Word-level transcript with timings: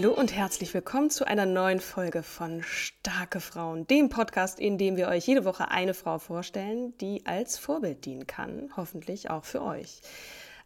Hallo 0.00 0.14
und 0.14 0.34
herzlich 0.34 0.72
willkommen 0.72 1.10
zu 1.10 1.26
einer 1.26 1.44
neuen 1.44 1.78
Folge 1.78 2.22
von 2.22 2.62
Starke 2.62 3.38
Frauen, 3.38 3.86
dem 3.86 4.08
Podcast, 4.08 4.58
in 4.58 4.78
dem 4.78 4.96
wir 4.96 5.08
euch 5.08 5.26
jede 5.26 5.44
Woche 5.44 5.70
eine 5.70 5.92
Frau 5.92 6.18
vorstellen, 6.18 6.96
die 7.02 7.26
als 7.26 7.58
Vorbild 7.58 8.06
dienen 8.06 8.26
kann, 8.26 8.70
hoffentlich 8.78 9.28
auch 9.28 9.44
für 9.44 9.60
euch. 9.60 10.00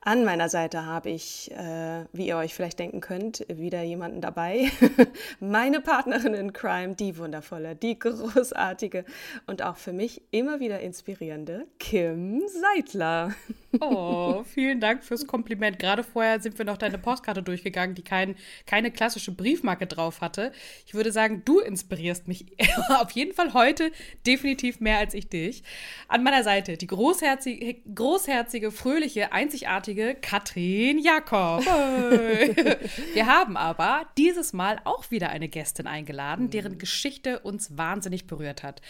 An 0.00 0.24
meiner 0.24 0.48
Seite 0.48 0.86
habe 0.86 1.10
ich, 1.10 1.50
äh, 1.50 2.04
wie 2.12 2.28
ihr 2.28 2.36
euch 2.36 2.54
vielleicht 2.54 2.78
denken 2.78 3.00
könnt, 3.00 3.44
wieder 3.48 3.82
jemanden 3.82 4.20
dabei. 4.20 4.70
Meine 5.40 5.80
Partnerin 5.80 6.34
in 6.34 6.52
Crime, 6.52 6.94
die 6.94 7.18
wundervolle, 7.18 7.74
die 7.74 7.98
großartige 7.98 9.04
und 9.48 9.62
auch 9.62 9.78
für 9.78 9.92
mich 9.92 10.22
immer 10.30 10.60
wieder 10.60 10.78
inspirierende 10.78 11.66
Kim 11.80 12.40
Seidler. 12.46 13.34
Oh, 13.80 14.44
vielen 14.44 14.80
Dank 14.80 15.04
fürs 15.04 15.26
Kompliment. 15.26 15.78
Gerade 15.78 16.04
vorher 16.04 16.40
sind 16.40 16.58
wir 16.58 16.64
noch 16.64 16.76
deine 16.76 16.98
Postkarte 16.98 17.42
durchgegangen, 17.42 17.94
die 17.94 18.02
kein, 18.02 18.36
keine 18.66 18.90
klassische 18.90 19.32
Briefmarke 19.32 19.86
drauf 19.86 20.20
hatte. 20.20 20.52
Ich 20.86 20.94
würde 20.94 21.12
sagen, 21.12 21.42
du 21.44 21.60
inspirierst 21.60 22.28
mich 22.28 22.46
auf 22.88 23.10
jeden 23.12 23.34
Fall 23.34 23.54
heute 23.54 23.90
definitiv 24.26 24.80
mehr 24.80 24.98
als 24.98 25.14
ich 25.14 25.28
dich. 25.28 25.62
An 26.08 26.22
meiner 26.22 26.42
Seite 26.42 26.76
die 26.76 26.86
großherzige, 26.86 27.74
großherzige 27.94 28.70
fröhliche, 28.70 29.32
einzigartige 29.32 30.16
Katrin 30.20 30.98
Jakob. 30.98 31.64
wir 33.14 33.26
haben 33.26 33.56
aber 33.56 34.06
dieses 34.18 34.52
Mal 34.52 34.80
auch 34.84 35.10
wieder 35.10 35.30
eine 35.30 35.48
Gästin 35.48 35.86
eingeladen, 35.86 36.50
deren 36.50 36.78
Geschichte 36.78 37.40
uns 37.40 37.76
wahnsinnig 37.76 38.26
berührt 38.26 38.62
hat. 38.62 38.80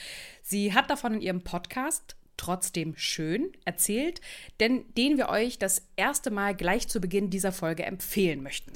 Sie 0.42 0.74
hat 0.74 0.90
davon 0.90 1.14
in 1.14 1.20
ihrem 1.20 1.42
Podcast 1.42 2.16
trotzdem 2.36 2.96
schön 2.96 3.52
erzählt, 3.64 4.20
denn 4.60 4.84
den 4.94 5.16
wir 5.16 5.28
euch 5.28 5.58
das 5.58 5.82
erste 5.96 6.30
Mal 6.30 6.54
gleich 6.54 6.88
zu 6.88 7.00
Beginn 7.00 7.30
dieser 7.30 7.52
Folge 7.52 7.84
empfehlen 7.84 8.42
möchten. 8.42 8.72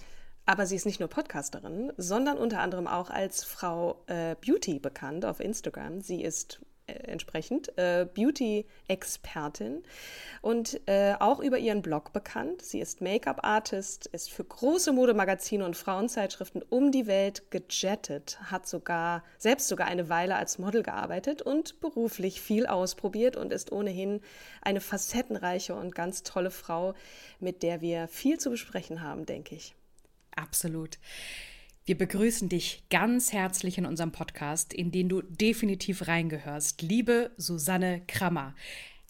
Aber 0.46 0.64
sie 0.64 0.76
ist 0.76 0.86
nicht 0.86 1.00
nur 1.00 1.10
Podcasterin, 1.10 1.92
sondern 1.98 2.38
unter 2.38 2.60
anderem 2.60 2.86
auch 2.86 3.10
als 3.10 3.44
Frau 3.44 4.02
äh, 4.06 4.34
Beauty 4.40 4.78
bekannt 4.78 5.26
auf 5.26 5.40
Instagram. 5.40 6.00
Sie 6.00 6.22
ist 6.22 6.64
entsprechend 6.88 7.76
äh, 7.78 8.06
Beauty-Expertin 8.14 9.82
und 10.42 10.80
äh, 10.86 11.14
auch 11.18 11.40
über 11.40 11.58
ihren 11.58 11.82
Blog 11.82 12.12
bekannt. 12.12 12.62
Sie 12.62 12.80
ist 12.80 13.00
Make-up-Artist, 13.00 14.06
ist 14.06 14.30
für 14.30 14.44
große 14.44 14.92
Modemagazine 14.92 15.64
und 15.64 15.76
Frauenzeitschriften 15.76 16.62
um 16.68 16.90
die 16.90 17.06
Welt 17.06 17.50
gejettet, 17.50 18.38
hat 18.50 18.66
sogar 18.66 19.22
selbst 19.38 19.68
sogar 19.68 19.86
eine 19.86 20.08
Weile 20.08 20.36
als 20.36 20.58
Model 20.58 20.82
gearbeitet 20.82 21.42
und 21.42 21.80
beruflich 21.80 22.40
viel 22.40 22.66
ausprobiert 22.66 23.36
und 23.36 23.52
ist 23.52 23.72
ohnehin 23.72 24.20
eine 24.62 24.80
facettenreiche 24.80 25.74
und 25.74 25.94
ganz 25.94 26.22
tolle 26.22 26.50
Frau, 26.50 26.94
mit 27.40 27.62
der 27.62 27.80
wir 27.80 28.08
viel 28.08 28.38
zu 28.38 28.50
besprechen 28.50 29.02
haben, 29.02 29.26
denke 29.26 29.54
ich. 29.54 29.74
Absolut. 30.34 30.98
Wir 31.88 31.96
begrüßen 31.96 32.50
dich 32.50 32.82
ganz 32.90 33.32
herzlich 33.32 33.78
in 33.78 33.86
unserem 33.86 34.12
Podcast, 34.12 34.74
in 34.74 34.90
den 34.90 35.08
du 35.08 35.22
definitiv 35.22 36.06
reingehörst. 36.06 36.82
Liebe 36.82 37.30
Susanne 37.38 38.02
Krammer. 38.06 38.54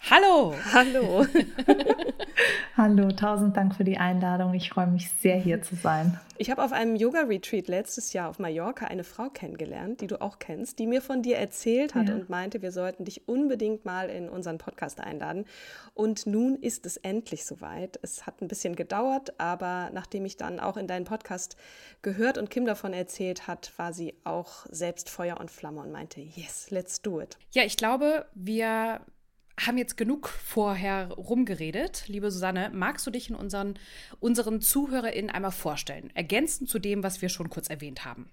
Hallo! 0.01 0.55
Hallo! 0.73 1.25
Hallo, 2.77 3.11
tausend 3.11 3.57
Dank 3.57 3.75
für 3.75 3.83
die 3.83 3.97
Einladung. 3.97 4.53
Ich 4.53 4.69
freue 4.69 4.87
mich 4.87 5.11
sehr, 5.11 5.35
hier 5.35 5.61
zu 5.61 5.75
sein. 5.75 6.19
Ich 6.37 6.49
habe 6.49 6.63
auf 6.63 6.71
einem 6.71 6.95
Yoga-Retreat 6.95 7.67
letztes 7.67 8.13
Jahr 8.13 8.29
auf 8.29 8.39
Mallorca 8.39 8.85
eine 8.85 9.03
Frau 9.03 9.29
kennengelernt, 9.29 9.99
die 9.99 10.07
du 10.07 10.21
auch 10.21 10.39
kennst, 10.39 10.79
die 10.79 10.87
mir 10.87 11.01
von 11.01 11.21
dir 11.21 11.37
erzählt 11.37 11.93
hat 11.93 12.07
ja. 12.07 12.15
und 12.15 12.29
meinte, 12.29 12.61
wir 12.61 12.71
sollten 12.71 13.03
dich 13.03 13.27
unbedingt 13.27 13.83
mal 13.83 14.09
in 14.09 14.29
unseren 14.29 14.57
Podcast 14.57 15.01
einladen. 15.01 15.45
Und 15.93 16.25
nun 16.25 16.55
ist 16.55 16.85
es 16.85 16.95
endlich 16.95 17.45
soweit. 17.45 17.99
Es 18.01 18.25
hat 18.25 18.41
ein 18.41 18.47
bisschen 18.47 18.77
gedauert, 18.77 19.37
aber 19.39 19.89
nachdem 19.93 20.23
ich 20.25 20.37
dann 20.37 20.61
auch 20.61 20.77
in 20.77 20.87
deinen 20.87 21.05
Podcast 21.05 21.57
gehört 22.01 22.37
und 22.37 22.49
Kim 22.49 22.65
davon 22.65 22.93
erzählt 22.93 23.47
hat, 23.47 23.73
war 23.77 23.91
sie 23.91 24.15
auch 24.23 24.65
selbst 24.69 25.09
Feuer 25.09 25.39
und 25.39 25.51
Flamme 25.51 25.81
und 25.81 25.91
meinte, 25.91 26.21
yes, 26.21 26.71
let's 26.71 27.01
do 27.01 27.19
it. 27.19 27.37
Ja, 27.51 27.63
ich 27.63 27.75
glaube, 27.75 28.25
wir 28.33 29.01
haben 29.65 29.77
jetzt 29.77 29.97
genug 29.97 30.29
vorher 30.29 31.09
rumgeredet. 31.09 32.03
Liebe 32.07 32.31
Susanne, 32.31 32.71
magst 32.73 33.05
du 33.05 33.11
dich 33.11 33.29
in 33.29 33.35
unseren, 33.35 33.77
unseren 34.19 34.61
ZuhörerInnen 34.61 35.29
einmal 35.29 35.51
vorstellen, 35.51 36.11
ergänzend 36.15 36.69
zu 36.69 36.79
dem, 36.79 37.03
was 37.03 37.21
wir 37.21 37.29
schon 37.29 37.49
kurz 37.49 37.69
erwähnt 37.69 38.05
haben? 38.05 38.29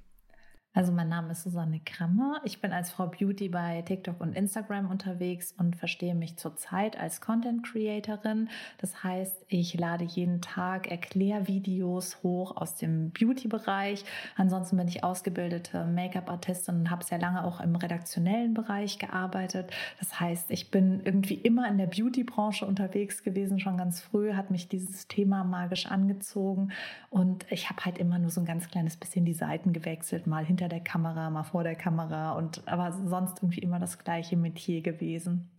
Also 0.76 0.92
mein 0.92 1.08
Name 1.08 1.32
ist 1.32 1.42
Susanne 1.42 1.80
Krammer. 1.86 2.42
Ich 2.44 2.60
bin 2.60 2.70
als 2.70 2.90
Frau 2.90 3.06
Beauty 3.06 3.48
bei 3.48 3.80
TikTok 3.80 4.20
und 4.20 4.36
Instagram 4.36 4.90
unterwegs 4.90 5.54
und 5.56 5.74
verstehe 5.74 6.14
mich 6.14 6.36
zurzeit 6.36 7.00
als 7.00 7.22
Content 7.22 7.64
Creatorin. 7.64 8.50
Das 8.76 9.02
heißt, 9.02 9.46
ich 9.48 9.72
lade 9.72 10.04
jeden 10.04 10.42
Tag 10.42 10.90
Erklärvideos 10.90 12.22
hoch 12.22 12.58
aus 12.58 12.74
dem 12.74 13.10
Beauty-Bereich. 13.12 14.04
Ansonsten 14.36 14.76
bin 14.76 14.86
ich 14.86 15.02
ausgebildete 15.02 15.86
Make-up-Artistin 15.86 16.80
und 16.80 16.90
habe 16.90 17.04
sehr 17.04 17.20
lange 17.20 17.42
auch 17.42 17.62
im 17.62 17.74
redaktionellen 17.74 18.52
Bereich 18.52 18.98
gearbeitet. 18.98 19.70
Das 19.98 20.20
heißt, 20.20 20.50
ich 20.50 20.70
bin 20.70 21.00
irgendwie 21.02 21.36
immer 21.36 21.66
in 21.70 21.78
der 21.78 21.86
Beauty-Branche 21.86 22.66
unterwegs 22.66 23.22
gewesen, 23.22 23.60
schon 23.60 23.78
ganz 23.78 24.02
früh 24.02 24.34
hat 24.34 24.50
mich 24.50 24.68
dieses 24.68 25.08
Thema 25.08 25.42
magisch 25.42 25.86
angezogen 25.86 26.72
und 27.08 27.50
ich 27.50 27.70
habe 27.70 27.82
halt 27.86 27.96
immer 27.96 28.18
nur 28.18 28.28
so 28.28 28.42
ein 28.42 28.46
ganz 28.46 28.68
kleines 28.68 28.98
bisschen 28.98 29.24
die 29.24 29.32
Seiten 29.32 29.72
gewechselt, 29.72 30.26
mal 30.26 30.44
hinter 30.44 30.65
hinter 30.66 30.68
der 30.68 30.84
Kamera, 30.84 31.30
mal 31.30 31.44
vor 31.44 31.62
der 31.62 31.76
Kamera 31.76 32.32
und 32.32 32.62
aber 32.66 32.92
sonst 32.92 33.38
irgendwie 33.38 33.60
immer 33.60 33.78
das 33.78 33.98
gleiche 33.98 34.36
Metier 34.36 34.82
gewesen. 34.82 35.50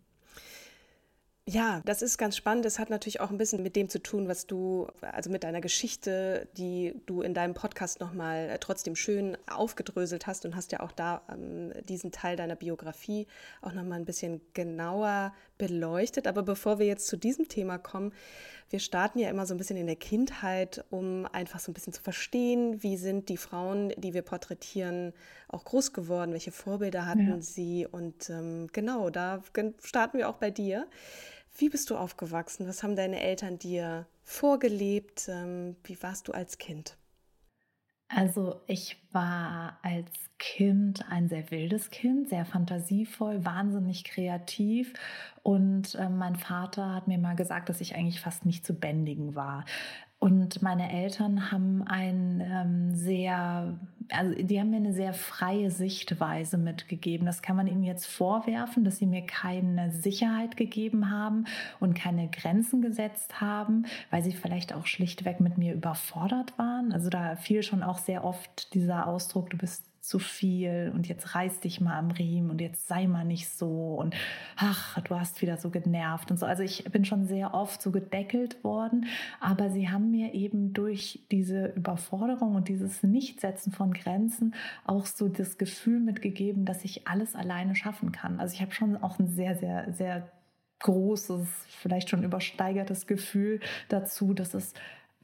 Ja, 1.50 1.82
das 1.86 2.02
ist 2.02 2.18
ganz 2.18 2.36
spannend. 2.36 2.66
Das 2.66 2.78
hat 2.78 2.90
natürlich 2.90 3.22
auch 3.22 3.32
ein 3.32 3.38
bisschen 3.38 3.64
mit 3.64 3.78
dem 3.78 3.88
zu 3.88 4.04
tun, 4.04 4.28
was 4.28 4.48
du, 4.48 4.88
also 5.00 5.30
mit 5.30 5.46
deiner 5.46 5.62
Geschichte, 5.62 6.50
die 6.58 6.94
du 7.06 7.22
in 7.22 7.34
deinem 7.34 7.54
Podcast 7.54 8.02
nochmal 8.02 8.50
äh, 8.50 8.60
trotzdem 8.60 8.98
schön 8.98 9.38
aufgedröselt 9.50 10.28
hast 10.28 10.46
und 10.46 10.58
hast 10.58 10.74
ja 10.74 10.82
auch 10.82 10.92
da 10.92 11.22
ähm, 11.32 11.72
diesen 11.88 12.12
Teil 12.12 12.36
deiner 12.36 12.58
Biografie 12.58 13.28
auch 13.62 13.72
nochmal 13.72 13.98
ein 13.98 14.04
bisschen 14.04 14.42
genauer 14.54 15.34
beleuchtet. 15.58 16.28
Aber 16.28 16.44
bevor 16.44 16.80
wir 16.80 16.86
jetzt 16.86 17.08
zu 17.08 17.16
diesem 17.16 17.48
Thema 17.48 17.78
kommen, 17.78 18.12
wir 18.70 18.80
starten 18.80 19.20
ja 19.20 19.30
immer 19.30 19.46
so 19.46 19.54
ein 19.54 19.58
bisschen 19.58 19.78
in 19.78 19.88
der 19.88 19.96
Kindheit, 19.96 20.84
um 20.90 21.26
einfach 21.32 21.60
so 21.60 21.72
ein 21.72 21.74
bisschen 21.74 21.94
zu 21.94 22.02
verstehen, 22.02 22.84
wie 22.84 22.98
sind 22.98 23.30
die 23.30 23.38
Frauen, 23.38 23.94
die 23.98 24.14
wir 24.14 24.22
porträtieren, 24.22 25.14
auch 25.48 25.64
groß 25.64 25.94
geworden, 25.94 26.34
welche 26.34 26.52
Vorbilder 26.52 27.06
hatten 27.06 27.28
ja. 27.30 27.42
sie. 27.42 27.88
Und 27.90 28.30
ähm, 28.30 28.68
genau, 28.74 29.10
da 29.10 29.42
starten 29.84 30.18
wir 30.18 30.30
auch 30.30 30.38
bei 30.38 30.52
dir. 30.52 30.88
Wie 31.58 31.70
bist 31.70 31.90
du 31.90 31.98
aufgewachsen? 31.98 32.68
Was 32.68 32.84
haben 32.84 32.96
deine 32.96 33.22
Eltern 33.22 33.58
dir 33.58 34.06
vorgelebt? 34.24 35.28
Ähm, 35.30 35.78
wie 35.84 36.02
warst 36.04 36.28
du 36.28 36.34
als 36.34 36.58
Kind? 36.58 36.98
Also 38.10 38.62
ich 38.68 38.98
war 39.12 39.80
als 39.82 40.12
Kind 40.40 41.04
ein 41.10 41.28
sehr 41.28 41.50
wildes 41.52 41.90
Kind, 41.90 42.30
sehr 42.30 42.46
fantasievoll, 42.46 43.44
wahnsinnig 43.44 44.04
kreativ. 44.04 44.94
Und 45.44 45.96
äh, 45.96 46.10
mein 46.10 46.36
Vater 46.36 46.94
hat 46.94 47.08
mir 47.08 47.18
mal 47.18 47.36
gesagt, 47.36 47.70
dass 47.70 47.82
ich 47.82 47.96
eigentlich 47.96 48.22
fast 48.22 48.46
nicht 48.46 48.66
zu 48.66 48.74
bändigen 48.74 49.36
war. 49.36 49.66
Und 50.20 50.62
meine 50.62 50.92
Eltern 50.92 51.52
haben 51.52 51.84
ein 51.84 52.42
ähm, 52.42 52.96
sehr, 52.96 53.78
also 54.10 54.36
die 54.36 54.60
haben 54.60 54.70
mir 54.70 54.78
eine 54.78 54.94
sehr 54.94 55.14
freie 55.14 55.72
Sichtweise 55.72 56.58
mitgegeben. 56.58 57.26
Das 57.26 57.42
kann 57.42 57.56
man 57.56 57.68
ihnen 57.68 57.84
jetzt 57.84 58.06
vorwerfen, 58.06 58.84
dass 58.84 58.98
sie 58.98 59.06
mir 59.06 59.26
keine 59.26 59.92
Sicherheit 59.92 60.58
gegeben 60.58 61.12
haben 61.12 61.46
und 61.80 61.94
keine 61.94 62.30
Grenzen 62.30 62.82
gesetzt 62.82 63.42
haben, 63.42 63.86
weil 64.10 64.24
sie 64.24 64.34
vielleicht 64.34 64.74
auch 64.74 64.86
schlichtweg 64.86 65.40
mit 65.40 65.58
mir 65.58 65.74
überfordert 65.74 66.58
waren. 66.58 66.92
Also 66.92 67.10
da 67.10 67.36
fiel 67.36 67.64
schon 67.64 67.84
auch 67.84 67.98
sehr 67.98 68.24
oft 68.24 68.74
dieser 68.74 69.08
Ausdruck, 69.08 69.50
du 69.50 69.58
bist 69.58 69.88
zu 70.08 70.20
viel 70.20 70.92
und 70.96 71.10
jetzt 71.10 71.36
reiß 71.36 71.60
dich 71.60 71.82
mal 71.82 71.98
am 71.98 72.12
Riemen 72.12 72.50
und 72.50 72.62
jetzt 72.62 72.88
sei 72.88 73.08
mal 73.08 73.26
nicht 73.26 73.50
so 73.50 73.96
und 73.96 74.16
ach, 74.56 74.98
du 75.02 75.20
hast 75.20 75.42
wieder 75.42 75.58
so 75.58 75.70
genervt 75.70 76.32
und 76.32 76.38
so. 76.38 76.46
Also 76.46 76.64
ich 76.64 76.86
bin 76.86 77.04
schon 77.04 77.26
sehr 77.26 77.54
oft 77.54 77.82
so 77.82 77.92
gedeckelt 77.92 78.64
worden, 78.64 79.08
aber 79.42 79.70
sie 79.70 79.90
haben 79.90 80.10
mir 80.10 80.34
eben 80.34 80.72
durch 80.72 81.26
diese 81.30 81.68
Überforderung 81.68 82.56
und 82.56 82.70
dieses 82.70 83.04
Nichtsetzen 83.04 83.74
von 83.74 83.92
Grenzen 84.04 84.56
auch 84.86 85.06
so 85.06 85.28
das 85.28 85.58
Gefühl 85.58 86.00
mitgegeben, 86.00 86.66
dass 86.66 86.84
ich 86.84 87.08
alles 87.08 87.36
alleine 87.36 87.76
schaffen 87.76 88.12
kann. 88.12 88.40
Also 88.40 88.54
ich 88.54 88.62
habe 88.62 88.74
schon 88.74 88.98
auch 88.98 89.20
ein 89.20 89.28
sehr, 89.28 89.56
sehr, 89.56 89.92
sehr 89.94 90.32
großes, 90.80 91.48
vielleicht 91.70 92.10
schon 92.10 92.24
übersteigertes 92.24 93.08
Gefühl 93.08 93.60
dazu, 93.90 94.34
dass 94.34 94.54
es 94.54 94.74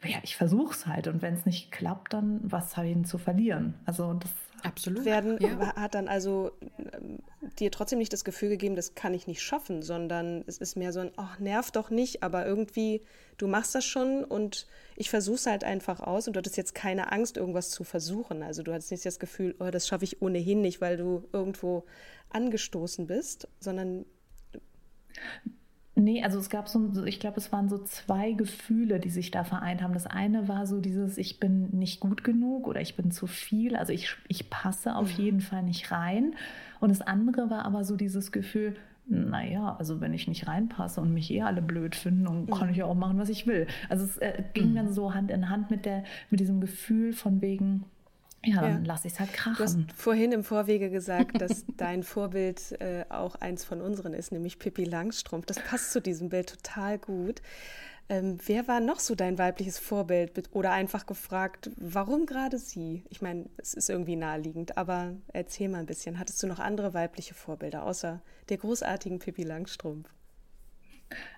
ja, 0.05 0.17
ich 0.23 0.35
versuche 0.35 0.73
es 0.73 0.85
halt 0.85 1.07
und 1.07 1.21
wenn 1.21 1.33
es 1.33 1.45
nicht 1.45 1.71
klappt, 1.71 2.13
dann 2.13 2.39
was 2.43 2.75
habe 2.75 2.87
ich 2.87 2.93
denn 2.93 3.05
zu 3.05 3.17
verlieren? 3.17 3.75
Also 3.85 4.13
das 4.13 4.31
Absolut. 4.63 5.05
Werden, 5.05 5.37
ja. 5.41 5.75
hat 5.75 5.93
dann 5.93 6.07
also 6.07 6.51
ähm, 6.77 7.19
dir 7.59 7.69
trotzdem 7.69 7.99
nicht 7.99 8.13
das 8.13 8.23
Gefühl 8.23 8.49
gegeben, 8.49 8.75
das 8.75 8.95
kann 8.95 9.13
ich 9.13 9.27
nicht 9.27 9.41
schaffen, 9.41 9.81
sondern 9.81 10.43
es 10.47 10.57
ist 10.57 10.77
mehr 10.77 10.93
so 10.93 11.01
ein, 11.01 11.11
ach, 11.17 11.39
nerv 11.39 11.71
doch 11.71 11.89
nicht, 11.89 12.23
aber 12.23 12.45
irgendwie, 12.45 13.01
du 13.37 13.47
machst 13.47 13.75
das 13.75 13.85
schon 13.85 14.23
und 14.23 14.67
ich 14.95 15.09
versuche 15.09 15.35
es 15.35 15.45
halt 15.45 15.63
einfach 15.63 15.99
aus 15.99 16.27
und 16.27 16.33
du 16.33 16.37
hattest 16.37 16.57
jetzt 16.57 16.75
keine 16.75 17.11
Angst, 17.11 17.35
irgendwas 17.37 17.71
zu 17.71 17.83
versuchen. 17.83 18.41
Also 18.41 18.63
du 18.63 18.73
hattest 18.73 18.91
nicht 18.91 19.05
das 19.05 19.19
Gefühl, 19.19 19.55
oh, 19.59 19.69
das 19.69 19.87
schaffe 19.87 20.05
ich 20.05 20.21
ohnehin 20.21 20.61
nicht, 20.61 20.79
weil 20.79 20.97
du 20.97 21.27
irgendwo 21.33 21.85
angestoßen 22.29 23.05
bist, 23.05 23.47
sondern 23.59 24.05
Nee, 25.95 26.23
also 26.23 26.39
es 26.39 26.49
gab 26.49 26.67
so, 26.69 27.05
ich 27.05 27.19
glaube, 27.19 27.37
es 27.37 27.51
waren 27.51 27.69
so 27.69 27.77
zwei 27.77 28.31
Gefühle, 28.31 28.99
die 28.99 29.11
sich 29.11 29.29
da 29.29 29.43
vereint 29.43 29.83
haben. 29.83 29.93
Das 29.93 30.07
eine 30.07 30.47
war 30.47 30.65
so 30.65 30.81
dieses, 30.81 31.19
ich 31.19 31.39
bin 31.39 31.69
nicht 31.69 31.99
gut 31.99 32.23
genug 32.23 32.67
oder 32.67 32.81
ich 32.81 32.95
bin 32.95 33.11
zu 33.11 33.27
viel, 33.27 33.75
also 33.75 33.93
ich, 33.93 34.15
ich 34.27 34.49
passe 34.49 34.95
auf 34.95 35.17
mhm. 35.17 35.23
jeden 35.23 35.41
Fall 35.41 35.61
nicht 35.61 35.91
rein. 35.91 36.33
Und 36.79 36.89
das 36.89 37.01
andere 37.01 37.51
war 37.51 37.65
aber 37.65 37.83
so 37.83 37.95
dieses 37.95 38.31
Gefühl, 38.31 38.75
naja, 39.05 39.75
also 39.77 40.01
wenn 40.01 40.13
ich 40.13 40.27
nicht 40.27 40.47
reinpasse 40.47 40.99
und 40.99 41.13
mich 41.13 41.29
eh 41.29 41.43
alle 41.43 41.61
blöd 41.61 41.95
finden, 41.95 42.23
dann 42.23 42.47
kann 42.47 42.69
ich 42.69 42.77
ja 42.77 42.85
auch 42.85 42.95
machen, 42.95 43.19
was 43.19 43.29
ich 43.29 43.45
will. 43.45 43.67
Also 43.89 44.05
es 44.05 44.17
äh, 44.17 44.43
ging 44.53 44.71
mhm. 44.71 44.75
dann 44.75 44.93
so 44.93 45.13
Hand 45.13 45.29
in 45.29 45.49
Hand 45.49 45.69
mit, 45.69 45.85
der, 45.85 46.05
mit 46.31 46.39
diesem 46.39 46.59
Gefühl 46.59 47.13
von 47.13 47.41
wegen, 47.41 47.83
ja, 48.45 48.61
dann 48.61 48.83
ja. 48.83 48.87
lasse 48.87 49.07
ich 49.07 49.13
es 49.13 49.19
halt 49.19 49.33
krachen. 49.33 49.55
Du 49.57 49.63
hast 49.63 49.77
vorhin 49.95 50.31
im 50.31 50.43
Vorwege 50.43 50.89
gesagt, 50.89 51.41
dass 51.41 51.65
dein 51.77 52.03
Vorbild 52.03 52.79
äh, 52.81 53.05
auch 53.09 53.35
eins 53.35 53.63
von 53.63 53.81
unseren 53.81 54.13
ist, 54.13 54.31
nämlich 54.31 54.59
Pippi 54.59 54.83
Langstrumpf. 54.83 55.45
Das 55.45 55.59
passt 55.59 55.91
zu 55.91 56.01
diesem 56.01 56.29
Bild 56.29 56.49
total 56.49 56.97
gut. 56.97 57.41
Ähm, 58.09 58.37
wer 58.45 58.67
war 58.67 58.81
noch 58.81 58.99
so 58.99 59.15
dein 59.15 59.37
weibliches 59.37 59.79
Vorbild? 59.79 60.49
Oder 60.51 60.71
einfach 60.71 61.05
gefragt, 61.05 61.71
warum 61.77 62.25
gerade 62.25 62.57
sie? 62.57 63.03
Ich 63.09 63.21
meine, 63.21 63.45
es 63.57 63.73
ist 63.73 63.89
irgendwie 63.89 64.17
naheliegend, 64.17 64.77
aber 64.77 65.13
erzähl 65.31 65.69
mal 65.69 65.79
ein 65.79 65.85
bisschen. 65.85 66.19
Hattest 66.19 66.43
du 66.43 66.47
noch 66.47 66.59
andere 66.59 66.93
weibliche 66.93 67.33
Vorbilder 67.33 67.85
außer 67.85 68.21
der 68.49 68.57
großartigen 68.57 69.19
Pippi 69.19 69.43
Langstrumpf? 69.43 70.09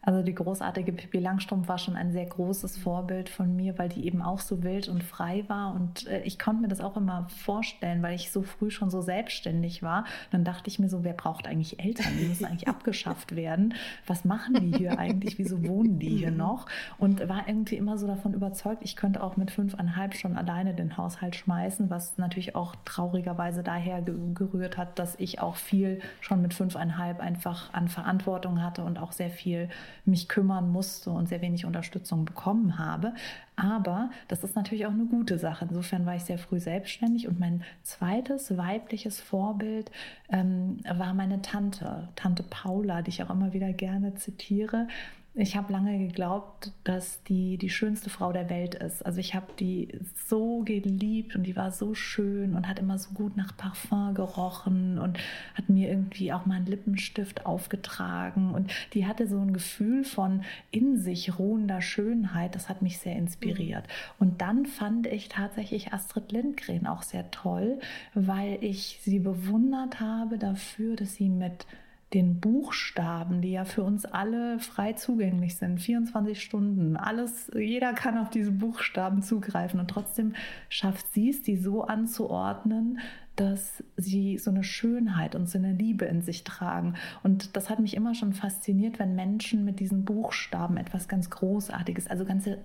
Also 0.01 0.22
die 0.22 0.36
großartige 0.36 0.92
Pippi 0.94 1.19
Langstrumpf 1.19 1.68
war 1.68 1.77
schon 1.77 1.95
ein 1.95 2.12
sehr 2.12 2.25
großes 2.25 2.77
Vorbild 2.77 3.30
von 3.30 3.56
mir, 3.56 3.77
weil 3.77 3.89
die 3.89 4.06
eben 4.06 4.22
auch 4.22 4.39
so 4.39 4.63
wild 4.63 4.88
und 4.88 5.04
frei 5.04 5.44
war. 5.48 5.74
Und 5.74 6.07
äh, 6.07 6.22
ich 6.22 6.39
konnte 6.39 6.62
mir 6.62 6.68
das 6.68 6.81
auch 6.81 6.98
immer 6.98 7.27
vorstellen, 7.30 8.04
weil 8.04 8.16
ich 8.16 8.31
so 8.31 8.44
früh 8.44 8.69
schon 8.69 8.89
so 8.89 9.01
selbstständig 9.01 9.83
war. 9.83 10.06
Dann 10.31 10.44
dachte 10.44 10.69
ich 10.69 10.80
mir 10.80 10.89
so, 10.89 11.04
wer 11.04 11.13
braucht 11.13 11.48
eigentlich 11.48 11.80
Eltern? 11.80 12.13
Die 12.19 12.25
müssen 12.25 12.45
eigentlich 12.45 12.68
abgeschafft 12.68 13.36
werden. 13.36 13.74
Was 14.06 14.25
machen 14.25 14.56
die 14.60 14.77
hier 14.77 15.00
eigentlich? 15.00 15.38
Wieso 15.38 15.66
wohnen 15.68 16.00
die 16.00 16.18
hier 16.18 16.31
noch? 16.31 16.68
Und 16.98 17.27
war 17.27 17.48
irgendwie 17.48 17.75
immer 17.75 17.98
so 17.98 18.07
davon 18.07 18.33
überzeugt, 18.33 18.81
ich 18.83 18.95
könnte 18.95 19.24
auch 19.24 19.38
mit 19.38 19.51
fünfeinhalb 19.51 20.16
schon 20.16 20.38
alleine 20.38 20.74
den 20.74 20.98
Haushalt 20.98 21.36
schmeißen, 21.36 21.89
was 21.89 22.18
natürlich 22.18 22.56
auch 22.56 22.75
traurigerweise 22.86 23.63
daher 23.63 24.01
gerührt 24.01 24.77
hat, 24.77 25.00
dass 25.00 25.16
ich 25.19 25.39
auch 25.39 25.56
viel 25.56 26.01
schon 26.22 26.42
mit 26.42 26.54
fünfeinhalb 26.54 27.19
einfach 27.19 27.74
an 27.74 27.88
Verantwortung 27.88 28.62
hatte 28.62 28.83
und 28.83 29.00
auch 29.00 29.12
sehr 29.12 29.30
viel 29.30 29.65
mich 30.06 30.28
kümmern 30.28 30.72
musste 30.72 31.12
und 31.12 31.30
sehr 31.30 31.42
wenig 31.42 31.66
Unterstützung 31.66 32.26
bekommen 32.26 32.78
habe. 32.78 33.14
Aber 33.56 34.10
das 34.28 34.44
ist 34.44 34.56
natürlich 34.56 34.86
auch 34.86 34.92
eine 34.92 35.06
gute 35.06 35.38
Sache. 35.38 35.66
Insofern 35.70 36.06
war 36.06 36.16
ich 36.16 36.24
sehr 36.24 36.38
früh 36.38 36.60
selbstständig 36.60 37.28
und 37.28 37.40
mein 37.40 37.64
zweites 37.84 38.58
weibliches 38.58 39.22
Vorbild 39.22 39.92
ähm, 40.30 40.78
war 40.94 41.14
meine 41.14 41.42
Tante, 41.42 42.10
Tante 42.16 42.44
Paula, 42.44 43.02
die 43.02 43.10
ich 43.10 43.24
auch 43.24 43.30
immer 43.30 43.54
wieder 43.54 43.72
gerne 43.72 44.16
zitiere 44.16 44.88
ich 45.38 45.58
habe 45.58 45.74
lange 45.74 45.98
geglaubt, 45.98 46.72
dass 46.86 47.22
die 47.24 47.58
die 47.58 47.70
schönste 47.70 48.10
Frau 48.10 48.32
der 48.32 48.50
Welt 48.50 48.76
ist. 48.76 49.06
Also 49.06 49.20
ich 49.20 49.36
habe 49.36 49.48
die 49.60 50.00
so 50.28 50.62
geliebt 50.64 51.36
und 51.36 51.44
die 51.44 51.58
war 51.58 51.72
so 51.72 51.94
schön 51.94 52.56
und 52.56 52.70
hat 52.70 52.80
immer 52.80 52.98
so 52.98 53.12
gut 53.14 53.36
nach 53.36 53.56
Parfum 53.58 54.14
gerochen 54.14 54.98
und 54.98 55.20
hat 55.54 55.68
mir 55.68 55.90
irgendwie 55.90 56.32
auch 56.32 56.46
mal 56.46 56.56
einen 56.56 56.68
Lippenstift 56.68 57.46
aufgetragen 57.46 58.54
und 58.54 58.72
die 58.94 59.06
hatte 59.06 59.28
so 59.28 59.38
ein 59.38 59.52
Gefühl 59.52 60.06
von 60.06 60.44
in 60.72 60.98
sich 60.98 61.38
ruhender 61.38 61.82
Schönheit. 61.82 62.56
Das 62.56 62.70
hat 62.70 62.82
mich 62.82 63.00
sehr 63.00 63.18
inspiriert. 63.18 63.84
Mhm. 63.84 64.14
Und 64.20 64.42
dann 64.42 64.66
fand 64.66 65.06
ich 65.06 65.28
tatsächlich 65.28 65.92
Astrid 65.92 66.32
Lindgren 66.32 66.88
auch 66.88 67.04
sehr 67.04 67.30
toll, 67.32 67.80
weil 68.14 68.58
ich 68.62 69.00
sie 69.04 69.20
bewundert 69.20 70.00
habe 70.00 70.38
dafür, 70.38 70.96
dass 70.96 71.16
sie 71.16 71.28
mit 71.28 71.66
den 72.13 72.40
Buchstaben, 72.40 73.42
die 73.42 73.52
ja 73.52 73.66
für 73.66 73.84
uns 73.84 74.06
alle 74.06 74.60
frei 74.60 74.94
zugänglich 74.94 75.57
sind, 75.57 75.80
24 75.81 76.42
Stunden, 76.42 76.96
alles, 76.96 77.52
jeder 77.54 77.94
kann 77.94 78.18
auf 78.18 78.30
diese 78.30 78.52
Buchstaben 78.52 79.22
zugreifen 79.22 79.80
und 79.80 79.90
trotzdem 79.90 80.34
schafft 80.69 81.12
sie 81.13 81.30
es, 81.30 81.42
die 81.42 81.57
so 81.57 81.84
anzuordnen, 81.84 83.00
dass 83.36 83.84
sie 83.98 84.38
so 84.38 84.50
eine 84.50 84.63
Schönheit 84.63 85.36
und 85.36 85.50
so 85.50 85.57
eine 85.57 85.74
Liebe 85.74 86.06
in 86.06 86.22
sich 86.22 86.44
tragen. 86.44 86.94
Und 87.24 87.57
das 87.57 87.69
hat 87.69 87.80
mich 87.80 87.96
immer 87.96 88.13
schon 88.13 88.34
fasziniert, 88.34 88.98
wenn 88.98 89.16
Menschen 89.16 89.66
mit 89.66 89.80
diesen 89.80 90.06
Buchstaben 90.06 90.78
etwas 90.78 91.08
ganz 91.08 91.30
Großartiges, 91.30 92.08
also 92.08 92.24
ganze 92.24 92.60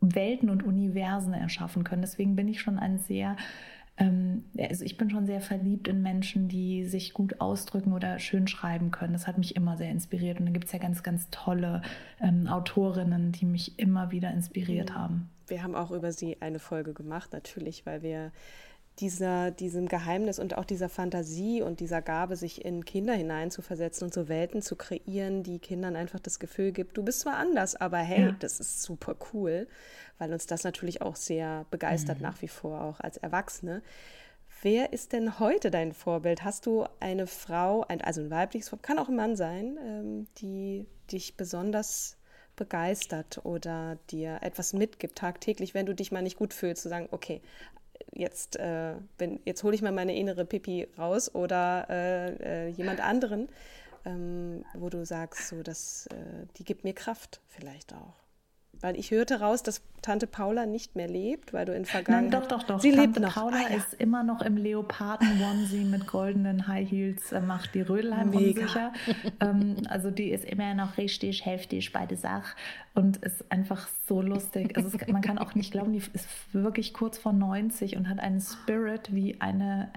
Welten 0.00 0.50
und 0.50 0.62
Universen 0.62 1.34
erschaffen 1.34 1.84
können. 1.84 2.02
Deswegen 2.02 2.34
bin 2.34 2.48
ich 2.48 2.60
schon 2.60 2.78
ein 2.78 2.98
sehr 2.98 3.36
also 4.58 4.84
ich 4.84 4.96
bin 4.96 5.10
schon 5.10 5.26
sehr 5.26 5.40
verliebt 5.40 5.88
in 5.88 6.02
Menschen, 6.02 6.48
die 6.48 6.84
sich 6.84 7.12
gut 7.12 7.40
ausdrücken 7.40 7.92
oder 7.92 8.18
schön 8.18 8.48
schreiben 8.48 8.90
können. 8.90 9.12
Das 9.12 9.26
hat 9.26 9.36
mich 9.36 9.56
immer 9.56 9.76
sehr 9.76 9.90
inspiriert. 9.90 10.40
Und 10.40 10.46
da 10.46 10.52
gibt 10.52 10.66
es 10.66 10.72
ja 10.72 10.78
ganz, 10.78 11.02
ganz 11.02 11.28
tolle 11.30 11.82
ähm, 12.20 12.46
Autorinnen, 12.46 13.32
die 13.32 13.44
mich 13.44 13.78
immer 13.78 14.10
wieder 14.10 14.32
inspiriert 14.32 14.90
mhm. 14.90 14.94
haben. 14.94 15.30
Wir 15.48 15.62
haben 15.62 15.74
auch 15.74 15.90
über 15.90 16.12
sie 16.12 16.40
eine 16.40 16.60
Folge 16.60 16.94
gemacht, 16.94 17.32
natürlich, 17.32 17.84
weil 17.84 18.02
wir 18.02 18.32
dieser, 18.98 19.50
diesem 19.50 19.88
Geheimnis 19.88 20.38
und 20.38 20.58
auch 20.58 20.64
dieser 20.64 20.88
Fantasie 20.88 21.62
und 21.62 21.80
dieser 21.80 22.02
Gabe, 22.02 22.36
sich 22.36 22.64
in 22.64 22.84
Kinder 22.84 23.14
hineinzuversetzen 23.14 24.06
und 24.06 24.14
so 24.14 24.28
Welten 24.28 24.60
zu 24.60 24.76
kreieren, 24.76 25.42
die 25.42 25.58
Kindern 25.58 25.96
einfach 25.96 26.20
das 26.20 26.38
Gefühl 26.38 26.72
gibt, 26.72 26.96
du 26.96 27.02
bist 27.02 27.20
zwar 27.20 27.36
anders, 27.36 27.76
aber 27.76 27.98
hey, 27.98 28.26
ja. 28.26 28.32
das 28.38 28.60
ist 28.60 28.82
super 28.82 29.16
cool, 29.32 29.68
weil 30.18 30.32
uns 30.32 30.46
das 30.46 30.64
natürlich 30.64 31.00
auch 31.00 31.16
sehr 31.16 31.64
begeistert 31.70 32.18
mhm. 32.18 32.24
nach 32.24 32.42
wie 32.42 32.48
vor, 32.48 32.82
auch 32.82 33.00
als 33.00 33.16
Erwachsene. 33.16 33.82
Wer 34.62 34.92
ist 34.92 35.14
denn 35.14 35.38
heute 35.38 35.70
dein 35.70 35.92
Vorbild? 35.92 36.44
Hast 36.44 36.66
du 36.66 36.84
eine 36.98 37.26
Frau, 37.26 37.84
ein, 37.88 38.02
also 38.02 38.20
ein 38.20 38.30
weibliches 38.30 38.68
Vorbild, 38.68 38.86
kann 38.86 38.98
auch 38.98 39.08
ein 39.08 39.16
Mann 39.16 39.36
sein, 39.36 39.78
ähm, 39.82 40.26
die 40.38 40.86
dich 41.10 41.36
besonders 41.38 42.18
begeistert 42.56 43.40
oder 43.44 43.96
dir 44.10 44.40
etwas 44.42 44.74
mitgibt 44.74 45.16
tagtäglich, 45.16 45.72
wenn 45.72 45.86
du 45.86 45.94
dich 45.94 46.12
mal 46.12 46.20
nicht 46.20 46.36
gut 46.36 46.52
fühlst, 46.52 46.82
zu 46.82 46.90
sagen, 46.90 47.08
okay, 47.10 47.40
jetzt, 48.12 48.56
äh, 48.56 48.94
jetzt 49.44 49.62
hole 49.62 49.74
ich 49.74 49.82
mal 49.82 49.92
meine 49.92 50.16
innere 50.16 50.44
Pipi 50.44 50.88
raus 50.98 51.34
oder 51.34 51.86
äh, 51.88 52.66
äh, 52.66 52.68
jemand 52.68 53.00
anderen, 53.00 53.48
ähm, 54.04 54.64
wo 54.74 54.88
du 54.88 55.04
sagst, 55.04 55.48
so, 55.48 55.62
dass, 55.62 56.06
äh, 56.08 56.46
die 56.56 56.64
gibt 56.64 56.84
mir 56.84 56.94
Kraft 56.94 57.40
vielleicht 57.48 57.94
auch. 57.94 58.19
Weil 58.80 58.98
ich 58.98 59.10
hörte 59.10 59.40
raus, 59.40 59.62
dass 59.62 59.82
Tante 60.00 60.26
Paula 60.26 60.64
nicht 60.64 60.96
mehr 60.96 61.08
lebt, 61.08 61.52
weil 61.52 61.66
du 61.66 61.74
in 61.74 61.84
Vergangenheit... 61.84 62.32
Nein, 62.32 62.48
doch, 62.48 62.48
doch, 62.48 62.62
doch. 62.62 62.80
Sie 62.80 62.92
Tante 62.92 63.20
lebt 63.20 63.20
noch. 63.20 63.34
Paula 63.34 63.58
ah, 63.58 63.70
ja. 63.70 63.76
ist 63.76 63.94
immer 63.94 64.22
noch 64.22 64.40
im 64.40 64.56
Leoparden-Onesie 64.56 65.84
mit 65.84 66.06
goldenen 66.06 66.66
High 66.66 66.90
Heels, 66.90 67.32
äh, 67.32 67.40
macht 67.40 67.74
die 67.74 67.82
Rödelheim 67.82 68.30
Mega. 68.30 68.62
unsicher. 68.62 68.92
ähm, 69.40 69.76
also 69.88 70.10
die 70.10 70.30
ist 70.30 70.46
immer 70.46 70.72
noch 70.74 70.96
richtig 70.96 71.44
heftig 71.44 71.92
bei 71.92 72.06
der 72.06 72.16
Sache 72.16 72.56
und 72.94 73.18
ist 73.18 73.44
einfach 73.52 73.88
so 74.08 74.22
lustig. 74.22 74.76
Also 74.76 74.96
es, 74.96 75.06
man 75.08 75.20
kann 75.20 75.36
auch 75.36 75.54
nicht 75.54 75.72
glauben, 75.72 75.92
die 75.92 75.98
ist 75.98 76.26
wirklich 76.52 76.94
kurz 76.94 77.18
vor 77.18 77.34
90 77.34 77.96
und 77.96 78.08
hat 78.08 78.18
einen 78.18 78.40
Spirit 78.40 79.14
wie 79.14 79.40
eine 79.40 79.90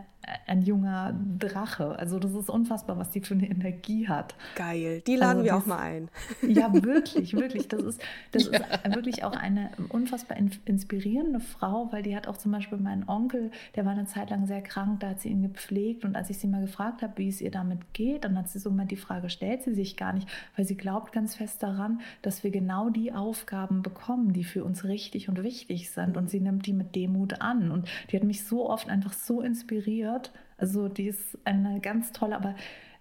ein 0.47 0.61
junger 0.61 1.13
Drache. 1.39 1.97
Also 1.99 2.19
das 2.19 2.33
ist 2.33 2.49
unfassbar, 2.49 2.97
was 2.97 3.11
die 3.11 3.21
für 3.21 3.33
eine 3.33 3.49
Energie 3.49 4.07
hat. 4.07 4.35
Geil, 4.55 5.01
die 5.05 5.15
laden 5.15 5.39
also 5.39 5.45
wir 5.45 5.57
auch 5.57 5.65
mal 5.65 5.79
ein. 5.79 6.09
Ja, 6.53 6.71
wirklich, 6.73 7.33
wirklich. 7.33 7.67
Das 7.67 7.81
ist, 7.81 8.01
das 8.31 8.49
ja. 8.51 8.59
ist 8.59 8.95
wirklich 8.95 9.23
auch 9.23 9.35
eine 9.35 9.71
unfassbar 9.89 10.37
inspirierende 10.65 11.39
Frau, 11.39 11.91
weil 11.91 12.03
die 12.03 12.15
hat 12.15 12.27
auch 12.27 12.37
zum 12.37 12.51
Beispiel 12.51 12.77
meinen 12.77 13.07
Onkel, 13.07 13.51
der 13.75 13.85
war 13.85 13.93
eine 13.93 14.05
Zeit 14.05 14.29
lang 14.29 14.45
sehr 14.45 14.61
krank, 14.61 14.99
da 14.99 15.09
hat 15.09 15.21
sie 15.21 15.29
ihn 15.29 15.41
gepflegt 15.41 16.05
und 16.05 16.15
als 16.15 16.29
ich 16.29 16.37
sie 16.37 16.47
mal 16.47 16.61
gefragt 16.61 17.01
habe, 17.01 17.13
wie 17.17 17.27
es 17.27 17.41
ihr 17.41 17.51
damit 17.51 17.93
geht, 17.93 18.23
dann 18.23 18.37
hat 18.37 18.49
sie 18.49 18.59
so 18.59 18.71
mal 18.71 18.85
die 18.85 18.97
Frage, 18.97 19.29
stellt 19.29 19.63
sie 19.63 19.73
sich 19.73 19.97
gar 19.97 20.13
nicht, 20.13 20.27
weil 20.55 20.65
sie 20.65 20.77
glaubt 20.77 21.11
ganz 21.11 21.35
fest 21.35 21.63
daran, 21.63 22.01
dass 22.21 22.43
wir 22.43 22.51
genau 22.51 22.89
die 22.89 23.13
Aufgaben 23.13 23.81
bekommen, 23.81 24.33
die 24.33 24.43
für 24.43 24.63
uns 24.63 24.83
richtig 24.83 25.29
und 25.29 25.41
wichtig 25.43 25.89
sind 25.91 26.17
und 26.17 26.29
sie 26.29 26.39
nimmt 26.39 26.65
die 26.65 26.73
mit 26.73 26.95
Demut 26.95 27.41
an 27.41 27.71
und 27.71 27.87
die 28.11 28.17
hat 28.17 28.23
mich 28.23 28.43
so 28.43 28.69
oft 28.69 28.89
einfach 28.89 29.13
so 29.13 29.41
inspiriert. 29.41 30.12
Also 30.57 30.87
die 30.87 31.07
ist 31.07 31.37
eine 31.45 31.79
ganz 31.79 32.11
tolle, 32.11 32.35
aber 32.35 32.55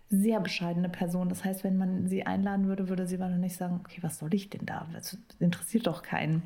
sehr 0.09 0.41
bescheidene 0.41 0.89
Person. 0.89 1.29
Das 1.29 1.45
heißt, 1.45 1.65
wenn 1.65 1.79
man 1.79 2.07
sie 2.07 2.27
einladen 2.27 2.67
würde, 2.67 2.89
würde 2.89 3.07
sie 3.07 3.19
wahrscheinlich 3.19 3.57
sagen, 3.57 3.81
okay, 3.81 3.99
was 4.03 4.19
soll 4.19 4.35
ich 4.35 4.51
denn 4.51 4.67
da? 4.67 4.87
Das 4.93 5.17
interessiert 5.39 5.87
doch 5.87 6.03
keinen. 6.03 6.43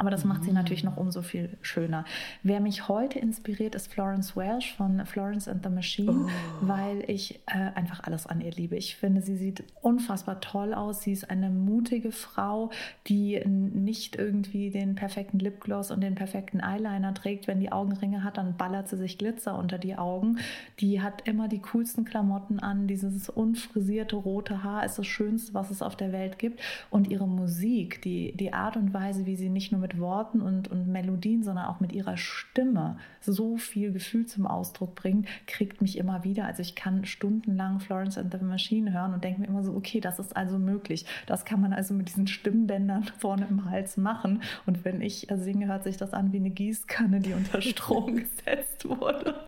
Aber 0.00 0.08
das 0.08 0.24
macht 0.24 0.44
sie 0.44 0.52
natürlich 0.52 0.82
noch 0.82 0.96
umso 0.96 1.20
viel 1.20 1.58
schöner. 1.60 2.06
Wer 2.42 2.60
mich 2.60 2.88
heute 2.88 3.18
inspiriert, 3.18 3.74
ist 3.74 3.92
Florence 3.92 4.34
Welsh 4.34 4.74
von 4.74 5.04
Florence 5.04 5.46
and 5.46 5.62
the 5.62 5.68
Machine, 5.68 6.24
oh. 6.24 6.28
weil 6.62 7.04
ich 7.06 7.40
äh, 7.44 7.72
einfach 7.74 8.04
alles 8.04 8.26
an 8.26 8.40
ihr 8.40 8.50
liebe. 8.50 8.76
Ich 8.76 8.96
finde, 8.96 9.20
sie 9.20 9.36
sieht 9.36 9.62
unfassbar 9.82 10.40
toll 10.40 10.72
aus. 10.72 11.02
Sie 11.02 11.12
ist 11.12 11.28
eine 11.28 11.50
mutige 11.50 12.12
Frau, 12.12 12.70
die 13.08 13.44
nicht 13.44 14.16
irgendwie 14.16 14.70
den 14.70 14.94
perfekten 14.94 15.38
Lipgloss 15.38 15.90
und 15.90 16.00
den 16.00 16.14
perfekten 16.14 16.62
Eyeliner 16.62 17.12
trägt. 17.12 17.46
Wenn 17.46 17.60
die 17.60 17.70
Augenringe 17.70 18.24
hat, 18.24 18.38
dann 18.38 18.56
ballert 18.56 18.88
sie 18.88 18.96
sich 18.96 19.18
Glitzer 19.18 19.58
unter 19.58 19.76
die 19.76 19.96
Augen. 19.96 20.38
Die 20.78 21.02
hat 21.02 21.28
immer 21.28 21.46
die 21.46 21.60
coolsten 21.60 22.06
Klamotten 22.06 22.58
an. 22.58 22.86
Dieses 22.86 23.28
unfrisierte 23.28 24.16
rote 24.16 24.64
Haar 24.64 24.86
ist 24.86 24.98
das 24.98 25.06
Schönste, 25.06 25.52
was 25.52 25.70
es 25.70 25.82
auf 25.82 25.94
der 25.94 26.10
Welt 26.10 26.38
gibt. 26.38 26.58
Und 26.88 27.10
ihre 27.10 27.28
Musik, 27.28 28.00
die, 28.00 28.32
die 28.34 28.54
Art 28.54 28.78
und 28.78 28.94
Weise, 28.94 29.26
wie 29.26 29.36
sie 29.36 29.50
nicht 29.50 29.72
nur 29.72 29.82
mit 29.82 29.89
mit 29.90 30.00
Worten 30.00 30.40
und, 30.40 30.68
und 30.68 30.86
Melodien, 30.86 31.42
sondern 31.42 31.66
auch 31.66 31.80
mit 31.80 31.92
ihrer 31.92 32.16
Stimme 32.16 32.96
so 33.20 33.56
viel 33.56 33.92
Gefühl 33.92 34.26
zum 34.26 34.46
Ausdruck 34.46 34.94
bringt, 34.94 35.26
kriegt 35.46 35.82
mich 35.82 35.98
immer 35.98 36.22
wieder. 36.24 36.44
Also 36.44 36.62
ich 36.62 36.74
kann 36.74 37.04
stundenlang 37.04 37.80
Florence 37.80 38.16
and 38.18 38.32
the 38.32 38.44
Machine 38.44 38.92
hören 38.92 39.14
und 39.14 39.24
denke 39.24 39.40
mir 39.40 39.48
immer 39.48 39.64
so, 39.64 39.74
okay, 39.74 40.00
das 40.00 40.18
ist 40.18 40.36
also 40.36 40.58
möglich. 40.58 41.06
Das 41.26 41.44
kann 41.44 41.60
man 41.60 41.72
also 41.72 41.94
mit 41.94 42.08
diesen 42.08 42.26
Stimmbändern 42.26 43.04
vorne 43.18 43.46
im 43.50 43.64
Hals 43.68 43.96
machen. 43.96 44.42
Und 44.66 44.84
wenn 44.84 45.00
ich 45.00 45.26
singe, 45.34 45.66
hört 45.66 45.84
sich 45.84 45.96
das 45.96 46.12
an 46.12 46.32
wie 46.32 46.38
eine 46.38 46.50
Gießkanne, 46.50 47.20
die 47.20 47.32
unter 47.32 47.60
Strom 47.60 48.16
gesetzt 48.16 48.88
wurde. 48.88 49.46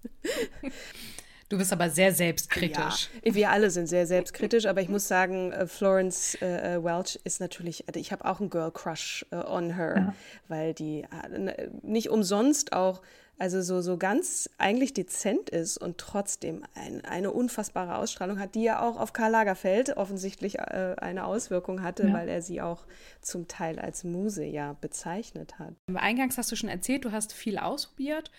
Du 1.53 1.59
bist 1.59 1.71
aber 1.71 1.91
sehr 1.91 2.15
selbstkritisch. 2.15 3.11
Ja, 3.23 3.35
wir 3.35 3.51
alle 3.51 3.71
sind 3.71 3.87
sehr 3.87 4.07
selbstkritisch, 4.07 4.65
aber 4.65 4.81
ich 4.81 4.89
muss 4.89 5.07
sagen, 5.07 5.53
äh, 5.53 5.67
Florence 5.67 6.35
äh, 6.41 6.77
äh, 6.77 6.83
Welch 6.83 7.21
ist 7.25 7.41
natürlich, 7.41 7.87
also 7.87 8.01
ich 8.01 8.11
habe 8.11 8.25
auch 8.25 8.41
einen 8.41 8.49
Girl 8.49 8.71
Crush 8.71 9.27
äh, 9.31 9.37
on 9.37 9.75
her, 9.75 9.95
ja. 9.97 10.15
weil 10.49 10.73
die 10.73 11.03
äh, 11.03 11.69
nicht 11.83 12.09
umsonst 12.09 12.73
auch 12.73 13.03
also 13.39 13.61
so, 13.61 13.83
so 13.83 13.99
ganz 13.99 14.49
eigentlich 14.57 14.95
dezent 14.95 15.51
ist 15.51 15.77
und 15.77 15.99
trotzdem 15.99 16.65
ein, 16.75 17.05
eine 17.05 17.31
unfassbare 17.31 17.97
Ausstrahlung 17.97 18.39
hat, 18.39 18.55
die 18.55 18.63
ja 18.63 18.81
auch 18.81 18.99
auf 18.99 19.13
Karl 19.13 19.33
Lagerfeld 19.33 19.99
offensichtlich 19.99 20.59
äh, 20.59 20.95
eine 20.97 21.27
Auswirkung 21.27 21.83
hatte, 21.83 22.07
ja. 22.07 22.15
weil 22.15 22.31
er 22.31 22.41
sie 22.41 22.63
auch 22.63 22.87
zum 23.21 23.47
Teil 23.47 23.79
als 23.79 24.05
Muse 24.05 24.45
ja 24.45 24.75
bezeichnet 24.81 25.59
hat. 25.59 25.75
Eingangs 25.93 26.39
hast 26.39 26.51
du 26.51 26.57
schon 26.57 26.71
erzählt, 26.71 27.05
du 27.05 27.13
hast 27.13 27.35
viel 27.35 27.59
ausprobiert 27.59 28.31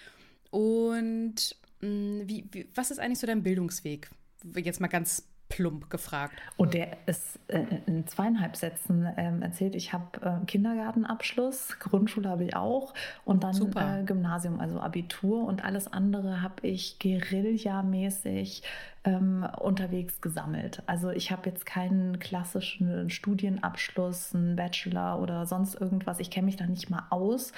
und 0.49 1.57
wie, 1.83 2.47
wie, 2.51 2.67
was 2.75 2.91
ist 2.91 2.99
eigentlich 2.99 3.19
so 3.19 3.27
dein 3.27 3.43
Bildungsweg? 3.43 4.09
Jetzt 4.55 4.79
mal 4.81 4.87
ganz 4.87 5.27
plump 5.49 5.89
gefragt. 5.89 6.33
Und 6.57 6.73
der 6.73 6.97
ist 7.05 7.39
äh, 7.47 7.63
in 7.85 8.07
zweieinhalb 8.07 8.55
Sätzen 8.55 9.07
ähm, 9.17 9.41
erzählt. 9.43 9.75
Ich 9.75 9.93
habe 9.93 10.41
äh, 10.41 10.45
Kindergartenabschluss, 10.45 11.77
Grundschule 11.79 12.27
habe 12.29 12.45
ich 12.45 12.55
auch 12.55 12.93
und 13.23 13.43
dann 13.43 13.55
äh, 13.75 14.03
Gymnasium, 14.03 14.59
also 14.59 14.79
Abitur 14.79 15.45
und 15.45 15.63
alles 15.63 15.91
andere 15.91 16.41
habe 16.41 16.65
ich 16.67 16.97
Guerilla-mäßig 16.99 18.63
ähm, 19.03 19.47
unterwegs 19.59 20.21
gesammelt. 20.21 20.81
Also 20.87 21.11
ich 21.11 21.31
habe 21.31 21.49
jetzt 21.49 21.65
keinen 21.67 22.19
klassischen 22.19 23.11
Studienabschluss, 23.11 24.33
einen 24.33 24.55
Bachelor 24.55 25.19
oder 25.19 25.45
sonst 25.45 25.75
irgendwas. 25.75 26.19
Ich 26.19 26.31
kenne 26.31 26.45
mich 26.45 26.55
da 26.55 26.65
nicht 26.65 26.89
mal 26.89 27.03
aus 27.11 27.51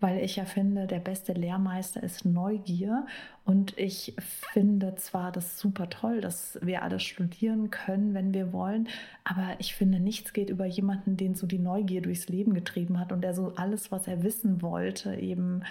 weil 0.00 0.22
ich 0.24 0.36
ja 0.36 0.44
finde, 0.44 0.86
der 0.86 0.98
beste 0.98 1.32
Lehrmeister 1.32 2.02
ist 2.02 2.24
Neugier. 2.24 3.06
Und 3.44 3.76
ich 3.78 4.14
finde 4.18 4.94
zwar 4.96 5.30
das 5.30 5.58
super 5.58 5.90
toll, 5.90 6.20
dass 6.20 6.58
wir 6.62 6.82
alles 6.82 7.02
studieren 7.02 7.70
können, 7.70 8.14
wenn 8.14 8.32
wir 8.34 8.52
wollen, 8.52 8.88
aber 9.24 9.56
ich 9.58 9.74
finde, 9.74 10.00
nichts 10.00 10.32
geht 10.32 10.50
über 10.50 10.66
jemanden, 10.66 11.16
den 11.16 11.34
so 11.34 11.46
die 11.46 11.58
Neugier 11.58 12.02
durchs 12.02 12.28
Leben 12.28 12.54
getrieben 12.54 12.98
hat 12.98 13.12
und 13.12 13.22
der 13.22 13.34
so 13.34 13.52
alles, 13.56 13.92
was 13.92 14.08
er 14.08 14.22
wissen 14.22 14.62
wollte, 14.62 15.14
eben 15.14 15.62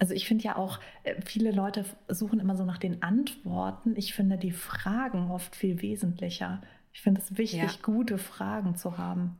also 0.00 0.14
ich 0.14 0.28
finde 0.28 0.44
ja 0.44 0.56
auch, 0.56 0.78
äh, 1.02 1.20
viele 1.24 1.50
Leute 1.50 1.84
suchen 2.06 2.38
immer 2.38 2.56
so 2.56 2.64
nach 2.64 2.78
den 2.78 3.02
Antworten. 3.02 3.94
Ich 3.96 4.14
finde 4.14 4.38
die 4.38 4.52
Fragen 4.52 5.30
oft 5.30 5.56
viel 5.56 5.82
wesentlicher. 5.82 6.62
Ich 6.92 7.00
finde 7.00 7.20
es 7.20 7.36
wichtig, 7.36 7.60
ja. 7.60 7.82
gute 7.82 8.18
Fragen 8.18 8.76
zu 8.76 8.96
haben. 8.96 9.38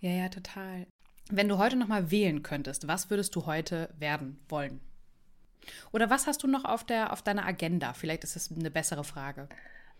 Ja, 0.00 0.10
ja, 0.10 0.28
total. 0.28 0.86
Wenn 1.30 1.48
du 1.48 1.58
heute 1.58 1.76
noch 1.76 1.88
mal 1.88 2.10
wählen 2.10 2.42
könntest, 2.42 2.88
was 2.88 3.10
würdest 3.10 3.34
du 3.36 3.46
heute 3.46 3.88
werden 3.98 4.38
wollen? 4.48 4.80
Oder 5.92 6.10
was 6.10 6.26
hast 6.26 6.42
du 6.42 6.48
noch 6.48 6.64
auf, 6.64 6.84
der, 6.84 7.12
auf 7.12 7.22
deiner 7.22 7.46
Agenda? 7.46 7.92
Vielleicht 7.92 8.24
ist 8.24 8.36
es 8.36 8.50
eine 8.50 8.70
bessere 8.70 9.04
Frage. 9.04 9.48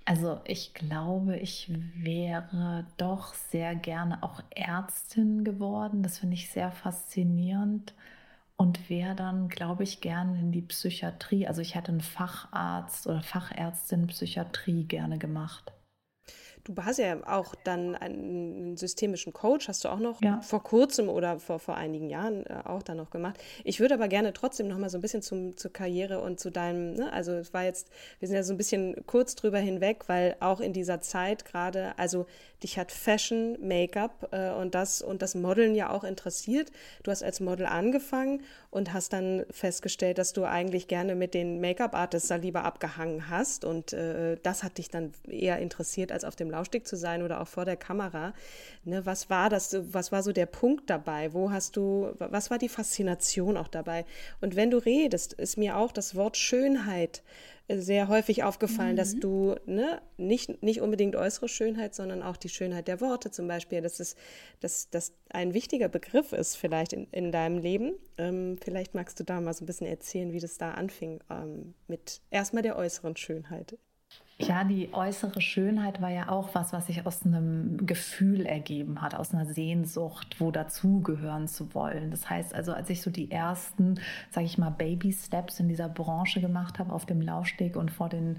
Also 0.04 0.40
ich 0.44 0.74
glaube, 0.74 1.36
ich 1.36 1.70
wäre 1.94 2.86
doch 2.96 3.34
sehr 3.34 3.74
gerne 3.74 4.22
auch 4.22 4.42
Ärztin 4.50 5.44
geworden. 5.44 6.02
Das 6.02 6.18
finde 6.18 6.34
ich 6.34 6.50
sehr 6.50 6.72
faszinierend 6.72 7.94
und 8.56 8.90
wäre 8.90 9.14
dann, 9.14 9.48
glaube 9.48 9.84
ich, 9.84 10.00
gerne 10.00 10.38
in 10.38 10.52
die 10.52 10.62
Psychiatrie. 10.62 11.46
Also 11.46 11.60
ich 11.60 11.74
hätte 11.74 11.92
einen 11.92 12.00
Facharzt 12.00 13.06
oder 13.06 13.22
Fachärztin 13.22 14.06
Psychiatrie 14.08 14.84
gerne 14.84 15.18
gemacht. 15.18 15.72
Du 16.64 16.74
hast 16.82 16.98
ja 16.98 17.16
auch 17.26 17.54
dann 17.54 17.94
einen 17.94 18.76
systemischen 18.76 19.32
Coach, 19.32 19.68
hast 19.68 19.84
du 19.84 19.88
auch 19.88 19.98
noch 19.98 20.20
ja. 20.22 20.40
vor 20.42 20.62
kurzem 20.62 21.08
oder 21.08 21.38
vor, 21.38 21.58
vor 21.58 21.76
einigen 21.76 22.10
Jahren 22.10 22.44
äh, 22.46 22.62
auch 22.64 22.82
dann 22.82 22.96
noch 22.96 23.10
gemacht. 23.10 23.38
Ich 23.64 23.80
würde 23.80 23.94
aber 23.94 24.08
gerne 24.08 24.32
trotzdem 24.32 24.68
noch 24.68 24.78
mal 24.78 24.90
so 24.90 24.98
ein 24.98 25.00
bisschen 25.00 25.22
zum, 25.22 25.56
zur 25.56 25.72
Karriere 25.72 26.20
und 26.20 26.40
zu 26.40 26.50
deinem, 26.50 26.94
ne? 26.94 27.12
also 27.12 27.32
es 27.32 27.54
war 27.54 27.64
jetzt, 27.64 27.88
wir 28.18 28.28
sind 28.28 28.36
ja 28.36 28.42
so 28.42 28.52
ein 28.54 28.56
bisschen 28.56 29.06
kurz 29.06 29.34
drüber 29.34 29.58
hinweg, 29.58 30.04
weil 30.08 30.36
auch 30.40 30.60
in 30.60 30.72
dieser 30.72 31.00
Zeit 31.00 31.44
gerade, 31.44 31.98
also 31.98 32.26
dich 32.62 32.78
hat 32.78 32.92
Fashion, 32.92 33.56
Make-up 33.60 34.28
äh, 34.32 34.50
und 34.52 34.74
das 34.74 35.02
und 35.02 35.22
das 35.22 35.34
Modeln 35.34 35.74
ja 35.74 35.90
auch 35.90 36.04
interessiert. 36.04 36.70
Du 37.02 37.10
hast 37.10 37.22
als 37.22 37.40
Model 37.40 37.66
angefangen 37.66 38.42
und 38.70 38.92
hast 38.92 39.12
dann 39.12 39.44
festgestellt, 39.50 40.18
dass 40.18 40.32
du 40.32 40.44
eigentlich 40.44 40.86
gerne 40.86 41.16
mit 41.16 41.34
den 41.34 41.60
Make-up-Artists 41.60 42.28
da 42.28 42.36
lieber 42.36 42.64
abgehangen 42.64 43.28
hast 43.28 43.64
und 43.64 43.92
äh, 43.92 44.36
das 44.42 44.62
hat 44.62 44.78
dich 44.78 44.88
dann 44.88 45.12
eher 45.28 45.58
interessiert, 45.58 46.12
als 46.12 46.24
auf 46.24 46.36
dem 46.36 46.50
Laufsteg 46.50 46.86
zu 46.86 46.96
sein 46.96 47.22
oder 47.22 47.40
auch 47.40 47.48
vor 47.48 47.64
der 47.64 47.76
Kamera. 47.76 48.32
Ne, 48.84 49.04
was 49.04 49.28
war 49.28 49.50
das, 49.50 49.76
was 49.92 50.12
war 50.12 50.22
so 50.22 50.32
der 50.32 50.46
Punkt 50.46 50.88
dabei? 50.88 51.32
Wo 51.32 51.50
hast 51.50 51.76
du, 51.76 52.12
was 52.18 52.50
war 52.50 52.58
die 52.58 52.68
Faszination 52.68 53.56
auch 53.56 53.68
dabei? 53.68 54.04
Und 54.40 54.54
wenn 54.54 54.70
du 54.70 54.78
redest, 54.78 55.32
ist 55.32 55.56
mir 55.56 55.76
auch 55.76 55.90
das 55.90 56.14
Wort 56.14 56.36
Schönheit 56.36 57.22
sehr 57.78 58.08
häufig 58.08 58.42
aufgefallen, 58.42 58.92
mhm. 58.92 58.96
dass 58.96 59.18
du 59.18 59.54
ne, 59.66 60.00
nicht, 60.16 60.62
nicht 60.62 60.80
unbedingt 60.80 61.16
äußere 61.16 61.48
Schönheit, 61.48 61.94
sondern 61.94 62.22
auch 62.22 62.36
die 62.36 62.48
Schönheit 62.48 62.88
der 62.88 63.00
Worte 63.00 63.30
zum 63.30 63.46
Beispiel, 63.48 63.80
dass 63.80 64.00
es 64.00 64.16
dass, 64.60 64.90
dass 64.90 65.12
ein 65.30 65.54
wichtiger 65.54 65.88
Begriff 65.88 66.32
ist 66.32 66.56
vielleicht 66.56 66.92
in, 66.92 67.06
in 67.12 67.32
deinem 67.32 67.58
Leben. 67.58 67.92
Ähm, 68.18 68.58
vielleicht 68.62 68.94
magst 68.94 69.20
du 69.20 69.24
da 69.24 69.40
mal 69.40 69.54
so 69.54 69.64
ein 69.64 69.66
bisschen 69.66 69.86
erzählen, 69.86 70.32
wie 70.32 70.40
das 70.40 70.58
da 70.58 70.72
anfing 70.72 71.20
ähm, 71.30 71.74
mit 71.86 72.20
erstmal 72.30 72.62
der 72.62 72.76
äußeren 72.76 73.16
Schönheit. 73.16 73.76
Ja, 74.42 74.64
die 74.64 74.88
äußere 74.94 75.42
Schönheit 75.42 76.00
war 76.00 76.08
ja 76.10 76.30
auch 76.30 76.54
was, 76.54 76.72
was 76.72 76.86
sich 76.86 77.06
aus 77.06 77.26
einem 77.26 77.86
Gefühl 77.86 78.46
ergeben 78.46 79.02
hat, 79.02 79.14
aus 79.14 79.34
einer 79.34 79.44
Sehnsucht, 79.44 80.36
wo 80.38 80.50
dazugehören 80.50 81.46
zu 81.46 81.74
wollen. 81.74 82.10
Das 82.10 82.30
heißt 82.30 82.54
also, 82.54 82.72
als 82.72 82.88
ich 82.88 83.02
so 83.02 83.10
die 83.10 83.30
ersten, 83.30 84.00
sage 84.30 84.46
ich 84.46 84.56
mal, 84.56 84.70
Baby-Steps 84.70 85.60
in 85.60 85.68
dieser 85.68 85.90
Branche 85.90 86.40
gemacht 86.40 86.78
habe, 86.78 86.92
auf 86.92 87.04
dem 87.04 87.20
Laufsteg 87.20 87.76
und 87.76 87.90
vor 87.90 88.08
den 88.08 88.38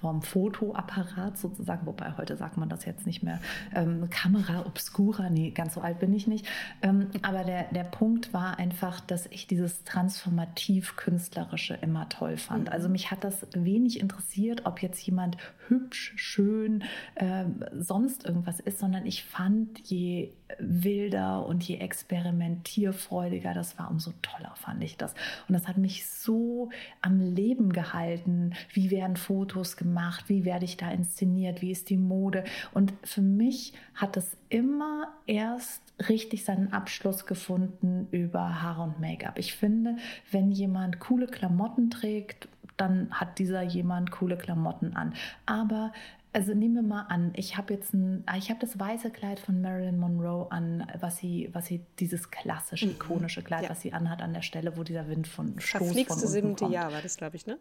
vom 0.00 0.22
Fotoapparat 0.22 1.38
sozusagen, 1.38 1.86
wobei 1.86 2.16
heute 2.16 2.36
sagt 2.36 2.56
man 2.56 2.68
das 2.68 2.84
jetzt 2.84 3.06
nicht 3.06 3.22
mehr, 3.22 3.40
ähm, 3.74 4.08
Kamera 4.10 4.66
obscura, 4.66 5.30
nee, 5.30 5.50
ganz 5.50 5.74
so 5.74 5.80
alt 5.80 5.98
bin 5.98 6.12
ich 6.12 6.26
nicht. 6.26 6.46
Ähm, 6.82 7.08
aber 7.22 7.44
der, 7.44 7.64
der 7.64 7.84
Punkt 7.84 8.32
war 8.32 8.58
einfach, 8.58 9.00
dass 9.00 9.26
ich 9.26 9.46
dieses 9.46 9.84
transformativ-künstlerische 9.84 11.74
immer 11.74 12.08
toll 12.08 12.36
fand. 12.36 12.68
Mhm. 12.68 12.72
Also 12.72 12.88
mich 12.88 13.10
hat 13.10 13.24
das 13.24 13.46
wenig 13.52 14.00
interessiert, 14.00 14.66
ob 14.66 14.82
jetzt 14.82 15.00
jemand 15.02 15.36
hübsch, 15.70 16.12
schön, 16.16 16.84
äh, 17.14 17.44
sonst 17.72 18.26
irgendwas 18.26 18.60
ist, 18.60 18.78
sondern 18.78 19.06
ich 19.06 19.24
fand, 19.24 19.78
je 19.88 20.32
wilder 20.58 21.46
und 21.46 21.62
je 21.62 21.76
experimentierfreudiger 21.76 23.54
das 23.54 23.78
war, 23.78 23.90
umso 23.90 24.12
toller 24.22 24.52
fand 24.56 24.82
ich 24.82 24.96
das. 24.96 25.14
Und 25.48 25.54
das 25.54 25.68
hat 25.68 25.78
mich 25.78 26.06
so 26.06 26.70
am 27.00 27.20
Leben 27.20 27.72
gehalten. 27.72 28.52
Wie 28.72 28.90
werden 28.90 29.16
Fotos 29.16 29.76
gemacht? 29.76 30.24
Wie 30.28 30.44
werde 30.44 30.64
ich 30.64 30.76
da 30.76 30.90
inszeniert? 30.90 31.62
Wie 31.62 31.70
ist 31.70 31.88
die 31.90 31.96
Mode? 31.96 32.44
Und 32.72 32.92
für 33.04 33.22
mich 33.22 33.72
hat 33.94 34.16
es 34.16 34.36
immer 34.48 35.08
erst 35.26 35.82
richtig 36.08 36.44
seinen 36.44 36.72
Abschluss 36.72 37.26
gefunden 37.26 38.08
über 38.10 38.62
Haare 38.62 38.82
und 38.82 39.00
Make-up. 39.00 39.38
Ich 39.38 39.54
finde, 39.54 39.96
wenn 40.30 40.50
jemand 40.50 40.98
coole 40.98 41.26
Klamotten 41.26 41.90
trägt, 41.90 42.48
dann 42.80 43.10
hat 43.10 43.38
dieser 43.38 43.62
jemand 43.62 44.10
coole 44.10 44.36
Klamotten 44.36 44.96
an. 44.96 45.14
Aber 45.46 45.92
also 46.32 46.54
nehmen 46.54 46.74
wir 46.76 46.82
mal 46.82 47.02
an, 47.02 47.32
ich 47.34 47.56
habe 47.56 47.74
jetzt 47.74 47.92
ein, 47.92 48.22
ah, 48.26 48.36
ich 48.36 48.50
habe 48.50 48.60
das 48.60 48.78
weiße 48.78 49.10
Kleid 49.10 49.40
von 49.40 49.60
Marilyn 49.60 49.98
Monroe 49.98 50.46
an, 50.50 50.86
was 51.00 51.16
sie, 51.16 51.50
was 51.52 51.66
sie 51.66 51.84
dieses 51.98 52.30
klassische, 52.30 52.86
mhm. 52.86 52.92
ikonische 52.92 53.42
Kleid, 53.42 53.64
ja. 53.64 53.70
was 53.70 53.80
sie 53.80 53.92
anhat 53.92 54.22
an 54.22 54.32
der 54.32 54.42
Stelle, 54.42 54.76
wo 54.76 54.84
dieser 54.84 55.08
Wind 55.08 55.26
von 55.26 55.58
Stoß 55.58 56.02
von 56.02 56.18
siebente 56.18 56.64
kommt. 56.64 56.74
Jahr 56.74 56.92
war 56.92 57.02
das, 57.02 57.16
glaube 57.16 57.36
ich, 57.36 57.46
ne? 57.46 57.58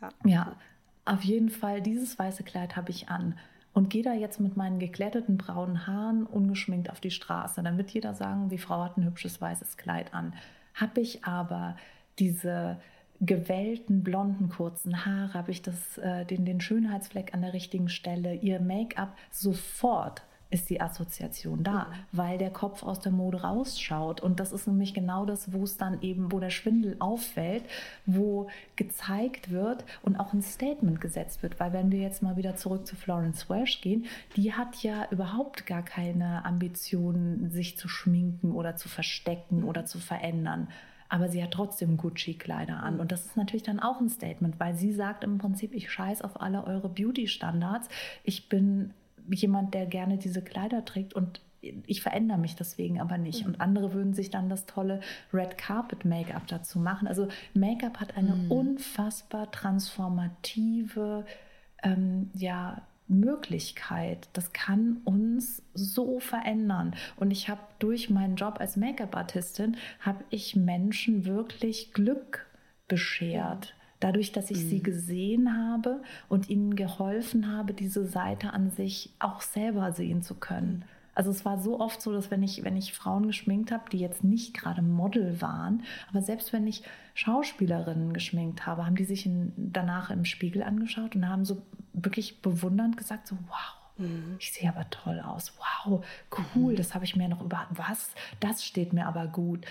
Ja. 0.00 0.10
ja, 0.24 0.56
auf 1.04 1.22
jeden 1.22 1.48
Fall, 1.48 1.80
dieses 1.80 2.18
weiße 2.18 2.44
Kleid 2.44 2.76
habe 2.76 2.90
ich 2.90 3.08
an 3.08 3.38
und 3.72 3.90
gehe 3.90 4.02
da 4.02 4.12
jetzt 4.12 4.40
mit 4.40 4.56
meinen 4.56 4.78
geglätteten 4.78 5.36
braunen 5.36 5.86
Haaren 5.86 6.26
ungeschminkt 6.26 6.90
auf 6.90 7.00
die 7.00 7.10
Straße. 7.10 7.62
Dann 7.62 7.76
wird 7.76 7.90
jeder 7.90 8.14
sagen, 8.14 8.48
die 8.48 8.58
Frau 8.58 8.82
hat 8.82 8.96
ein 8.96 9.04
hübsches 9.04 9.40
weißes 9.40 9.76
Kleid 9.76 10.14
an. 10.14 10.34
Habe 10.74 11.00
ich 11.00 11.24
aber 11.24 11.76
diese 12.18 12.78
gewellten 13.20 14.02
blonden 14.02 14.48
kurzen 14.48 15.04
Haare, 15.04 15.34
habe 15.34 15.50
ich 15.50 15.62
das, 15.62 15.98
äh, 15.98 16.24
den, 16.24 16.44
den 16.44 16.60
Schönheitsfleck 16.60 17.34
an 17.34 17.42
der 17.42 17.52
richtigen 17.52 17.88
Stelle, 17.88 18.34
ihr 18.34 18.60
Make-up 18.60 19.16
sofort 19.30 20.22
ist 20.48 20.70
die 20.70 20.80
Assoziation 20.80 21.64
da, 21.64 21.88
weil 22.12 22.38
der 22.38 22.50
Kopf 22.50 22.82
aus 22.82 23.00
der 23.00 23.12
Mode 23.12 23.42
rausschaut. 23.42 24.20
Und 24.20 24.38
das 24.38 24.52
ist 24.52 24.66
nämlich 24.66 24.94
genau 24.94 25.26
das, 25.26 25.52
wo 25.52 25.64
es 25.64 25.76
dann 25.76 26.00
eben, 26.02 26.30
wo 26.30 26.38
der 26.38 26.50
Schwindel 26.50 26.96
auffällt, 27.00 27.64
wo 28.06 28.48
gezeigt 28.76 29.50
wird 29.50 29.84
und 30.02 30.16
auch 30.16 30.32
ein 30.32 30.42
Statement 30.42 31.00
gesetzt 31.00 31.42
wird. 31.42 31.58
Weil 31.58 31.72
wenn 31.72 31.90
wir 31.90 31.98
jetzt 31.98 32.22
mal 32.22 32.36
wieder 32.36 32.54
zurück 32.54 32.86
zu 32.86 32.94
Florence 32.94 33.50
Welsh 33.50 33.80
gehen, 33.80 34.06
die 34.36 34.52
hat 34.52 34.82
ja 34.82 35.08
überhaupt 35.10 35.66
gar 35.66 35.82
keine 35.82 36.44
Ambitionen, 36.44 37.50
sich 37.50 37.76
zu 37.76 37.88
schminken 37.88 38.52
oder 38.52 38.76
zu 38.76 38.88
verstecken 38.88 39.64
oder 39.64 39.84
zu 39.84 39.98
verändern 39.98 40.68
aber 41.08 41.28
sie 41.28 41.42
hat 41.42 41.52
trotzdem 41.52 41.96
Gucci-Kleider 41.96 42.82
an. 42.82 43.00
Und 43.00 43.12
das 43.12 43.26
ist 43.26 43.36
natürlich 43.36 43.62
dann 43.62 43.80
auch 43.80 44.00
ein 44.00 44.08
Statement, 44.08 44.58
weil 44.58 44.74
sie 44.74 44.92
sagt 44.92 45.24
im 45.24 45.38
Prinzip, 45.38 45.74
ich 45.74 45.90
scheiß 45.90 46.22
auf 46.22 46.40
alle 46.40 46.64
eure 46.64 46.88
Beauty-Standards. 46.88 47.88
Ich 48.24 48.48
bin 48.48 48.92
jemand, 49.28 49.74
der 49.74 49.86
gerne 49.86 50.18
diese 50.18 50.42
Kleider 50.42 50.84
trägt 50.84 51.14
und 51.14 51.40
ich 51.86 52.02
verändere 52.02 52.38
mich 52.38 52.54
deswegen 52.54 53.00
aber 53.00 53.18
nicht. 53.18 53.46
Und 53.46 53.60
andere 53.60 53.92
würden 53.92 54.14
sich 54.14 54.30
dann 54.30 54.48
das 54.48 54.66
tolle 54.66 55.00
Red 55.32 55.58
Carpet 55.58 56.04
Make-up 56.04 56.46
dazu 56.46 56.78
machen. 56.78 57.08
Also 57.08 57.28
Make-up 57.54 57.98
hat 57.98 58.16
eine 58.16 58.34
mhm. 58.36 58.50
unfassbar 58.52 59.50
transformative, 59.50 61.24
ähm, 61.82 62.30
ja, 62.34 62.82
Möglichkeit. 63.08 64.28
Das 64.32 64.52
kann 64.52 64.98
uns 65.04 65.62
so 65.74 66.18
verändern. 66.18 66.94
Und 67.16 67.30
ich 67.30 67.48
habe 67.48 67.60
durch 67.78 68.10
meinen 68.10 68.36
Job 68.36 68.56
als 68.58 68.76
Make-up-Artistin, 68.76 69.76
habe 70.00 70.24
ich 70.30 70.56
Menschen 70.56 71.24
wirklich 71.24 71.92
Glück 71.92 72.46
beschert. 72.88 73.74
Dadurch, 74.00 74.32
dass 74.32 74.50
ich 74.50 74.58
mhm. 74.58 74.68
sie 74.68 74.82
gesehen 74.82 75.56
habe 75.56 76.02
und 76.28 76.50
ihnen 76.50 76.76
geholfen 76.76 77.50
habe, 77.50 77.72
diese 77.72 78.06
Seite 78.06 78.52
an 78.52 78.70
sich 78.70 79.14
auch 79.18 79.40
selber 79.40 79.92
sehen 79.92 80.22
zu 80.22 80.34
können. 80.34 80.84
Also 81.16 81.30
es 81.30 81.46
war 81.46 81.58
so 81.58 81.80
oft 81.80 82.02
so, 82.02 82.12
dass 82.12 82.30
wenn 82.30 82.42
ich, 82.42 82.62
wenn 82.62 82.76
ich 82.76 82.92
Frauen 82.92 83.26
geschminkt 83.26 83.72
habe, 83.72 83.88
die 83.90 83.98
jetzt 83.98 84.22
nicht 84.22 84.52
gerade 84.52 84.82
Model 84.82 85.40
waren, 85.40 85.82
aber 86.10 86.20
selbst 86.20 86.52
wenn 86.52 86.66
ich 86.66 86.82
Schauspielerinnen 87.14 88.12
geschminkt 88.12 88.66
habe, 88.66 88.84
haben 88.84 88.96
die 88.96 89.04
sich 89.04 89.24
in, 89.24 89.50
danach 89.56 90.10
im 90.10 90.26
Spiegel 90.26 90.62
angeschaut 90.62 91.16
und 91.16 91.26
haben 91.26 91.46
so 91.46 91.62
wirklich 92.04 92.42
bewundernd 92.42 92.96
gesagt, 92.96 93.26
so 93.26 93.36
wow, 93.48 94.06
mhm. 94.06 94.36
ich 94.38 94.52
sehe 94.52 94.68
aber 94.68 94.88
toll 94.90 95.20
aus, 95.20 95.52
wow, 95.58 96.04
cool, 96.54 96.72
mhm. 96.72 96.76
das 96.76 96.94
habe 96.94 97.04
ich 97.04 97.16
mir 97.16 97.28
noch 97.28 97.42
über, 97.42 97.66
was, 97.70 98.10
das 98.40 98.64
steht 98.64 98.92
mir 98.92 99.06
aber 99.06 99.26
gut. 99.26 99.66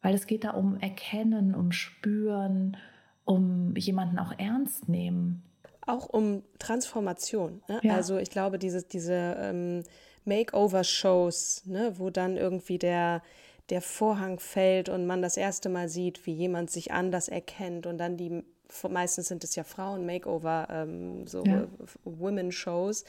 Weil 0.00 0.14
es 0.14 0.26
geht 0.26 0.44
da 0.44 0.50
um 0.50 0.78
Erkennen, 0.78 1.54
um 1.54 1.72
Spüren, 1.72 2.76
um 3.24 3.74
jemanden 3.76 4.18
auch 4.18 4.32
ernst 4.38 4.88
nehmen. 4.88 5.42
Auch 5.86 6.06
um 6.06 6.44
Transformation. 6.58 7.62
Ne? 7.68 7.80
Ja. 7.82 7.94
Also 7.96 8.18
ich 8.18 8.30
glaube, 8.30 8.58
diese, 8.58 8.84
diese 8.84 9.36
ähm, 9.40 9.82
Makeover-Shows, 10.24 11.66
ne, 11.66 11.94
wo 11.96 12.10
dann 12.10 12.36
irgendwie 12.36 12.78
der, 12.78 13.22
der 13.70 13.82
Vorhang 13.82 14.38
fällt 14.38 14.88
und 14.88 15.06
man 15.06 15.20
das 15.20 15.36
erste 15.36 15.68
Mal 15.68 15.88
sieht, 15.88 16.26
wie 16.26 16.32
jemand 16.32 16.70
sich 16.70 16.92
anders 16.92 17.28
erkennt 17.28 17.86
und 17.86 17.98
dann 17.98 18.16
die, 18.16 18.44
meistens 18.88 19.28
sind 19.28 19.44
es 19.44 19.54
ja 19.54 19.64
Frauen, 19.64 20.06
Makeover, 20.06 20.68
ähm, 20.70 21.26
so 21.26 21.44
ja. 21.44 21.66
Women-Shows, 22.04 23.04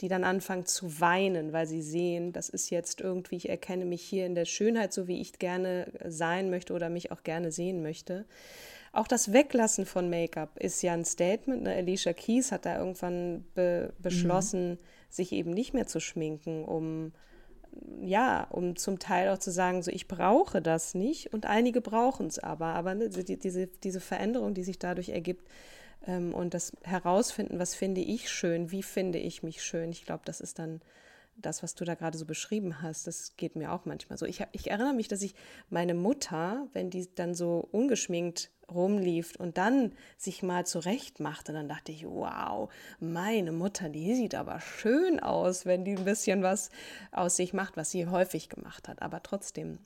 die 0.00 0.08
dann 0.08 0.24
anfangen 0.24 0.66
zu 0.66 1.00
weinen, 1.00 1.52
weil 1.52 1.66
sie 1.66 1.82
sehen, 1.82 2.32
das 2.32 2.48
ist 2.48 2.70
jetzt 2.70 3.00
irgendwie, 3.00 3.36
ich 3.36 3.48
erkenne 3.48 3.84
mich 3.84 4.02
hier 4.02 4.26
in 4.26 4.34
der 4.34 4.44
Schönheit, 4.44 4.92
so 4.92 5.06
wie 5.06 5.20
ich 5.20 5.38
gerne 5.38 5.92
sein 6.06 6.50
möchte 6.50 6.72
oder 6.72 6.88
mich 6.90 7.12
auch 7.12 7.22
gerne 7.22 7.52
sehen 7.52 7.82
möchte. 7.82 8.24
Auch 8.92 9.08
das 9.08 9.32
Weglassen 9.32 9.86
von 9.86 10.08
Make-up 10.10 10.58
ist 10.58 10.82
ja 10.82 10.92
ein 10.92 11.04
Statement. 11.04 11.64
Ne? 11.64 11.74
Alicia 11.74 12.12
Keys 12.12 12.52
hat 12.52 12.64
da 12.64 12.78
irgendwann 12.78 13.44
be 13.54 13.92
beschlossen, 13.98 14.70
mhm 14.70 14.78
sich 15.14 15.32
eben 15.32 15.50
nicht 15.50 15.74
mehr 15.74 15.86
zu 15.86 16.00
schminken, 16.00 16.64
um 16.64 17.12
ja, 18.00 18.44
um 18.50 18.76
zum 18.76 18.98
Teil 18.98 19.28
auch 19.28 19.38
zu 19.38 19.50
sagen, 19.50 19.82
so 19.82 19.90
ich 19.90 20.08
brauche 20.08 20.60
das 20.60 20.94
nicht 20.94 21.32
und 21.32 21.46
einige 21.46 21.80
brauchen 21.80 22.26
es 22.26 22.38
aber. 22.38 22.66
Aber 22.66 22.94
ne, 22.94 23.08
die, 23.08 23.38
diese, 23.38 23.66
diese 23.66 24.00
Veränderung, 24.00 24.54
die 24.54 24.64
sich 24.64 24.78
dadurch 24.78 25.10
ergibt 25.10 25.48
ähm, 26.06 26.34
und 26.34 26.54
das 26.54 26.72
Herausfinden, 26.82 27.58
was 27.58 27.74
finde 27.74 28.00
ich 28.00 28.30
schön, 28.30 28.70
wie 28.70 28.82
finde 28.82 29.18
ich 29.18 29.42
mich 29.42 29.62
schön, 29.62 29.90
ich 29.90 30.04
glaube, 30.04 30.22
das 30.24 30.40
ist 30.40 30.58
dann 30.58 30.80
das, 31.36 31.62
was 31.62 31.74
du 31.74 31.84
da 31.84 31.94
gerade 31.94 32.18
so 32.18 32.24
beschrieben 32.24 32.82
hast, 32.82 33.06
das 33.06 33.36
geht 33.36 33.56
mir 33.56 33.72
auch 33.72 33.84
manchmal 33.84 34.18
so. 34.18 34.26
Ich, 34.26 34.44
ich 34.52 34.70
erinnere 34.70 34.94
mich, 34.94 35.08
dass 35.08 35.22
ich 35.22 35.34
meine 35.70 35.94
Mutter, 35.94 36.66
wenn 36.72 36.90
die 36.90 37.08
dann 37.14 37.34
so 37.34 37.68
ungeschminkt 37.72 38.50
rumlief 38.72 39.36
und 39.36 39.58
dann 39.58 39.92
sich 40.16 40.42
mal 40.42 40.66
zurecht 40.66 41.20
machte, 41.20 41.52
dann 41.52 41.68
dachte 41.68 41.92
ich, 41.92 42.06
wow, 42.06 42.72
meine 42.98 43.52
Mutter, 43.52 43.88
die 43.88 44.14
sieht 44.14 44.34
aber 44.34 44.60
schön 44.60 45.20
aus, 45.20 45.66
wenn 45.66 45.84
die 45.84 45.96
ein 45.96 46.04
bisschen 46.04 46.42
was 46.42 46.70
aus 47.12 47.36
sich 47.36 47.52
macht, 47.52 47.76
was 47.76 47.90
sie 47.90 48.06
häufig 48.06 48.48
gemacht 48.48 48.88
hat. 48.88 49.02
Aber 49.02 49.22
trotzdem 49.22 49.78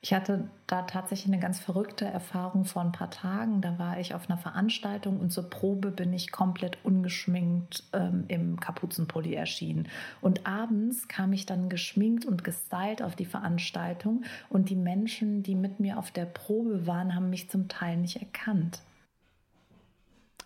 ich 0.00 0.14
hatte 0.14 0.48
da 0.68 0.82
tatsächlich 0.82 1.32
eine 1.32 1.42
ganz 1.42 1.58
verrückte 1.58 2.04
Erfahrung 2.04 2.64
vor 2.64 2.82
ein 2.82 2.92
paar 2.92 3.10
Tagen. 3.10 3.60
Da 3.60 3.80
war 3.80 3.98
ich 3.98 4.14
auf 4.14 4.30
einer 4.30 4.38
Veranstaltung 4.38 5.18
und 5.18 5.30
zur 5.30 5.50
Probe 5.50 5.90
bin 5.90 6.12
ich 6.12 6.30
komplett 6.30 6.78
ungeschminkt 6.84 7.82
ähm, 7.92 8.24
im 8.28 8.60
Kapuzenpulli 8.60 9.34
erschienen. 9.34 9.88
Und 10.20 10.46
abends 10.46 11.08
kam 11.08 11.32
ich 11.32 11.46
dann 11.46 11.68
geschminkt 11.68 12.26
und 12.26 12.44
gestylt 12.44 13.02
auf 13.02 13.16
die 13.16 13.24
Veranstaltung 13.24 14.22
und 14.48 14.70
die 14.70 14.76
Menschen, 14.76 15.42
die 15.42 15.56
mit 15.56 15.80
mir 15.80 15.98
auf 15.98 16.12
der 16.12 16.26
Probe 16.26 16.86
waren, 16.86 17.16
haben 17.16 17.30
mich 17.30 17.50
zum 17.50 17.66
Teil 17.66 17.96
nicht 17.96 18.20
erkannt. 18.20 18.80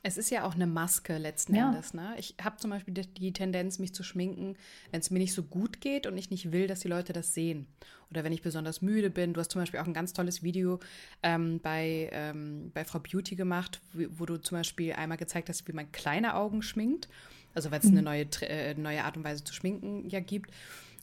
Es 0.04 0.18
ist 0.18 0.30
ja 0.30 0.44
auch 0.44 0.54
eine 0.54 0.66
Maske 0.66 1.16
letzten 1.16 1.54
ja. 1.54 1.68
Endes. 1.68 1.94
Ne? 1.94 2.14
Ich 2.18 2.34
habe 2.42 2.56
zum 2.56 2.70
Beispiel 2.70 2.92
die 2.92 3.32
Tendenz, 3.32 3.78
mich 3.78 3.94
zu 3.94 4.02
schminken, 4.02 4.56
wenn 4.90 5.00
es 5.00 5.10
mir 5.10 5.20
nicht 5.20 5.32
so 5.32 5.44
gut 5.44 5.80
geht 5.80 6.08
und 6.08 6.18
ich 6.18 6.30
nicht 6.30 6.50
will, 6.50 6.66
dass 6.66 6.80
die 6.80 6.88
Leute 6.88 7.12
das 7.12 7.34
sehen. 7.34 7.66
Oder 8.10 8.24
wenn 8.24 8.32
ich 8.32 8.42
besonders 8.42 8.82
müde 8.82 9.10
bin. 9.10 9.32
Du 9.32 9.40
hast 9.40 9.52
zum 9.52 9.62
Beispiel 9.62 9.78
auch 9.78 9.86
ein 9.86 9.94
ganz 9.94 10.12
tolles 10.12 10.42
Video 10.42 10.80
ähm, 11.22 11.60
bei, 11.62 12.10
ähm, 12.12 12.72
bei 12.74 12.84
Frau 12.84 12.98
Beauty 12.98 13.36
gemacht, 13.36 13.80
wo, 13.92 14.04
wo, 14.10 14.26
du 14.26 14.38
zum 14.38 14.58
Beispiel 14.58 14.92
einmal 14.92 15.18
gezeigt 15.18 15.48
hast, 15.48 15.68
wie 15.68 15.72
man 15.72 15.90
kleine 15.92 16.34
Augen 16.34 16.62
schminkt. 16.62 17.08
Also 17.54 17.70
weil 17.70 17.78
es 17.78 17.86
mhm. 17.86 17.98
eine 17.98 18.02
neue, 18.02 18.26
äh, 18.42 18.74
neue 18.74 19.04
Art 19.04 19.16
und 19.16 19.24
Weise 19.24 19.44
zu 19.44 19.54
schminken 19.54 20.08
ja 20.08 20.18
gibt 20.18 20.50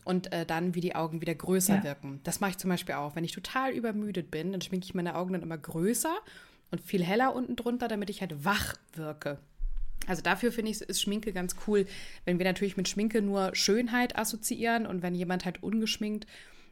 und 0.03 0.33
äh, 0.33 0.45
dann, 0.45 0.75
wie 0.75 0.81
die 0.81 0.95
Augen 0.95 1.21
wieder 1.21 1.35
größer 1.35 1.77
ja. 1.77 1.83
wirken. 1.83 2.19
Das 2.23 2.41
mache 2.41 2.51
ich 2.51 2.57
zum 2.57 2.69
Beispiel 2.69 2.95
auch. 2.95 3.15
Wenn 3.15 3.23
ich 3.23 3.31
total 3.31 3.71
übermüdet 3.71 4.29
bin, 4.29 4.51
dann 4.51 4.61
schminke 4.61 4.85
ich 4.85 4.93
meine 4.93 5.15
Augen 5.15 5.33
dann 5.33 5.43
immer 5.43 5.57
größer 5.57 6.17
und 6.71 6.81
viel 6.81 7.03
heller 7.03 7.35
unten 7.35 7.55
drunter, 7.55 7.87
damit 7.87 8.09
ich 8.09 8.21
halt 8.21 8.43
wach 8.45 8.75
wirke. 8.93 9.39
Also 10.07 10.21
dafür 10.21 10.51
finde 10.51 10.71
ich, 10.71 10.81
ist 10.81 11.01
Schminke 11.01 11.33
ganz 11.33 11.55
cool, 11.67 11.85
wenn 12.25 12.39
wir 12.39 12.45
natürlich 12.45 12.77
mit 12.77 12.87
Schminke 12.87 13.21
nur 13.21 13.55
Schönheit 13.55 14.17
assoziieren 14.17 14.85
und 14.85 15.01
wenn 15.01 15.13
jemand 15.13 15.45
halt 15.45 15.61
ungeschminkt 15.61 16.25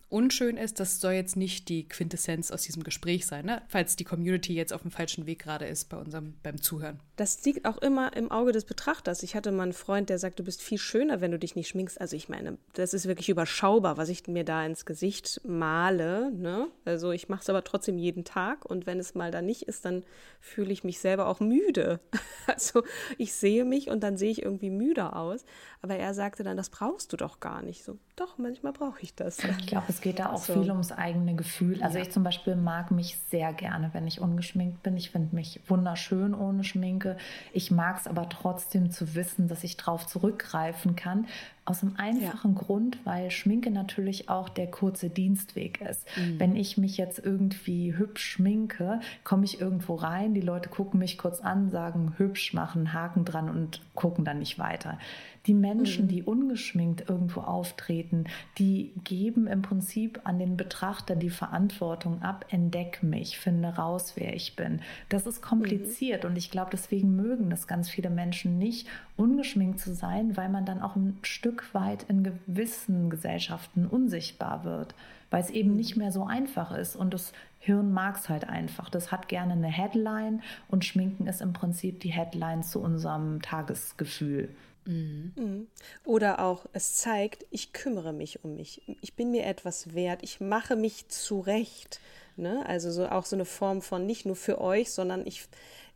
unschön 0.10 0.58
ist, 0.58 0.80
das 0.80 1.02
soll 1.02 1.14
jetzt 1.14 1.36
nicht 1.36 1.68
die 1.70 1.88
Quintessenz 1.88 2.52
aus 2.52 2.62
diesem 2.62 2.84
Gespräch 2.84 3.26
sein, 3.26 3.46
ne? 3.46 3.62
falls 3.68 3.96
die 3.96 4.04
Community 4.04 4.54
jetzt 4.54 4.72
auf 4.72 4.82
dem 4.82 4.92
falschen 4.92 5.26
Weg 5.26 5.40
gerade 5.40 5.66
ist 5.66 5.90
bei 5.90 5.98
unserem 5.98 6.36
beim 6.44 6.62
Zuhören. 6.62 7.00
Das 7.18 7.44
liegt 7.44 7.66
auch 7.66 7.78
immer 7.80 8.16
im 8.16 8.32
Auge 8.32 8.52
des 8.52 8.66
Betrachters. 8.66 9.24
Ich 9.24 9.36
hatte 9.36 9.52
mal 9.52 9.64
einen 9.64 9.74
Freund, 9.74 10.10
der 10.10 10.20
sagt, 10.20 10.40
du 10.40 10.44
bist 10.44 10.62
viel 10.62 10.78
schöner, 10.78 11.20
wenn 11.20 11.32
du 11.32 11.40
dich 11.40 11.56
nicht 11.56 11.68
schminkst. 11.68 12.00
Also 12.00 12.16
ich 12.16 12.30
meine, 12.30 12.58
das 12.74 12.94
ist 12.94 13.08
wirklich 13.08 13.30
überschaubar, 13.30 13.98
was 13.98 14.10
ich 14.10 14.28
mir 14.28 14.44
da 14.44 14.66
ins 14.66 14.86
Gesicht 14.86 15.42
male. 15.44 16.32
Ne? 16.32 16.68
Also 16.86 17.12
ich 17.12 17.28
mache 17.28 17.42
es 17.42 17.50
aber 17.50 17.64
trotzdem 17.64 17.98
jeden 17.98 18.24
Tag 18.24 18.66
und 18.66 18.86
wenn 18.86 19.00
es 19.00 19.16
mal 19.16 19.32
da 19.32 19.42
nicht 19.42 19.64
ist, 19.64 19.84
dann 19.84 20.04
fühle 20.40 20.72
ich 20.72 20.84
mich 20.84 21.00
selber 21.00 21.28
auch 21.28 21.40
müde. 21.40 22.00
Also 22.48 22.84
ich 23.18 23.34
sehe 23.34 23.66
mich 23.66 23.90
und 23.90 24.02
dann 24.02 24.18
sehe 24.18 24.32
ich 24.32 24.42
irgendwie 24.42 24.70
müde 24.70 25.14
aus. 25.14 25.44
Aber 25.82 25.98
er 25.98 26.14
sagte 26.14 26.44
dann, 26.44 26.56
das 26.56 26.70
brauchst 26.70 27.12
du 27.12 27.18
doch 27.18 27.42
gar 27.42 27.62
nicht. 27.62 27.84
So, 27.84 28.00
doch, 28.16 28.38
manchmal 28.38 28.72
brauche 28.72 29.02
ich 29.02 29.14
das. 29.14 29.40
Ich 29.44 29.68
glaube, 29.68 29.88
es 29.98 30.02
geht 30.02 30.20
da 30.20 30.30
auch 30.30 30.44
so. 30.44 30.54
viel 30.54 30.70
ums 30.70 30.92
eigene 30.92 31.34
Gefühl. 31.34 31.82
Also 31.82 31.98
ja. 31.98 32.04
ich 32.04 32.12
zum 32.12 32.24
Beispiel 32.24 32.56
mag 32.56 32.92
mich 32.92 33.18
sehr 33.32 33.52
gerne, 33.52 33.90
wenn 33.94 34.06
ich 34.06 34.22
ungeschminkt 34.22 34.84
bin. 34.84 34.96
Ich 34.96 35.10
finde 35.10 35.36
mich 35.36 35.60
wunderschön 35.68 36.36
ohne 36.36 36.64
Schminke. 36.64 37.18
Ich 37.52 37.72
mag 37.72 37.98
es 37.98 38.06
aber 38.06 38.30
trotzdem 38.30 38.92
zu 38.92 39.16
wissen, 39.16 39.48
dass 39.48 39.64
ich 39.64 39.76
darauf 39.76 40.06
zurückgreifen 40.06 40.96
kann, 40.96 41.26
aus 41.66 41.82
einem 41.82 41.96
einfachen 41.98 42.54
ja. 42.54 42.62
Grund, 42.62 43.00
weil 43.06 43.32
Schminke 43.32 43.72
natürlich 43.72 44.30
auch 44.30 44.50
der 44.50 44.68
kurze 44.68 45.10
Dienstweg 45.10 45.82
ist. 45.82 46.06
Mhm. 46.16 46.40
Wenn 46.40 46.56
ich 46.56 46.78
mich 46.78 46.98
jetzt 46.98 47.18
irgendwie 47.18 47.98
hübsch 47.98 48.34
schminke, 48.34 49.02
komme 49.24 49.46
ich 49.46 49.60
irgendwo 49.60 49.96
rein, 49.96 50.36
die 50.36 50.42
Leute 50.42 50.70
gucken 50.70 51.00
mich 51.00 51.18
kurz 51.18 51.42
an, 51.42 51.72
sagen 51.72 52.14
hübsch, 52.18 52.54
machen 52.54 52.94
Haken 52.94 53.26
dran 53.26 53.50
und 53.50 53.82
gucken 53.96 54.24
dann 54.24 54.40
nicht 54.40 54.60
weiter. 54.60 55.00
Die 55.48 55.54
Menschen, 55.54 56.06
mhm. 56.06 56.10
die 56.10 56.24
ungeschminkt 56.24 57.10
irgendwo 57.10 57.40
auftreten, 57.42 58.26
die 58.58 58.92
geben 59.04 59.48
im 59.48 59.62
Prinzip 59.62 60.20
an 60.26 60.40
den 60.40 60.58
Betrachter 60.58 61.16
die 61.16 61.30
Verantwortung 61.30 62.22
ab, 62.22 62.46
entdeck 62.50 63.02
mich, 63.02 63.40
finde 63.40 63.70
raus, 63.70 64.14
wer 64.16 64.36
ich 64.36 64.56
bin. 64.56 64.82
Das 65.10 65.26
ist 65.26 65.42
kompliziert 65.42 66.24
mhm. 66.24 66.32
und 66.32 66.36
ich 66.36 66.52
glaube, 66.52 66.70
deswegen 66.72 67.16
mögen 67.16 67.50
das 67.50 67.68
ganz 67.68 67.90
viele 67.90 68.10
Menschen 68.10 68.58
nicht, 68.58 68.88
ungeschminkt 69.16 69.80
zu 69.80 69.94
sein, 69.94 70.36
weil 70.36 70.50
man 70.50 70.66
dann 70.66 70.82
auch 70.82 70.96
ein 70.96 71.18
Stück 71.22 71.74
weit 71.74 72.04
in 72.10 72.24
gewissen 72.24 73.10
Gesellschaften 73.10 73.88
unsichtbar 73.88 74.66
wird, 74.66 74.96
weil 75.30 75.42
es 75.42 75.50
eben 75.50 75.72
mhm. 75.72 75.78
nicht 75.78 75.96
mehr 75.96 76.12
so 76.12 76.26
einfach 76.26 76.72
ist 76.72 76.96
und 76.96 77.14
das 77.14 77.32
Hirn 77.60 77.92
mag 77.92 78.18
es 78.18 78.30
halt 78.30 78.48
einfach. 78.48 78.90
Das 78.90 79.12
hat 79.12 79.28
gerne 79.28 79.54
eine 79.54 79.68
Headline 79.68 80.42
und 80.68 80.86
Schminken 80.86 81.28
ist 81.28 81.42
im 81.42 81.54
Prinzip 81.54 82.00
die 82.00 82.12
Headline 82.12 82.64
zu 82.64 82.80
unserem 82.80 83.42
Tagesgefühl. 83.42 84.50
Mhm. 84.88 85.34
mhm. 85.36 85.68
Oder 86.06 86.40
auch, 86.40 86.66
es 86.74 86.96
zeigt, 86.96 87.46
ich 87.52 87.74
kümmere 87.74 88.14
mich 88.14 88.44
um 88.44 88.56
mich. 88.56 88.82
Ich 89.02 89.14
bin 89.14 89.32
mir 89.32 89.46
etwas 89.46 89.94
wert. 89.94 90.24
Ich 90.24 90.40
mache 90.40 90.76
mich 90.76 91.08
zurecht. 91.10 92.00
Ne? 92.36 92.66
Also 92.66 92.92
so, 92.92 93.08
auch 93.08 93.26
so 93.26 93.36
eine 93.36 93.46
Form 93.46 93.82
von 93.82 94.06
nicht 94.06 94.26
nur 94.26 94.36
für 94.36 94.60
euch, 94.62 94.92
sondern 94.92 95.26
ich, 95.26 95.46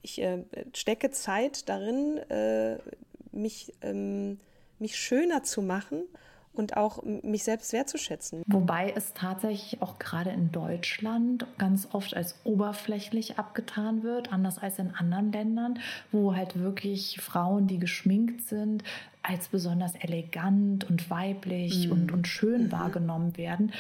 ich 0.02 0.22
äh, 0.22 0.44
stecke 0.74 1.12
Zeit 1.12 1.70
darin, 1.70 2.18
äh, 2.30 2.78
mich, 3.32 3.74
ähm, 3.82 4.40
mich 4.80 4.98
schöner 4.98 5.44
zu 5.44 5.62
machen 5.62 6.04
und 6.54 6.78
auch 6.78 7.04
mich 7.04 7.44
selbst 7.44 7.74
wertzuschätzen. 7.74 8.44
Wobei 8.48 8.92
es 8.96 9.14
tatsächlich 9.14 9.82
auch 9.82 10.00
gerade 10.00 10.32
in 10.32 10.52
Deutschland 10.52 11.46
ganz 11.58 11.88
oft 11.92 12.16
als 12.16 12.36
oberflächlich 12.44 13.40
abgetan 13.40 14.04
wird, 14.04 14.34
anders 14.34 14.60
als 14.60 14.80
in 14.80 14.94
anderen 14.94 15.32
Ländern, 15.32 15.80
wo 16.12 16.36
halt 16.36 16.60
wirklich 16.60 17.20
Frauen, 17.22 17.68
die 17.68 17.80
geschminkt 17.80 18.42
sind, 18.42 18.84
als 19.24 19.48
besonders 19.48 19.96
elegant 19.96 20.90
und 20.90 21.10
weiblich 21.10 21.88
mhm. 21.88 21.92
und, 21.94 22.12
und 22.12 22.28
schön 22.28 22.66
mhm. 22.66 22.72
wahrgenommen 22.72 23.38
werden 23.38 23.72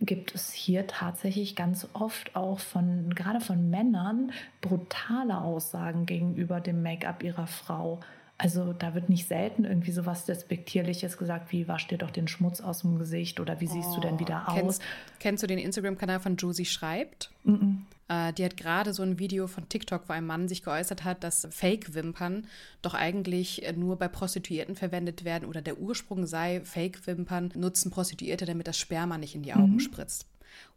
gibt 0.00 0.34
es 0.34 0.52
hier 0.52 0.86
tatsächlich 0.86 1.56
ganz 1.56 1.88
oft 1.92 2.36
auch 2.36 2.60
von, 2.60 3.14
gerade 3.14 3.40
von 3.40 3.68
Männern, 3.68 4.32
brutale 4.60 5.40
Aussagen 5.40 6.06
gegenüber 6.06 6.60
dem 6.60 6.82
Make-up 6.82 7.22
ihrer 7.22 7.48
Frau. 7.48 7.98
Also 8.40 8.72
da 8.72 8.94
wird 8.94 9.08
nicht 9.08 9.26
selten 9.26 9.64
irgendwie 9.64 9.90
so 9.90 10.06
was 10.06 10.24
Despektierliches 10.24 11.18
gesagt, 11.18 11.50
wie 11.50 11.66
wasch 11.66 11.88
dir 11.88 11.98
doch 11.98 12.12
den 12.12 12.28
Schmutz 12.28 12.60
aus 12.60 12.82
dem 12.82 12.96
Gesicht 12.96 13.40
oder 13.40 13.60
wie 13.60 13.66
siehst 13.66 13.88
oh, 13.90 13.94
du 13.96 14.00
denn 14.00 14.14
oh, 14.14 14.20
wieder 14.20 14.48
aus? 14.48 14.54
Kennst, 14.54 14.82
kennst 15.18 15.42
du 15.42 15.48
den 15.48 15.58
Instagram-Kanal 15.58 16.20
von 16.20 16.36
Josie 16.36 16.64
Schreibt? 16.64 17.32
Mm 17.42 17.52
-mm. 17.54 17.76
Äh, 18.08 18.32
die 18.32 18.44
hat 18.44 18.56
gerade 18.56 18.94
so 18.94 19.02
ein 19.02 19.18
Video 19.18 19.46
von 19.46 19.68
TikTok, 19.68 20.08
wo 20.08 20.12
ein 20.12 20.24
Mann 20.24 20.48
sich 20.48 20.62
geäußert 20.62 21.04
hat, 21.04 21.22
dass 21.22 21.46
Fake-Wimpern 21.50 22.46
doch 22.80 22.94
eigentlich 22.94 23.64
nur 23.76 23.96
bei 23.96 24.08
Prostituierten 24.08 24.76
verwendet 24.76 25.24
werden 25.24 25.48
oder 25.48 25.60
der 25.60 25.78
Ursprung 25.78 26.26
sei, 26.26 26.62
Fake-Wimpern 26.64 27.52
nutzen 27.54 27.90
Prostituierte, 27.90 28.46
damit 28.46 28.66
das 28.66 28.78
Sperma 28.78 29.18
nicht 29.18 29.34
in 29.34 29.42
die 29.42 29.52
Augen 29.52 29.74
mhm. 29.74 29.80
spritzt. 29.80 30.26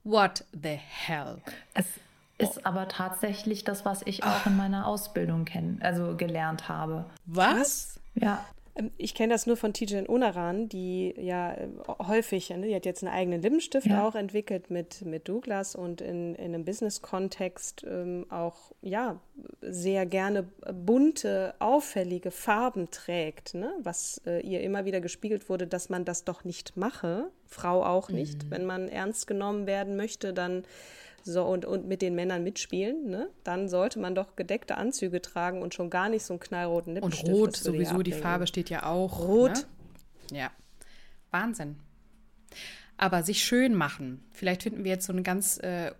What 0.03 0.43
the 0.51 0.77
hell? 0.77 1.37
Es 1.73 1.85
ist 2.41 2.65
aber 2.65 2.87
tatsächlich 2.87 3.63
das, 3.63 3.85
was 3.85 4.01
ich 4.05 4.23
auch 4.23 4.45
in 4.45 4.57
meiner 4.57 4.87
Ausbildung 4.87 5.45
kennen, 5.45 5.79
also 5.81 6.15
gelernt 6.15 6.69
habe. 6.69 7.05
Was? 7.25 7.99
Ja. 8.15 8.43
Ähm, 8.75 8.91
ich 8.97 9.15
kenne 9.15 9.33
das 9.33 9.45
nur 9.45 9.57
von 9.57 9.73
Tijen 9.73 10.07
Onaran, 10.07 10.69
die 10.69 11.13
ja 11.17 11.53
äh, 11.53 11.67
häufig, 12.07 12.49
ne, 12.49 12.67
die 12.67 12.75
hat 12.75 12.85
jetzt 12.85 13.03
einen 13.03 13.13
eigenen 13.13 13.41
Lippenstift 13.41 13.87
ja. 13.87 14.07
auch 14.07 14.15
entwickelt 14.15 14.69
mit, 14.69 15.03
mit 15.03 15.27
Douglas 15.27 15.75
und 15.75 16.01
in, 16.01 16.35
in 16.35 16.53
einem 16.53 16.65
Business-Kontext 16.65 17.85
ähm, 17.87 18.25
auch 18.29 18.71
ja 18.81 19.19
sehr 19.61 20.05
gerne 20.05 20.43
bunte, 20.73 21.53
auffällige 21.59 22.31
Farben 22.31 22.89
trägt, 22.91 23.53
ne? 23.53 23.73
was 23.81 24.21
äh, 24.25 24.41
ihr 24.41 24.61
immer 24.61 24.85
wieder 24.85 25.01
gespiegelt 25.01 25.49
wurde, 25.49 25.67
dass 25.67 25.89
man 25.89 26.05
das 26.05 26.23
doch 26.23 26.43
nicht 26.43 26.77
mache, 26.77 27.29
Frau 27.47 27.83
auch 27.83 28.09
nicht. 28.09 28.45
Mhm. 28.45 28.51
Wenn 28.51 28.65
man 28.65 28.87
ernst 28.87 29.27
genommen 29.27 29.67
werden 29.67 29.95
möchte, 29.95 30.33
dann 30.33 30.63
so, 31.23 31.43
und, 31.43 31.65
und 31.65 31.87
mit 31.87 32.01
den 32.01 32.15
Männern 32.15 32.43
mitspielen, 32.43 33.09
ne? 33.09 33.29
dann 33.43 33.69
sollte 33.69 33.99
man 33.99 34.15
doch 34.15 34.35
gedeckte 34.35 34.77
Anzüge 34.77 35.21
tragen 35.21 35.61
und 35.61 35.73
schon 35.73 35.89
gar 35.89 36.09
nicht 36.09 36.23
so 36.23 36.33
einen 36.33 36.39
knallroten 36.39 36.95
Lippenstift. 36.95 37.27
Und 37.27 37.33
rot 37.33 37.55
sowieso, 37.55 38.01
die 38.01 38.13
Farbe 38.13 38.47
steht 38.47 38.69
ja 38.69 38.83
auch. 38.83 39.19
Rot. 39.19 39.65
Ne? 40.31 40.39
Ja. 40.39 40.51
Wahnsinn. 41.31 41.77
Aber 42.97 43.23
sich 43.23 43.43
schön 43.43 43.73
machen. 43.73 44.23
Vielleicht 44.31 44.63
finden 44.63 44.83
wir 44.83 44.91
jetzt 44.91 45.05
so 45.05 45.13
einen 45.13 45.23
ganz 45.23 45.57
äh, 45.59 45.91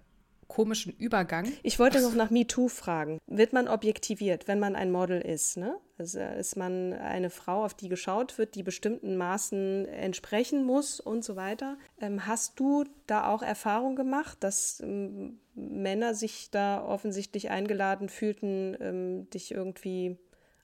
komischen 0.52 0.94
Übergang. 0.98 1.50
Ich 1.64 1.80
wollte 1.80 2.02
noch 2.02 2.14
nach 2.14 2.30
MeToo 2.30 2.68
fragen. 2.68 3.20
Wird 3.26 3.54
man 3.54 3.70
objektiviert, 3.70 4.50
wenn 4.50 4.60
man 4.60 4.76
ein 4.76 4.92
Model 4.92 5.22
ist? 5.22 5.56
Ne? 5.56 5.78
Also 5.98 6.20
ist 6.20 6.58
man 6.58 6.92
eine 6.92 7.30
Frau, 7.30 7.64
auf 7.64 7.74
die 7.74 7.88
geschaut 7.88 8.38
wird, 8.38 8.56
die 8.56 8.64
bestimmten 8.64 9.16
Maßen 9.16 9.88
entsprechen 9.88 10.66
muss 10.66 11.00
und 11.00 11.24
so 11.24 11.38
weiter? 11.38 11.78
Ähm, 12.02 12.28
hast 12.28 12.60
du 12.60 12.84
da 13.08 13.28
auch 13.28 13.42
Erfahrung 13.42 13.96
gemacht, 13.96 14.40
dass 14.42 14.82
ähm, 14.82 15.40
Männer 15.56 16.16
sich 16.16 16.52
da 16.52 16.84
offensichtlich 16.84 17.50
eingeladen 17.50 18.10
fühlten, 18.10 18.76
ähm, 18.82 19.30
dich 19.30 19.54
irgendwie 19.54 20.18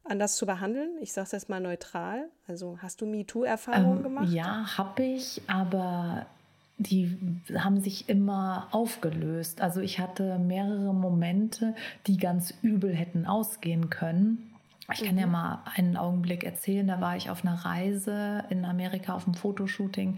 anders 0.04 0.36
zu 0.36 0.46
behandeln? 0.46 0.98
Ich 1.00 1.14
sage 1.14 1.28
es 1.28 1.32
jetzt 1.32 1.50
mal 1.50 1.62
neutral. 1.62 2.30
Also 2.46 2.78
hast 2.82 3.00
du 3.00 3.06
MeToo-Erfahrungen 3.06 3.98
ähm, 3.98 4.04
gemacht? 4.04 4.30
Ja, 4.34 4.78
habe 4.78 5.04
ich, 5.04 5.42
aber 5.48 6.26
die 6.78 7.18
haben 7.56 7.80
sich 7.80 8.08
immer 8.08 8.68
aufgelöst. 8.72 9.62
Also 9.62 9.82
ich 9.82 10.00
hatte 10.00 10.38
mehrere 10.38 10.94
Momente, 10.94 11.76
die 12.06 12.18
ganz 12.18 12.54
übel 12.62 12.94
hätten 12.96 13.26
ausgehen 13.26 13.90
können. 13.90 14.54
Ich 14.94 15.04
kann 15.04 15.16
mhm. 15.16 15.22
ja 15.22 15.28
mal 15.28 15.64
einen 15.76 15.98
Augenblick 15.98 16.44
erzählen. 16.44 16.88
Da 16.88 17.02
war 17.02 17.18
ich 17.18 17.30
auf 17.30 17.44
einer 17.44 17.66
Reise 17.66 18.46
in 18.50 18.64
Amerika 18.64 19.16
auf 19.16 19.26
einem 19.26 19.34
Fotoshooting 19.34 20.18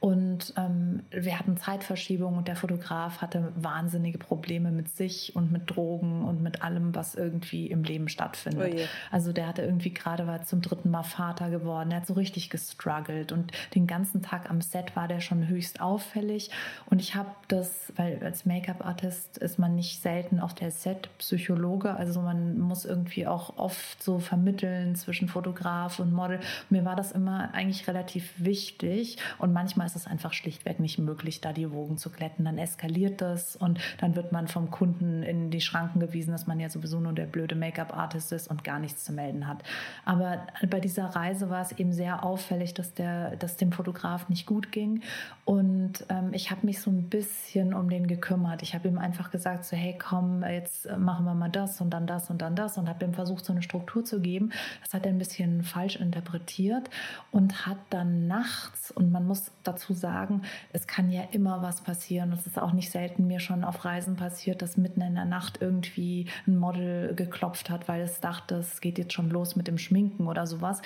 und 0.00 0.54
ähm, 0.56 1.02
wir 1.10 1.38
hatten 1.38 1.58
Zeitverschiebung 1.58 2.38
und 2.38 2.48
der 2.48 2.56
Fotograf 2.56 3.20
hatte 3.20 3.52
wahnsinnige 3.54 4.16
Probleme 4.16 4.70
mit 4.70 4.88
sich 4.88 5.36
und 5.36 5.52
mit 5.52 5.68
Drogen 5.68 6.22
und 6.22 6.42
mit 6.42 6.62
allem, 6.62 6.94
was 6.94 7.14
irgendwie 7.14 7.66
im 7.66 7.84
Leben 7.84 8.08
stattfindet. 8.08 8.74
Oh 8.74 8.80
also 9.10 9.34
der 9.34 9.46
hatte 9.46 9.60
irgendwie 9.60 9.92
gerade 9.92 10.26
war 10.26 10.42
zum 10.42 10.62
dritten 10.62 10.90
Mal 10.90 11.02
Vater 11.02 11.50
geworden. 11.50 11.90
Er 11.90 11.98
hat 11.98 12.06
so 12.06 12.14
richtig 12.14 12.48
gestruggelt 12.48 13.30
und 13.30 13.52
den 13.74 13.86
ganzen 13.86 14.22
Tag 14.22 14.48
am 14.48 14.62
Set 14.62 14.96
war 14.96 15.06
der 15.06 15.20
schon 15.20 15.48
höchst 15.48 15.82
auffällig. 15.82 16.50
Und 16.86 17.02
ich 17.02 17.14
habe 17.14 17.32
das, 17.48 17.92
weil 17.96 18.24
als 18.24 18.46
Make-up-Artist 18.46 19.36
ist 19.36 19.58
man 19.58 19.74
nicht 19.74 20.00
selten 20.00 20.40
auf 20.40 20.54
der 20.54 20.70
Set-Psychologe. 20.70 21.94
Also 21.94 22.22
man 22.22 22.58
muss 22.58 22.86
irgendwie 22.86 23.26
auch 23.26 23.58
oft 23.58 24.02
so 24.02 24.18
vermitteln 24.18 24.96
zwischen 24.96 25.28
Fotograf 25.28 25.98
und 25.98 26.10
Model. 26.10 26.40
Mir 26.70 26.86
war 26.86 26.96
das 26.96 27.12
immer 27.12 27.52
eigentlich 27.52 27.86
relativ 27.86 28.32
wichtig 28.38 29.18
und 29.36 29.52
manchmal 29.52 29.89
ist 29.90 30.02
es 30.02 30.06
einfach 30.06 30.32
schlichtweg 30.32 30.80
nicht 30.80 30.98
möglich, 30.98 31.40
da 31.40 31.52
die 31.52 31.70
Wogen 31.72 31.98
zu 31.98 32.10
glätten. 32.10 32.44
Dann 32.44 32.58
eskaliert 32.58 33.20
das 33.20 33.56
und 33.56 33.80
dann 33.98 34.16
wird 34.16 34.32
man 34.32 34.48
vom 34.48 34.70
Kunden 34.70 35.22
in 35.22 35.50
die 35.50 35.60
Schranken 35.60 36.00
gewiesen, 36.00 36.32
dass 36.32 36.46
man 36.46 36.60
ja 36.60 36.68
sowieso 36.68 37.00
nur 37.00 37.12
der 37.12 37.26
blöde 37.26 37.54
Make-up-Artist 37.54 38.32
ist 38.32 38.48
und 38.48 38.64
gar 38.64 38.78
nichts 38.78 39.04
zu 39.04 39.12
melden 39.12 39.46
hat. 39.46 39.62
Aber 40.04 40.46
bei 40.68 40.80
dieser 40.80 41.06
Reise 41.06 41.50
war 41.50 41.62
es 41.62 41.72
eben 41.72 41.92
sehr 41.92 42.24
auffällig, 42.24 42.74
dass, 42.74 42.94
der, 42.94 43.36
dass 43.36 43.56
dem 43.56 43.72
Fotograf 43.72 44.28
nicht 44.28 44.46
gut 44.46 44.72
ging. 44.72 45.02
Und 45.44 46.04
ähm, 46.08 46.30
ich 46.32 46.50
habe 46.50 46.66
mich 46.66 46.80
so 46.80 46.90
ein 46.90 47.08
bisschen 47.08 47.74
um 47.74 47.88
den 47.88 48.06
gekümmert. 48.06 48.62
Ich 48.62 48.74
habe 48.74 48.88
ihm 48.88 48.98
einfach 48.98 49.30
gesagt, 49.30 49.64
so 49.64 49.76
hey, 49.76 49.96
komm, 49.98 50.44
jetzt 50.44 50.88
machen 50.98 51.24
wir 51.24 51.34
mal 51.34 51.50
das 51.50 51.80
und 51.80 51.90
dann 51.90 52.06
das 52.06 52.30
und 52.30 52.40
dann 52.40 52.54
das 52.54 52.78
und 52.78 52.88
habe 52.88 53.04
ihm 53.04 53.14
versucht, 53.14 53.44
so 53.44 53.52
eine 53.52 53.62
Struktur 53.62 54.04
zu 54.04 54.20
geben. 54.20 54.52
Das 54.82 54.94
hat 54.94 55.06
er 55.06 55.12
ein 55.12 55.18
bisschen 55.18 55.62
falsch 55.62 55.96
interpretiert 55.96 56.90
und 57.30 57.66
hat 57.66 57.78
dann 57.90 58.26
nachts, 58.26 58.90
und 58.90 59.10
man 59.10 59.26
muss 59.26 59.50
dazu 59.62 59.79
dazu 59.80 59.94
sagen, 59.94 60.42
es 60.72 60.86
kann 60.86 61.10
ja 61.10 61.22
immer 61.32 61.62
was 61.62 61.80
passieren. 61.80 62.32
Es 62.32 62.46
ist 62.46 62.58
auch 62.58 62.72
nicht 62.72 62.90
selten 62.90 63.26
mir 63.26 63.40
schon 63.40 63.64
auf 63.64 63.84
Reisen 63.84 64.16
passiert, 64.16 64.62
dass 64.62 64.76
mitten 64.76 65.00
in 65.00 65.14
der 65.14 65.24
Nacht 65.24 65.58
irgendwie 65.60 66.26
ein 66.46 66.56
Model 66.56 67.14
geklopft 67.14 67.70
hat, 67.70 67.88
weil 67.88 68.02
es 68.02 68.20
dachte, 68.20 68.56
es 68.56 68.80
geht 68.80 68.98
jetzt 68.98 69.12
schon 69.12 69.30
los 69.30 69.56
mit 69.56 69.68
dem 69.68 69.78
Schminken 69.78 70.26
oder 70.26 70.46
sowas. 70.46 70.82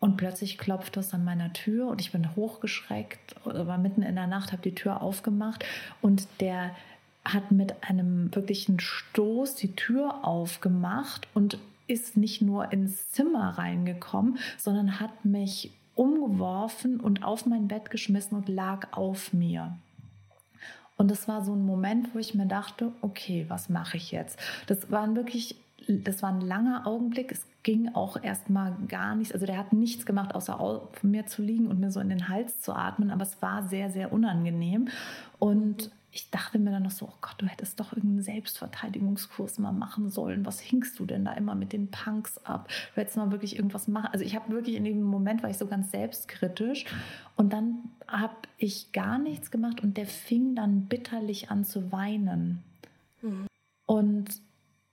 Und 0.00 0.16
plötzlich 0.16 0.58
klopft 0.58 0.96
es 0.96 1.12
an 1.12 1.24
meiner 1.24 1.52
Tür 1.52 1.88
und 1.88 2.00
ich 2.00 2.10
bin 2.10 2.34
hochgeschreckt, 2.34 3.36
war 3.44 3.78
mitten 3.78 4.02
in 4.02 4.16
der 4.16 4.26
Nacht, 4.26 4.50
habe 4.52 4.62
die 4.62 4.74
Tür 4.74 5.02
aufgemacht 5.02 5.64
und 6.00 6.26
der 6.40 6.70
hat 7.22 7.52
mit 7.52 7.84
einem 7.84 8.34
wirklichen 8.34 8.80
Stoß 8.80 9.56
die 9.56 9.76
Tür 9.76 10.24
aufgemacht 10.24 11.28
und 11.34 11.58
ist 11.86 12.16
nicht 12.16 12.40
nur 12.40 12.72
ins 12.72 13.10
Zimmer 13.10 13.58
reingekommen, 13.58 14.38
sondern 14.56 15.00
hat 15.00 15.26
mich 15.26 15.70
umgeworfen 15.94 17.00
und 17.00 17.24
auf 17.24 17.46
mein 17.46 17.68
Bett 17.68 17.90
geschmissen 17.90 18.36
und 18.36 18.48
lag 18.48 18.88
auf 18.92 19.32
mir. 19.32 19.76
Und 20.96 21.10
das 21.10 21.28
war 21.28 21.42
so 21.42 21.54
ein 21.54 21.64
Moment, 21.64 22.14
wo 22.14 22.18
ich 22.18 22.34
mir 22.34 22.46
dachte, 22.46 22.92
okay, 23.00 23.46
was 23.48 23.70
mache 23.70 23.96
ich 23.96 24.10
jetzt? 24.10 24.38
Das 24.66 24.90
war 24.90 25.14
wirklich, 25.14 25.56
das 25.88 26.22
war 26.22 26.30
ein 26.30 26.42
langer 26.42 26.86
Augenblick. 26.86 27.32
Es 27.32 27.46
ging 27.62 27.94
auch 27.94 28.22
erstmal 28.22 28.76
gar 28.86 29.14
nichts. 29.14 29.32
Also 29.32 29.46
der 29.46 29.56
hat 29.56 29.72
nichts 29.72 30.04
gemacht, 30.04 30.34
außer 30.34 30.60
auf 30.60 31.02
mir 31.02 31.24
zu 31.26 31.40
liegen 31.40 31.68
und 31.68 31.80
mir 31.80 31.90
so 31.90 32.00
in 32.00 32.10
den 32.10 32.28
Hals 32.28 32.60
zu 32.60 32.74
atmen. 32.74 33.10
Aber 33.10 33.22
es 33.22 33.40
war 33.40 33.66
sehr, 33.66 33.90
sehr 33.90 34.12
unangenehm. 34.12 34.88
Und 35.38 35.90
ich 36.12 36.30
dachte 36.30 36.58
mir 36.58 36.70
dann 36.72 36.82
noch 36.82 36.90
so, 36.90 37.06
oh 37.06 37.14
Gott, 37.20 37.36
du 37.38 37.46
hättest 37.46 37.78
doch 37.78 37.92
irgendeinen 37.92 38.22
Selbstverteidigungskurs 38.22 39.58
mal 39.58 39.72
machen 39.72 40.10
sollen. 40.10 40.44
Was 40.44 40.58
hinkst 40.58 40.98
du 40.98 41.06
denn 41.06 41.24
da 41.24 41.32
immer 41.34 41.54
mit 41.54 41.72
den 41.72 41.90
Punks 41.90 42.38
ab? 42.44 42.68
Du 42.94 43.00
hättest 43.00 43.16
mal 43.16 43.30
wirklich 43.30 43.56
irgendwas 43.56 43.86
machen. 43.86 44.08
Also 44.12 44.24
ich 44.24 44.34
habe 44.34 44.52
wirklich 44.52 44.74
in 44.74 44.84
dem 44.84 45.02
Moment 45.02 45.42
war 45.42 45.50
ich 45.50 45.58
so 45.58 45.66
ganz 45.66 45.92
selbstkritisch 45.92 46.86
und 47.36 47.52
dann 47.52 47.90
habe 48.08 48.34
ich 48.58 48.90
gar 48.92 49.18
nichts 49.18 49.52
gemacht 49.52 49.82
und 49.82 49.96
der 49.96 50.06
fing 50.06 50.56
dann 50.56 50.86
bitterlich 50.86 51.50
an 51.50 51.64
zu 51.64 51.92
weinen. 51.92 52.64
Mhm. 53.22 53.46
Und 53.86 54.40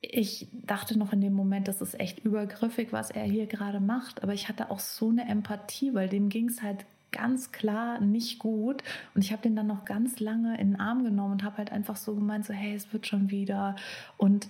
ich 0.02 0.48
dachte 0.54 0.98
noch 1.00 1.14
in 1.14 1.22
dem 1.22 1.34
Moment, 1.34 1.68
das 1.68 1.82
ist 1.82 2.00
echt 2.00 2.20
übergriffig, 2.20 2.94
was 2.94 3.10
er 3.10 3.24
hier 3.24 3.48
gerade 3.48 3.80
macht. 3.80 4.22
Aber 4.22 4.34
ich 4.34 4.50
hatte 4.50 4.70
auch 4.70 4.80
so 4.80 5.10
eine 5.10 5.28
Empathie, 5.28 5.96
weil 5.96 6.10
dem 6.10 6.30
ging 6.30 6.50
es 6.50 6.62
halt 6.62 6.86
ganz 7.12 7.52
klar 7.52 8.00
nicht 8.00 8.40
gut. 8.40 8.84
Und 9.16 9.24
ich 9.24 9.32
habe 9.32 9.42
den 9.42 9.56
dann 9.56 9.68
noch 9.68 9.86
ganz 9.86 10.20
lange 10.20 10.60
in 10.60 10.72
den 10.72 10.80
Arm 10.80 11.04
genommen 11.04 11.34
und 11.34 11.44
habe 11.44 11.58
halt 11.58 11.72
einfach 11.72 11.96
so 11.96 12.16
gemeint, 12.16 12.46
so 12.46 12.54
hey, 12.54 12.74
es 12.76 12.92
wird 12.94 13.08
schon 13.08 13.30
wieder. 13.30 13.76
Und 14.18 14.48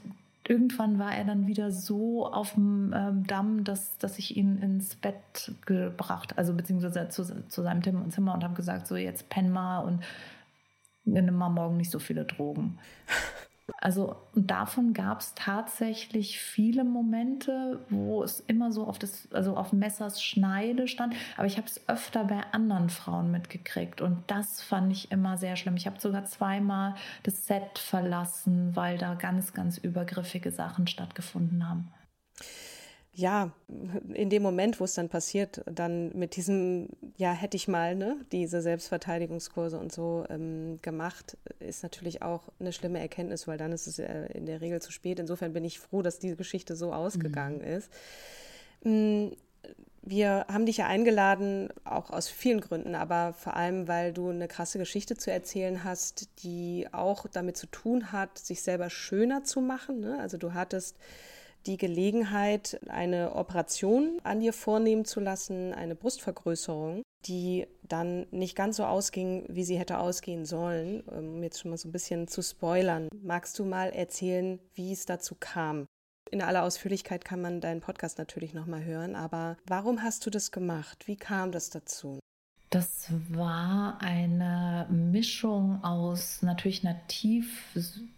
irgendwann 0.47 0.99
war 0.99 1.15
er 1.15 1.25
dann 1.25 1.47
wieder 1.47 1.71
so 1.71 2.25
auf 2.25 2.53
dem 2.53 2.93
ähm, 2.95 3.27
Damm, 3.27 3.63
dass, 3.63 3.97
dass 3.97 4.17
ich 4.17 4.37
ihn 4.37 4.57
ins 4.61 4.95
Bett 4.95 5.51
gebracht, 5.65 6.37
also 6.37 6.53
beziehungsweise 6.53 7.09
zu, 7.09 7.47
zu 7.47 7.61
seinem 7.61 8.11
Zimmer 8.11 8.33
und 8.33 8.43
habe 8.43 8.55
gesagt, 8.55 8.87
so 8.87 8.95
jetzt 8.95 9.29
penn 9.29 9.51
mal 9.51 9.79
und 9.79 10.03
nimm 11.03 11.33
mal 11.35 11.49
morgen 11.49 11.77
nicht 11.77 11.91
so 11.91 11.99
viele 11.99 12.25
Drogen. 12.25 12.77
Also 13.79 14.15
und 14.33 14.49
davon 14.49 14.93
gab 14.93 15.19
es 15.19 15.33
tatsächlich 15.35 16.39
viele 16.39 16.83
Momente, 16.83 17.85
wo 17.89 18.23
es 18.23 18.39
immer 18.39 18.71
so 18.71 18.85
auf 18.85 18.97
das, 18.97 19.27
also 19.31 19.57
auf 19.57 19.73
Messers 19.73 20.23
Schneide 20.23 20.87
stand. 20.87 21.15
Aber 21.35 21.47
ich 21.47 21.57
habe 21.57 21.67
es 21.67 21.81
öfter 21.89 22.23
bei 22.23 22.41
anderen 22.53 22.89
Frauen 22.89 23.31
mitgekriegt 23.31 23.99
und 24.01 24.23
das 24.27 24.61
fand 24.61 24.91
ich 24.91 25.11
immer 25.11 25.37
sehr 25.37 25.55
schlimm. 25.57 25.75
Ich 25.75 25.85
habe 25.85 25.99
sogar 25.99 26.25
zweimal 26.25 26.95
das 27.23 27.45
Set 27.45 27.77
verlassen, 27.77 28.75
weil 28.75 28.97
da 28.97 29.15
ganz, 29.15 29.53
ganz 29.53 29.77
übergriffige 29.77 30.51
Sachen 30.51 30.87
stattgefunden 30.87 31.67
haben 31.67 31.91
ja, 33.17 33.51
in 34.13 34.29
dem 34.29 34.43
Moment, 34.43 34.79
wo 34.79 34.83
es 34.83 34.93
dann 34.93 35.09
passiert, 35.09 35.63
dann 35.65 36.15
mit 36.15 36.35
diesem, 36.35 36.87
ja, 37.17 37.31
hätte 37.31 37.57
ich 37.57 37.67
mal, 37.67 37.95
ne, 37.95 38.15
diese 38.31 38.61
Selbstverteidigungskurse 38.61 39.79
und 39.79 39.91
so 39.91 40.23
ähm, 40.29 40.77
gemacht, 40.83 41.35
ist 41.59 41.81
natürlich 41.81 42.21
auch 42.21 42.43
eine 42.59 42.71
schlimme 42.71 42.99
Erkenntnis, 42.99 43.47
weil 43.47 43.57
dann 43.57 43.71
ist 43.71 43.87
es 43.87 43.97
äh, 43.97 44.27
in 44.33 44.45
der 44.45 44.61
Regel 44.61 44.83
zu 44.83 44.91
spät. 44.91 45.17
Insofern 45.19 45.51
bin 45.51 45.65
ich 45.65 45.79
froh, 45.79 46.03
dass 46.03 46.19
diese 46.19 46.35
Geschichte 46.35 46.75
so 46.75 46.93
ausgegangen 46.93 47.57
mhm. 47.57 47.63
ist. 47.63 47.91
Mm, 48.83 49.29
wir 50.03 50.45
haben 50.47 50.67
dich 50.67 50.77
ja 50.77 50.85
eingeladen, 50.85 51.69
auch 51.85 52.11
aus 52.11 52.29
vielen 52.29 52.61
Gründen, 52.61 52.93
aber 52.93 53.33
vor 53.33 53.55
allem, 53.55 53.87
weil 53.87 54.13
du 54.13 54.29
eine 54.29 54.47
krasse 54.47 54.77
Geschichte 54.77 55.17
zu 55.17 55.31
erzählen 55.31 55.83
hast, 55.83 56.43
die 56.43 56.87
auch 56.91 57.25
damit 57.25 57.57
zu 57.57 57.65
tun 57.65 58.11
hat, 58.11 58.37
sich 58.37 58.61
selber 58.61 58.91
schöner 58.91 59.43
zu 59.43 59.59
machen. 59.59 60.01
Ne? 60.01 60.19
Also 60.19 60.37
du 60.37 60.53
hattest 60.53 60.97
die 61.67 61.77
Gelegenheit, 61.77 62.79
eine 62.87 63.35
Operation 63.35 64.19
an 64.23 64.39
dir 64.39 64.53
vornehmen 64.53 65.05
zu 65.05 65.19
lassen, 65.19 65.73
eine 65.73 65.95
Brustvergrößerung, 65.95 67.03
die 67.25 67.67
dann 67.83 68.25
nicht 68.31 68.55
ganz 68.55 68.77
so 68.77 68.85
ausging, 68.85 69.45
wie 69.49 69.63
sie 69.63 69.77
hätte 69.77 69.99
ausgehen 69.99 70.45
sollen, 70.45 71.01
um 71.01 71.43
jetzt 71.43 71.59
schon 71.59 71.71
mal 71.71 71.77
so 71.77 71.89
ein 71.89 71.91
bisschen 71.91 72.27
zu 72.27 72.41
spoilern. 72.41 73.09
Magst 73.21 73.59
du 73.59 73.65
mal 73.65 73.89
erzählen, 73.89 74.59
wie 74.73 74.93
es 74.93 75.05
dazu 75.05 75.35
kam? 75.39 75.85
In 76.31 76.41
aller 76.41 76.63
Ausführlichkeit 76.63 77.23
kann 77.23 77.41
man 77.41 77.61
deinen 77.61 77.81
Podcast 77.81 78.17
natürlich 78.17 78.53
nochmal 78.53 78.83
hören, 78.83 79.15
aber 79.15 79.57
warum 79.65 80.03
hast 80.03 80.25
du 80.25 80.29
das 80.29 80.51
gemacht? 80.51 81.07
Wie 81.07 81.15
kam 81.15 81.51
das 81.51 81.69
dazu? 81.69 82.19
Das 82.69 83.07
war 83.29 83.97
eine 84.01 84.87
Mischung 84.89 85.81
aus 85.85 86.41
natürlich 86.41 86.85
tief 87.07 87.73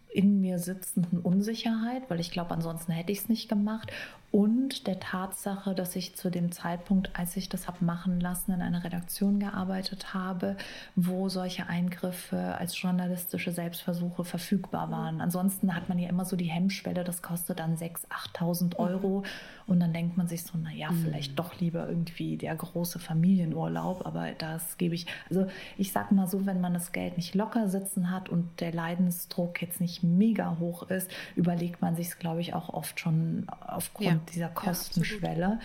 in 0.10 0.42
mir 0.42 0.60
sitzenden 0.60 1.20
Unsicherheit, 1.20 2.10
weil 2.10 2.20
ich 2.20 2.32
glaube, 2.32 2.52
ansonsten 2.52 2.92
hätte 2.92 3.12
ich 3.12 3.20
es 3.20 3.30
nicht 3.30 3.48
gemacht 3.48 3.92
und 4.32 4.86
der 4.86 5.00
Tatsache, 5.00 5.74
dass 5.74 5.96
ich 5.96 6.16
zu 6.16 6.30
dem 6.30 6.52
Zeitpunkt, 6.52 7.10
als 7.18 7.36
ich 7.36 7.50
das 7.50 7.68
habe 7.68 7.84
machen 7.84 8.20
lassen, 8.20 8.52
in 8.52 8.62
einer 8.62 8.84
Redaktion 8.84 9.40
gearbeitet 9.40 10.14
habe, 10.14 10.56
wo 10.96 11.30
solche 11.30 11.68
Eingriffe 11.68 12.56
als 12.58 12.80
journalistische 12.80 13.52
Selbstversuche 13.52 14.24
verfügbar 14.24 14.92
waren. 14.92 15.20
Ansonsten 15.20 15.74
hat 15.74 15.90
man 15.90 15.98
ja 15.98 16.10
immer 16.10 16.26
so 16.26 16.36
die 16.36 16.46
Hemmschwelle, 16.46 17.04
das 17.04 17.24
kostet 17.24 17.60
dann 17.60 17.76
6.000, 17.76 18.08
8.000 18.36 18.76
Euro. 18.78 19.24
Und 19.66 19.80
dann 19.80 19.94
denkt 19.94 20.18
man 20.18 20.28
sich 20.28 20.44
so, 20.44 20.58
naja, 20.58 20.92
mhm. 20.92 21.04
vielleicht 21.04 21.38
doch 21.38 21.60
lieber 21.60 21.88
irgendwie 21.88 22.38
der 22.38 22.56
große 22.56 22.98
Familienurlaub, 22.98 24.06
aber 24.06 24.32
das 24.32 24.80
gebe 24.80 24.96
ich, 24.96 25.06
also 25.30 25.46
ich 25.78 25.92
sag 25.92 26.12
mal 26.12 26.26
so, 26.26 26.48
wenn 26.48 26.60
man 26.60 26.74
das 26.74 26.92
Geld 26.92 27.18
nicht 27.18 27.36
locker 27.36 27.70
sitzen 27.70 28.10
hat 28.10 28.30
und 28.30 28.62
der 28.62 28.74
Leidensdruck 28.74 29.62
jetzt 29.62 29.80
nicht 29.80 30.02
mega 30.02 30.58
hoch 30.60 30.90
ist, 30.90 31.10
überlegt 31.36 31.82
man 31.82 31.96
sich 31.96 32.08
es, 32.08 32.18
glaube 32.18 32.42
ich, 32.42 32.56
auch 32.56 32.70
oft 32.70 33.00
schon 33.00 33.46
aufgrund 33.62 34.10
ja 34.10 34.19
dieser 34.34 34.50
Kostenschwelle 34.50 35.42
ja, 35.42 35.60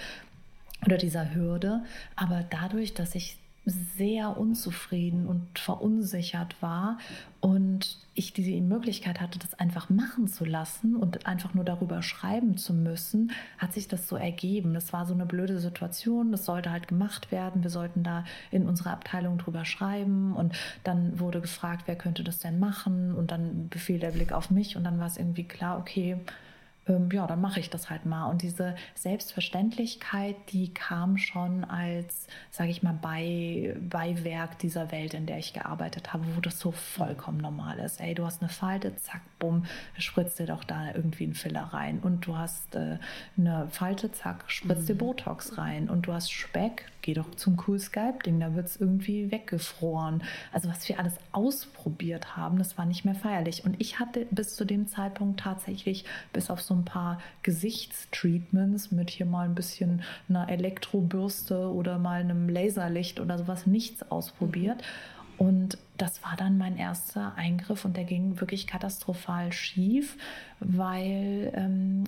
oder 0.86 0.96
dieser 0.96 1.34
Hürde. 1.34 1.82
Aber 2.16 2.44
dadurch, 2.48 2.94
dass 2.94 3.14
ich 3.14 3.38
sehr 3.66 4.36
unzufrieden 4.36 5.26
und 5.26 5.58
verunsichert 5.58 6.60
war 6.60 6.98
und 7.40 7.98
ich 8.14 8.34
diese 8.34 8.60
Möglichkeit 8.60 9.20
hatte, 9.20 9.38
das 9.38 9.54
einfach 9.54 9.88
machen 9.88 10.28
zu 10.28 10.44
lassen 10.44 10.94
und 10.96 11.26
einfach 11.26 11.54
nur 11.54 11.64
darüber 11.64 12.02
schreiben 12.02 12.58
zu 12.58 12.74
müssen, 12.74 13.32
hat 13.56 13.72
sich 13.72 13.88
das 13.88 14.06
so 14.06 14.16
ergeben. 14.16 14.74
Das 14.74 14.92
war 14.92 15.06
so 15.06 15.14
eine 15.14 15.24
blöde 15.24 15.58
Situation, 15.60 16.30
das 16.30 16.44
sollte 16.44 16.70
halt 16.70 16.88
gemacht 16.88 17.32
werden. 17.32 17.62
Wir 17.62 17.70
sollten 17.70 18.02
da 18.02 18.24
in 18.50 18.68
unserer 18.68 18.92
Abteilung 18.92 19.38
drüber 19.38 19.64
schreiben 19.64 20.36
und 20.36 20.54
dann 20.84 21.18
wurde 21.18 21.40
gefragt, 21.40 21.84
wer 21.86 21.96
könnte 21.96 22.22
das 22.22 22.40
denn 22.40 22.58
machen 22.58 23.14
und 23.14 23.30
dann 23.30 23.68
befiel 23.70 23.98
der 23.98 24.10
Blick 24.10 24.32
auf 24.32 24.50
mich 24.50 24.76
und 24.76 24.84
dann 24.84 24.98
war 24.98 25.06
es 25.06 25.16
irgendwie 25.16 25.44
klar, 25.44 25.78
okay, 25.78 26.18
ähm, 26.86 27.08
ja, 27.12 27.26
dann 27.26 27.40
mache 27.40 27.60
ich 27.60 27.70
das 27.70 27.90
halt 27.90 28.04
mal. 28.06 28.26
Und 28.26 28.42
diese 28.42 28.74
Selbstverständlichkeit, 28.94 30.36
die 30.50 30.72
kam 30.72 31.16
schon 31.16 31.64
als, 31.64 32.26
sage 32.50 32.70
ich 32.70 32.82
mal, 32.82 32.98
bei, 33.00 33.74
Beiwerk 33.80 34.58
dieser 34.58 34.92
Welt, 34.92 35.14
in 35.14 35.26
der 35.26 35.38
ich 35.38 35.52
gearbeitet 35.52 36.12
habe, 36.12 36.24
wo 36.36 36.40
das 36.40 36.58
so 36.58 36.72
vollkommen 36.72 37.38
normal 37.38 37.78
ist. 37.78 38.00
Ey, 38.00 38.14
du 38.14 38.24
hast 38.24 38.42
eine 38.42 38.50
Falte, 38.50 38.94
zack, 38.96 39.22
bumm, 39.38 39.64
spritzt 39.98 40.38
dir 40.38 40.46
doch 40.46 40.64
da 40.64 40.92
irgendwie 40.94 41.24
einen 41.24 41.34
Filler 41.34 41.64
rein. 41.72 42.00
Und 42.00 42.26
du 42.26 42.36
hast 42.36 42.74
äh, 42.74 42.98
eine 43.38 43.68
Falte, 43.70 44.12
zack, 44.12 44.44
spritzt 44.48 44.82
mhm. 44.82 44.86
dir 44.86 44.94
Botox 44.96 45.56
rein. 45.58 45.88
Und 45.88 46.06
du 46.06 46.12
hast 46.12 46.30
Speck, 46.30 46.86
geh 47.04 47.12
doch 47.12 47.34
zum 47.34 47.58
Cool 47.66 47.78
Skype-Ding, 47.78 48.40
da 48.40 48.54
wird 48.54 48.66
es 48.66 48.76
irgendwie 48.78 49.30
weggefroren. 49.30 50.22
Also 50.52 50.70
was 50.70 50.88
wir 50.88 50.98
alles 50.98 51.12
ausprobiert 51.32 52.34
haben, 52.34 52.56
das 52.56 52.78
war 52.78 52.86
nicht 52.86 53.04
mehr 53.04 53.14
feierlich. 53.14 53.64
Und 53.64 53.78
ich 53.78 54.00
hatte 54.00 54.26
bis 54.30 54.56
zu 54.56 54.64
dem 54.64 54.88
Zeitpunkt 54.88 55.38
tatsächlich 55.38 56.06
bis 56.32 56.48
auf 56.48 56.62
so 56.62 56.74
ein 56.74 56.86
paar 56.86 57.20
Gesichtstreatments 57.42 58.90
mit 58.90 59.10
hier 59.10 59.26
mal 59.26 59.44
ein 59.44 59.54
bisschen 59.54 60.02
einer 60.30 60.48
Elektrobürste 60.48 61.70
oder 61.70 61.98
mal 61.98 62.20
einem 62.20 62.48
Laserlicht 62.48 63.20
oder 63.20 63.36
sowas 63.36 63.66
nichts 63.66 64.10
ausprobiert. 64.10 64.82
Und 65.36 65.76
das 65.98 66.22
war 66.22 66.36
dann 66.36 66.56
mein 66.56 66.78
erster 66.78 67.34
Eingriff 67.36 67.84
und 67.84 67.98
der 67.98 68.04
ging 68.04 68.40
wirklich 68.40 68.66
katastrophal 68.66 69.52
schief, 69.52 70.16
weil 70.60 71.52
ähm, 71.54 72.04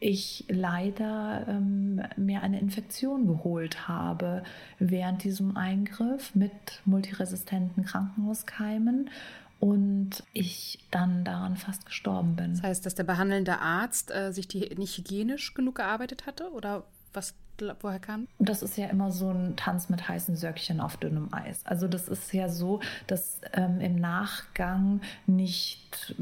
ich 0.00 0.44
leider 0.48 1.46
ähm, 1.48 2.02
mir 2.16 2.42
eine 2.42 2.60
Infektion 2.60 3.26
geholt 3.26 3.88
habe 3.88 4.42
während 4.78 5.24
diesem 5.24 5.56
Eingriff 5.56 6.34
mit 6.34 6.52
multiresistenten 6.84 7.84
Krankenhauskeimen 7.84 9.10
und 9.60 10.22
ich 10.32 10.78
dann 10.90 11.24
daran 11.24 11.56
fast 11.56 11.84
gestorben 11.84 12.36
bin. 12.36 12.52
Das 12.52 12.62
heißt, 12.62 12.86
dass 12.86 12.94
der 12.94 13.04
behandelnde 13.04 13.58
Arzt 13.58 14.14
äh, 14.14 14.32
sich 14.32 14.46
die 14.46 14.74
nicht 14.76 14.96
hygienisch 14.98 15.54
genug 15.54 15.76
gearbeitet 15.76 16.26
hatte 16.26 16.52
oder 16.52 16.84
Was 17.12 17.34
woher 17.80 17.98
kam? 17.98 18.28
Das 18.38 18.62
ist 18.62 18.76
ja 18.76 18.86
immer 18.86 19.10
so 19.10 19.30
ein 19.30 19.56
Tanz 19.56 19.88
mit 19.88 20.08
heißen 20.08 20.36
Söckchen 20.36 20.80
auf 20.80 20.96
dünnem 20.96 21.32
Eis. 21.32 21.60
Also 21.64 21.88
das 21.88 22.08
ist 22.08 22.32
ja 22.32 22.48
so, 22.48 22.80
dass 23.06 23.40
ähm, 23.52 23.80
im 23.80 23.96
Nachgang 23.96 25.00
nicht 25.26 26.14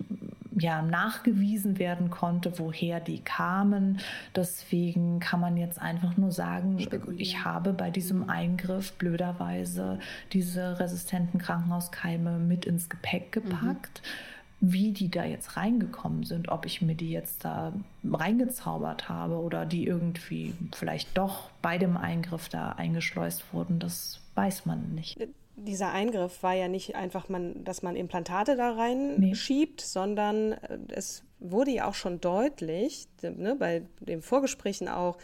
ja, 0.58 0.80
nachgewiesen 0.82 1.78
werden 1.78 2.10
konnte, 2.10 2.58
woher 2.58 2.98
die 3.00 3.20
kamen. 3.20 4.00
Deswegen 4.34 5.20
kann 5.20 5.40
man 5.40 5.56
jetzt 5.56 5.80
einfach 5.80 6.16
nur 6.16 6.32
sagen, 6.32 6.78
ich 7.18 7.44
habe 7.44 7.72
bei 7.72 7.90
diesem 7.90 8.20
mhm. 8.20 8.30
Eingriff 8.30 8.92
blöderweise 8.94 9.98
diese 10.32 10.80
resistenten 10.80 11.38
Krankenhauskeime 11.38 12.38
mit 12.38 12.64
ins 12.64 12.88
Gepäck 12.88 13.36
mhm. 13.36 13.48
gepackt. 13.48 14.02
Mhm 14.02 14.36
wie 14.60 14.92
die 14.92 15.10
da 15.10 15.24
jetzt 15.24 15.56
reingekommen 15.56 16.24
sind, 16.24 16.48
ob 16.48 16.64
ich 16.64 16.80
mir 16.80 16.94
die 16.94 17.10
jetzt 17.10 17.44
da 17.44 17.74
reingezaubert 18.04 19.08
habe 19.08 19.34
oder 19.34 19.66
die 19.66 19.86
irgendwie 19.86 20.54
vielleicht 20.74 21.16
doch 21.16 21.50
bei 21.60 21.76
dem 21.76 21.96
Eingriff 21.96 22.48
da 22.48 22.70
eingeschleust 22.70 23.52
wurden, 23.52 23.78
das 23.78 24.20
weiß 24.34 24.64
man 24.64 24.94
nicht. 24.94 25.18
Dieser 25.56 25.92
Eingriff 25.92 26.42
war 26.42 26.54
ja 26.54 26.68
nicht 26.68 26.94
einfach, 26.94 27.28
man, 27.28 27.64
dass 27.64 27.82
man 27.82 27.96
Implantate 27.96 28.56
da 28.56 28.72
reinschiebt, 28.72 29.80
nee. 29.80 29.86
sondern 29.86 30.52
äh, 30.52 30.78
es 30.88 31.22
wurde 31.38 31.70
ja 31.70 31.88
auch 31.88 31.94
schon 31.94 32.20
deutlich, 32.20 33.08
ne, 33.22 33.56
bei 33.56 33.82
den 34.00 34.22
Vorgesprächen 34.22 34.88
auch, 34.88 35.16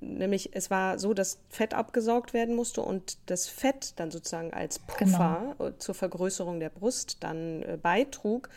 Nämlich 0.00 0.50
es 0.52 0.70
war 0.70 0.98
so, 0.98 1.14
dass 1.14 1.38
Fett 1.48 1.72
abgesaugt 1.72 2.34
werden 2.34 2.54
musste 2.54 2.82
und 2.82 3.16
das 3.26 3.46
Fett 3.46 3.94
dann 3.96 4.10
sozusagen 4.10 4.52
als 4.52 4.78
Puffer 4.78 5.54
genau. 5.58 5.70
zur 5.78 5.94
Vergrößerung 5.94 6.60
der 6.60 6.68
Brust 6.68 7.18
dann 7.20 7.62
äh, 7.62 7.78
beitrug, 7.80 8.48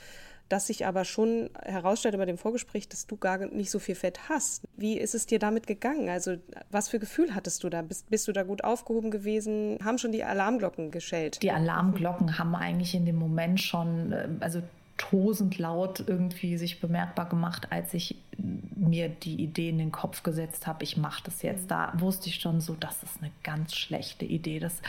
dass 0.49 0.67
sich 0.67 0.85
aber 0.85 1.05
schon 1.05 1.49
herausstellte 1.63 2.17
bei 2.17 2.25
dem 2.25 2.37
Vorgespräch, 2.37 2.87
dass 2.87 3.07
du 3.07 3.17
gar 3.17 3.37
nicht 3.37 3.71
so 3.71 3.79
viel 3.79 3.95
Fett 3.95 4.29
hast. 4.29 4.63
Wie 4.75 4.97
ist 4.97 5.15
es 5.15 5.25
dir 5.25 5.39
damit 5.39 5.67
gegangen? 5.67 6.09
Also 6.09 6.35
was 6.71 6.89
für 6.89 6.99
Gefühl 6.99 7.35
hattest 7.35 7.63
du 7.63 7.69
da? 7.69 7.81
Bist, 7.81 8.09
bist 8.09 8.27
du 8.27 8.31
da 8.31 8.43
gut 8.43 8.63
aufgehoben 8.63 9.11
gewesen? 9.11 9.77
Haben 9.83 9.97
schon 9.97 10.11
die 10.11 10.23
Alarmglocken 10.23 10.91
geschellt? 10.91 11.41
Die 11.41 11.51
Alarmglocken 11.51 12.37
haben 12.37 12.55
eigentlich 12.55 12.95
in 12.95 13.05
dem 13.05 13.17
Moment 13.17 13.61
schon, 13.61 14.11
äh, 14.11 14.29
also 14.39 14.61
tosend 14.97 15.59
laut 15.59 16.03
irgendwie 16.07 16.57
sich 16.57 16.81
bemerkbar 16.81 17.29
gemacht, 17.29 17.71
als 17.71 17.93
ich 17.93 18.15
mir 18.37 19.09
die 19.09 19.41
Idee 19.41 19.69
in 19.69 19.77
den 19.77 19.91
Kopf 19.91 20.23
gesetzt 20.23 20.67
habe, 20.67 20.83
ich 20.83 20.97
mache 20.97 21.23
das 21.25 21.41
jetzt. 21.41 21.63
Mhm. 21.63 21.67
Da 21.69 21.93
wusste 21.97 22.29
ich 22.29 22.35
schon 22.35 22.61
so, 22.61 22.75
das 22.79 23.03
ist 23.03 23.21
eine 23.21 23.31
ganz 23.43 23.75
schlechte 23.75 24.25
Idee. 24.25 24.59
Das 24.59 24.81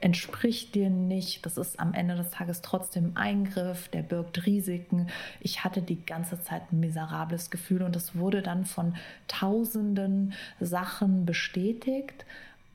entspricht 0.00 0.74
dir 0.74 0.90
nicht. 0.90 1.44
Das 1.44 1.56
ist 1.56 1.80
am 1.80 1.94
Ende 1.94 2.14
des 2.14 2.30
Tages 2.30 2.62
trotzdem 2.62 3.12
Eingriff, 3.16 3.88
der 3.88 4.02
birgt 4.02 4.46
Risiken. 4.46 5.08
Ich 5.40 5.64
hatte 5.64 5.82
die 5.82 6.04
ganze 6.04 6.40
Zeit 6.42 6.72
ein 6.72 6.80
miserables 6.80 7.50
Gefühl 7.50 7.82
und 7.82 7.96
es 7.96 8.16
wurde 8.16 8.42
dann 8.42 8.64
von 8.64 8.94
tausenden 9.26 10.34
Sachen 10.60 11.26
bestätigt. 11.26 12.24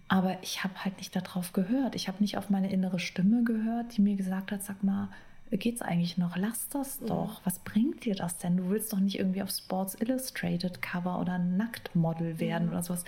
Aber 0.07 0.37
ich 0.41 0.63
habe 0.63 0.83
halt 0.83 0.97
nicht 0.97 1.15
darauf 1.15 1.53
gehört. 1.53 1.95
Ich 1.95 2.07
habe 2.07 2.17
nicht 2.19 2.37
auf 2.37 2.49
meine 2.49 2.71
innere 2.71 2.99
Stimme 2.99 3.43
gehört, 3.43 3.97
die 3.97 4.01
mir 4.01 4.15
gesagt 4.15 4.51
hat, 4.51 4.63
sag 4.63 4.83
mal, 4.83 5.09
geht's 5.57 5.81
eigentlich 5.81 6.17
noch? 6.17 6.35
Lass 6.35 6.67
das 6.69 6.99
doch. 6.99 7.41
Was 7.43 7.59
bringt 7.59 8.05
dir 8.05 8.15
das 8.15 8.37
denn? 8.37 8.57
Du 8.57 8.69
willst 8.69 8.91
doch 8.91 8.99
nicht 8.99 9.19
irgendwie 9.19 9.43
auf 9.43 9.51
Sports 9.51 9.95
Illustrated 9.99 10.81
Cover 10.81 11.19
oder 11.19 11.37
Nacktmodel 11.37 12.39
werden 12.39 12.69
oder 12.69 12.81
sowas. 12.83 13.05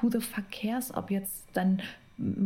Who 0.00 0.10
the 0.10 0.20
fuck 0.20 0.50
cares, 0.50 0.94
ob 0.94 1.10
jetzt 1.10 1.44
dein 1.52 1.82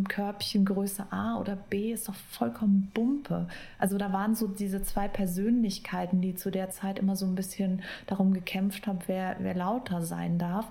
Körbchen 0.08 0.64
Größe 0.64 1.12
A 1.12 1.38
oder 1.38 1.54
B 1.54 1.92
ist 1.92 2.08
doch 2.08 2.14
vollkommen 2.14 2.90
Bumpe. 2.94 3.48
Also 3.78 3.98
da 3.98 4.12
waren 4.12 4.34
so 4.34 4.46
diese 4.46 4.82
zwei 4.82 5.08
Persönlichkeiten, 5.08 6.22
die 6.22 6.34
zu 6.34 6.50
der 6.50 6.70
Zeit 6.70 6.98
immer 6.98 7.16
so 7.16 7.26
ein 7.26 7.34
bisschen 7.34 7.82
darum 8.06 8.32
gekämpft 8.32 8.86
haben, 8.86 9.00
wer, 9.06 9.36
wer 9.40 9.54
lauter 9.54 10.00
sein 10.02 10.38
darf. 10.38 10.66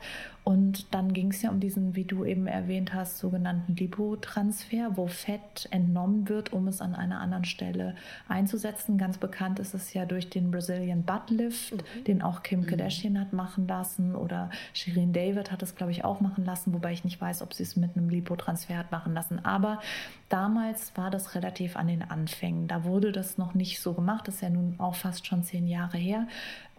Und 0.47 0.93
dann 0.95 1.12
ging 1.12 1.31
es 1.31 1.41
ja 1.41 1.49
um 1.49 1.60
diesen, 1.60 1.97
wie 1.97 2.05
du 2.05 2.23
eben 2.23 2.47
erwähnt 2.47 2.93
hast, 2.93 3.17
sogenannten 3.17 3.75
Lipotransfer, 3.75 4.95
wo 4.95 5.07
Fett 5.07 5.67
entnommen 5.71 6.29
wird, 6.29 6.53
um 6.53 6.69
es 6.69 6.79
an 6.79 6.95
einer 6.95 7.19
anderen 7.19 7.43
Stelle 7.43 7.95
einzusetzen. 8.29 8.97
Ganz 8.97 9.17
bekannt 9.17 9.60
ist 9.60 9.73
es 9.73 9.93
ja 9.93 10.05
durch 10.05 10.29
den 10.29 10.49
Brazilian 10.49 11.03
Butt 11.03 11.29
Lift, 11.31 11.73
mhm. 11.73 12.03
den 12.05 12.21
auch 12.21 12.43
Kim 12.43 12.62
mhm. 12.62 12.67
Kardashian 12.67 13.15
mhm. 13.15 13.19
hat 13.19 13.33
machen 13.33 13.67
lassen 13.67 14.15
oder 14.15 14.49
Shirin 14.71 15.12
David 15.12 15.51
hat 15.51 15.63
es, 15.63 15.75
glaube 15.75 15.91
ich, 15.91 16.05
auch 16.05 16.21
machen 16.21 16.45
lassen, 16.45 16.73
wobei 16.73 16.93
ich 16.93 17.03
nicht 17.03 17.19
weiß, 17.19 17.41
ob 17.41 17.53
sie 17.53 17.63
es 17.63 17.75
mit 17.75 17.97
einem 17.97 18.07
Lipotransfer 18.07 18.77
hat 18.77 18.89
machen 18.89 19.13
lassen. 19.13 19.43
Aber 19.43 19.81
damals 20.29 20.95
war 20.95 21.12
das 21.12 21.36
relativ 21.36 21.75
an 21.75 21.88
den 21.88 22.03
Anfängen. 22.03 22.69
Da 22.69 22.86
wurde 22.86 23.12
das 23.12 23.38
noch 23.38 23.53
nicht 23.53 23.81
so 23.81 23.91
gemacht. 23.91 24.29
Das 24.29 24.36
ist 24.36 24.41
ja 24.41 24.49
nun 24.49 24.75
auch 24.77 24.95
fast 24.95 25.27
schon 25.27 25.43
zehn 25.43 25.67
Jahre 25.67 25.97
her. 25.97 26.25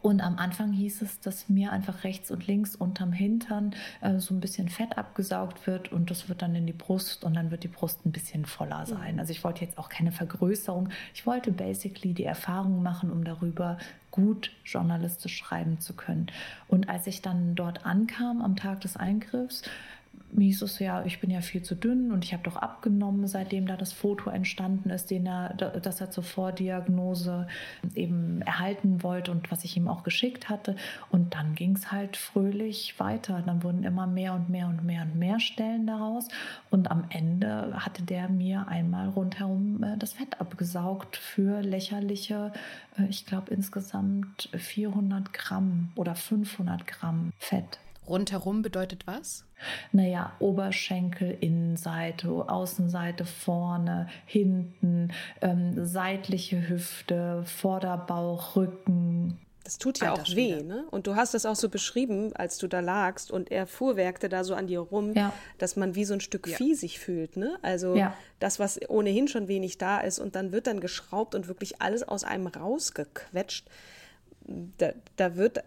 Und 0.03 0.21
am 0.21 0.39
Anfang 0.39 0.73
hieß 0.73 1.03
es, 1.03 1.21
dass 1.21 1.49
mir 1.49 1.73
einfach 1.73 2.05
rechts 2.05 2.31
und 2.31 2.47
links 2.47 2.77
unterm 2.77 3.13
Hintern 3.13 3.75
äh, 4.01 4.19
so 4.19 4.35
ein 4.35 4.41
bisschen 4.41 4.69
Fett 4.69 4.97
abgesaugt 4.97 5.67
wird 5.67 5.93
und 5.93 6.11
das 6.11 6.29
wird 6.29 6.43
dann 6.43 6.55
in 6.55 6.67
die 6.67 6.73
Brust 6.73 7.25
und 7.25 7.35
dann 7.35 7.51
wird 7.51 7.65
die 7.65 7.69
Brust 7.69 8.05
ein 8.07 8.13
bisschen 8.13 8.45
voller 8.45 8.87
sein. 8.87 9.15
Mhm. 9.15 9.21
Also 9.21 9.33
ich 9.33 9.45
wollte 9.45 9.65
jetzt 9.65 9.79
auch 9.79 9.89
keine 9.89 10.13
Vergrößerung. 10.13 10.89
Ich 11.15 11.27
wollte 11.27 11.53
basically 11.53 12.15
die 12.15 12.25
Erfahrung 12.25 12.83
machen, 12.83 13.11
um 13.11 13.25
darüber 13.25 13.79
gut 14.11 14.51
journalistisch 14.65 15.37
schreiben 15.37 15.81
zu 15.81 15.95
können. 15.95 16.29
Und 16.67 16.89
als 16.89 17.07
ich 17.07 17.23
dann 17.23 17.55
dort 17.55 17.85
ankam 17.85 18.41
am 18.41 18.57
Tag 18.57 18.81
des 18.81 18.97
Eingriffs, 18.97 19.63
hieß 20.37 20.63
es 20.63 20.79
ja, 20.79 21.05
ich 21.05 21.21
bin 21.21 21.31
ja 21.31 21.41
viel 21.41 21.63
zu 21.63 21.75
dünn 21.75 22.13
und 22.13 22.25
ich 22.25 22.33
habe 22.33 22.43
doch 22.43 22.57
abgenommen, 22.57 23.27
seitdem 23.27 23.67
da 23.67 23.77
das 23.77 23.93
Foto 23.93 24.31
entstanden 24.31 24.91
ist, 24.91 25.11
den 25.11 25.27
er, 25.27 25.55
das 25.55 26.01
er 26.01 26.11
zur 26.11 26.25
Vordiagnose 26.25 27.47
eben 27.95 28.43
erhalten 28.43 29.03
wollte 29.03 29.31
und 29.31 29.51
was 29.51 29.65
ich 29.65 29.77
ihm 29.77 29.89
auch 29.89 30.03
geschickt 30.03 30.49
hatte. 30.49 30.77
Und 31.11 31.35
dann 31.35 31.55
ging 31.55 31.77
es 31.77 31.91
halt 31.91 32.17
fröhlich 32.17 32.99
weiter. 32.99 33.43
Dann 33.45 33.63
wurden 33.63 33.85
immer 33.85 34.07
mehr 34.07 34.35
und 34.35 34.49
mehr 34.51 34.69
und 34.69 34.85
mehr 34.85 35.03
und 35.03 35.19
mehr 35.19 35.41
Stellen 35.41 35.87
daraus. 35.87 36.29
Und 36.71 36.91
am 36.91 37.05
Ende 37.09 37.73
hatte 37.85 38.03
der 38.03 38.29
mir 38.29 38.69
einmal 38.69 39.09
rundherum 39.09 39.83
äh, 39.83 39.97
das 39.97 40.13
Fett 40.13 40.41
abgesaugt 40.41 41.17
für 41.17 41.63
lächerliche, 41.63 42.53
äh, 42.99 43.07
ich 43.09 43.27
glaube 43.27 43.53
insgesamt 43.53 44.51
400 44.55 45.33
Gramm 45.33 45.91
oder 45.95 46.15
500 46.15 46.87
Gramm 46.87 47.33
Fett. 47.39 47.79
Rundherum 48.09 48.63
bedeutet 48.63 49.07
was? 49.07 49.45
Naja, 49.93 50.33
Oberschenkel, 50.39 51.37
Innenseite, 51.41 52.29
Außenseite, 52.29 53.25
vorne, 53.25 54.09
hinten, 54.27 55.13
ähm, 55.41 55.85
seitliche 55.85 56.69
Hüfte, 56.69 57.43
Vorderbauch, 57.45 58.57
Rücken. 58.57 59.39
Das 59.65 59.77
tut 59.77 60.01
ja 60.01 60.15
auch 60.15 60.35
weh, 60.35 60.63
ne? 60.63 60.87
Und 60.91 61.07
du 61.07 61.15
hast 61.15 61.35
das 61.35 61.45
auch 61.45 61.55
so 61.55 61.69
beschrieben, 61.69 62.35
als 62.35 62.57
du 62.57 62.69
da 62.69 62.81
lagst 62.81 63.31
und 63.31 63.51
er 63.51 63.67
fuhrwerkte 63.67 64.31
da 64.31 64.43
so 64.43 64.55
an 64.55 64.67
dir 64.67 64.81
rum, 64.81 65.13
ja. 65.13 65.31
dass 65.59 65.77
man 65.77 65.95
wie 65.95 66.07
so 66.07 66.15
ein 66.15 66.23
Stück 66.23 66.47
ja. 66.47 66.57
Vieh 66.57 66.75
sich 66.75 66.99
fühlt, 66.99 67.37
ne? 67.37 67.59
Also 67.61 67.95
ja. 67.95 68.17
das, 68.39 68.59
was 68.59 68.81
ohnehin 68.89 69.29
schon 69.29 69.47
wenig 69.47 69.77
da 69.77 70.01
ist 70.01 70.21
und 70.21 70.37
dann 70.37 70.53
wird 70.53 70.69
dann 70.69 70.81
geschraubt 70.81 71.35
und 71.35 71.49
wirklich 71.49 71.83
alles 71.83 72.03
aus 72.03 72.25
einem 72.25 72.47
rausgequetscht 72.47 73.67
da, 74.79 74.93
da 75.17 75.37
wird 75.37 75.59
äh, 75.59 75.63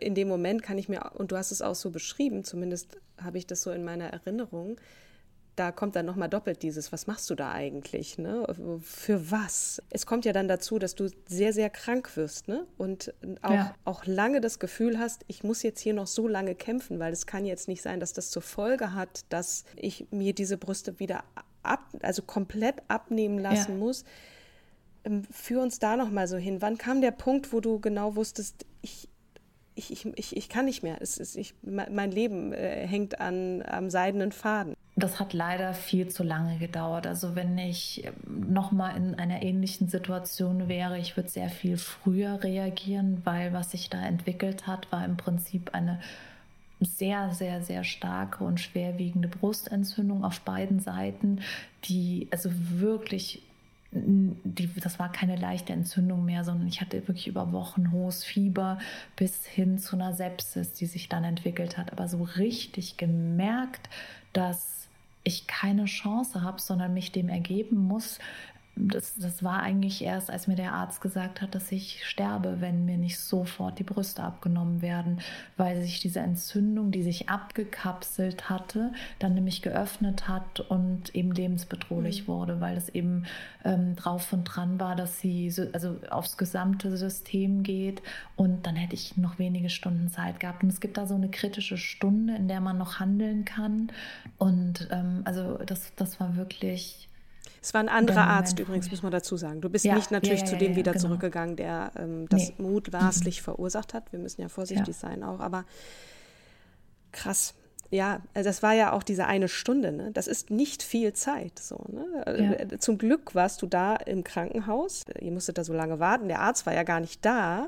in 0.00 0.14
dem 0.14 0.28
Moment 0.28 0.62
kann 0.62 0.78
ich 0.78 0.88
mir, 0.88 1.12
und 1.14 1.32
du 1.32 1.36
hast 1.36 1.52
es 1.52 1.62
auch 1.62 1.74
so 1.74 1.90
beschrieben, 1.90 2.44
zumindest 2.44 2.98
habe 3.22 3.38
ich 3.38 3.46
das 3.46 3.62
so 3.62 3.70
in 3.70 3.84
meiner 3.84 4.06
Erinnerung, 4.06 4.76
da 5.54 5.72
kommt 5.72 5.96
dann 5.96 6.04
nochmal 6.04 6.28
doppelt 6.28 6.62
dieses, 6.62 6.92
was 6.92 7.06
machst 7.06 7.30
du 7.30 7.34
da 7.34 7.50
eigentlich, 7.50 8.18
ne? 8.18 8.46
Für 8.82 9.30
was? 9.30 9.82
Es 9.88 10.04
kommt 10.04 10.26
ja 10.26 10.34
dann 10.34 10.48
dazu, 10.48 10.78
dass 10.78 10.94
du 10.94 11.08
sehr, 11.26 11.54
sehr 11.54 11.70
krank 11.70 12.14
wirst, 12.16 12.46
ne? 12.46 12.66
Und 12.76 13.14
auch, 13.40 13.50
ja. 13.50 13.74
auch 13.84 14.04
lange 14.04 14.42
das 14.42 14.58
Gefühl 14.58 14.98
hast, 14.98 15.24
ich 15.28 15.44
muss 15.44 15.62
jetzt 15.62 15.80
hier 15.80 15.94
noch 15.94 16.08
so 16.08 16.28
lange 16.28 16.54
kämpfen, 16.54 16.98
weil 16.98 17.10
es 17.10 17.26
kann 17.26 17.46
jetzt 17.46 17.68
nicht 17.68 17.80
sein, 17.80 18.00
dass 18.00 18.12
das 18.12 18.30
zur 18.30 18.42
Folge 18.42 18.92
hat, 18.92 19.24
dass 19.30 19.64
ich 19.76 20.06
mir 20.10 20.34
diese 20.34 20.58
Brüste 20.58 21.00
wieder 21.00 21.24
ab, 21.62 21.88
also 22.02 22.20
komplett 22.20 22.82
abnehmen 22.88 23.38
lassen 23.38 23.72
ja. 23.72 23.78
muss 23.78 24.04
führ 25.30 25.62
uns 25.62 25.78
da 25.78 25.96
noch 25.96 26.10
mal 26.10 26.28
so 26.28 26.36
hin. 26.36 26.62
Wann 26.62 26.78
kam 26.78 27.00
der 27.00 27.10
Punkt, 27.10 27.52
wo 27.52 27.60
du 27.60 27.80
genau 27.80 28.16
wusstest, 28.16 28.66
ich, 28.82 29.08
ich, 29.74 29.90
ich, 29.92 30.06
ich, 30.16 30.36
ich 30.36 30.48
kann 30.48 30.64
nicht 30.64 30.82
mehr. 30.82 30.98
Es 31.00 31.18
ist, 31.18 31.36
ich, 31.36 31.54
mein 31.62 32.10
Leben 32.10 32.52
äh, 32.52 32.86
hängt 32.86 33.20
an, 33.20 33.62
am 33.62 33.90
seidenen 33.90 34.32
Faden. 34.32 34.74
Das 34.96 35.20
hat 35.20 35.34
leider 35.34 35.74
viel 35.74 36.08
zu 36.08 36.22
lange 36.22 36.56
gedauert. 36.58 37.06
Also 37.06 37.36
wenn 37.36 37.58
ich 37.58 38.04
ähm, 38.04 38.52
noch 38.52 38.72
mal 38.72 38.96
in 38.96 39.14
einer 39.14 39.42
ähnlichen 39.42 39.88
Situation 39.88 40.68
wäre, 40.68 40.98
ich 40.98 41.16
würde 41.16 41.28
sehr 41.28 41.50
viel 41.50 41.76
früher 41.76 42.42
reagieren, 42.42 43.20
weil 43.24 43.52
was 43.52 43.72
sich 43.72 43.90
da 43.90 44.02
entwickelt 44.02 44.66
hat, 44.66 44.90
war 44.90 45.04
im 45.04 45.18
Prinzip 45.18 45.74
eine 45.74 46.00
sehr, 46.80 47.30
sehr, 47.32 47.62
sehr 47.62 47.84
starke 47.84 48.44
und 48.44 48.60
schwerwiegende 48.60 49.28
Brustentzündung 49.28 50.24
auf 50.24 50.40
beiden 50.40 50.80
Seiten, 50.80 51.40
die 51.84 52.28
also 52.30 52.50
wirklich 52.52 53.42
die, 53.92 54.68
das 54.80 54.98
war 54.98 55.10
keine 55.12 55.36
leichte 55.36 55.72
Entzündung 55.72 56.24
mehr, 56.24 56.44
sondern 56.44 56.66
ich 56.66 56.80
hatte 56.80 57.06
wirklich 57.08 57.28
über 57.28 57.52
Wochen 57.52 57.92
hohes 57.92 58.24
Fieber 58.24 58.78
bis 59.16 59.46
hin 59.46 59.78
zu 59.78 59.96
einer 59.96 60.12
Sepsis, 60.12 60.72
die 60.72 60.86
sich 60.86 61.08
dann 61.08 61.24
entwickelt 61.24 61.78
hat. 61.78 61.92
Aber 61.92 62.08
so 62.08 62.22
richtig 62.22 62.96
gemerkt, 62.96 63.88
dass 64.32 64.88
ich 65.24 65.46
keine 65.46 65.86
Chance 65.86 66.42
habe, 66.42 66.60
sondern 66.60 66.94
mich 66.94 67.12
dem 67.12 67.28
ergeben 67.28 67.76
muss, 67.76 68.18
das, 68.76 69.14
das 69.16 69.42
war 69.42 69.62
eigentlich 69.62 70.04
erst, 70.04 70.30
als 70.30 70.46
mir 70.46 70.54
der 70.54 70.74
Arzt 70.74 71.00
gesagt 71.00 71.40
hat, 71.40 71.54
dass 71.54 71.72
ich 71.72 72.04
sterbe, 72.04 72.60
wenn 72.60 72.84
mir 72.84 72.98
nicht 72.98 73.18
sofort 73.18 73.78
die 73.78 73.84
Brüste 73.84 74.22
abgenommen 74.22 74.82
werden, 74.82 75.20
weil 75.56 75.80
sich 75.80 76.00
diese 76.00 76.20
Entzündung, 76.20 76.90
die 76.90 77.02
sich 77.02 77.30
abgekapselt 77.30 78.50
hatte, 78.50 78.92
dann 79.18 79.34
nämlich 79.34 79.62
geöffnet 79.62 80.28
hat 80.28 80.60
und 80.60 81.14
eben 81.14 81.32
lebensbedrohlich 81.32 82.22
mhm. 82.22 82.26
wurde, 82.26 82.60
weil 82.60 82.76
es 82.76 82.90
eben 82.90 83.24
ähm, 83.64 83.96
drauf 83.96 84.32
und 84.34 84.44
dran 84.44 84.78
war, 84.78 84.94
dass 84.94 85.20
sie 85.20 85.50
so, 85.50 85.66
also 85.72 85.96
aufs 86.10 86.36
gesamte 86.36 86.96
System 86.98 87.62
geht 87.62 88.02
und 88.36 88.66
dann 88.66 88.76
hätte 88.76 88.94
ich 88.94 89.16
noch 89.16 89.38
wenige 89.38 89.70
Stunden 89.70 90.08
Zeit 90.08 90.38
gehabt. 90.38 90.62
Und 90.62 90.68
es 90.68 90.80
gibt 90.80 90.98
da 90.98 91.06
so 91.06 91.14
eine 91.14 91.30
kritische 91.30 91.78
Stunde, 91.78 92.36
in 92.36 92.46
der 92.46 92.60
man 92.60 92.76
noch 92.76 93.00
handeln 93.00 93.46
kann. 93.46 93.90
Und 94.36 94.88
ähm, 94.90 95.22
also 95.24 95.56
das, 95.64 95.94
das 95.96 96.20
war 96.20 96.36
wirklich 96.36 97.08
es 97.66 97.74
war 97.74 97.80
ein 97.80 97.88
anderer 97.88 98.28
Arzt 98.28 98.60
übrigens, 98.60 98.92
muss 98.92 99.02
man 99.02 99.10
dazu 99.10 99.36
sagen. 99.36 99.60
Du 99.60 99.68
bist 99.68 99.84
ja, 99.84 99.96
nicht 99.96 100.12
natürlich 100.12 100.42
ja, 100.42 100.46
ja, 100.46 100.52
zu 100.52 100.56
dem 100.56 100.76
wieder 100.76 100.92
genau. 100.92 101.02
zurückgegangen, 101.02 101.56
der 101.56 101.90
ähm, 101.98 102.28
das 102.28 102.50
nee. 102.50 102.54
mutmaßlich 102.58 103.40
mhm. 103.40 103.44
verursacht 103.44 103.92
hat. 103.92 104.12
Wir 104.12 104.20
müssen 104.20 104.40
ja 104.40 104.48
vorsichtig 104.48 104.94
sein 104.94 105.24
auch, 105.24 105.40
aber 105.40 105.64
krass. 107.10 107.54
Ja, 107.90 108.20
also 108.34 108.48
das 108.48 108.62
war 108.62 108.72
ja 108.72 108.92
auch 108.92 109.02
diese 109.02 109.26
eine 109.26 109.48
Stunde, 109.48 109.90
ne? 109.90 110.12
Das 110.12 110.28
ist 110.28 110.48
nicht 110.48 110.84
viel 110.84 111.12
Zeit. 111.12 111.58
So, 111.58 111.84
ne? 111.88 112.24
Äh, 112.26 112.78
zum 112.78 112.98
Glück 112.98 113.34
warst 113.34 113.62
du 113.62 113.66
da 113.66 113.96
im 113.96 114.22
Krankenhaus. 114.22 115.04
Ihr 115.20 115.32
musstet 115.32 115.58
da 115.58 115.64
so 115.64 115.72
lange 115.72 115.98
warten. 115.98 116.28
Der 116.28 116.42
Arzt 116.42 116.66
war 116.66 116.72
ja 116.72 116.84
gar 116.84 117.00
nicht 117.00 117.24
da. 117.24 117.66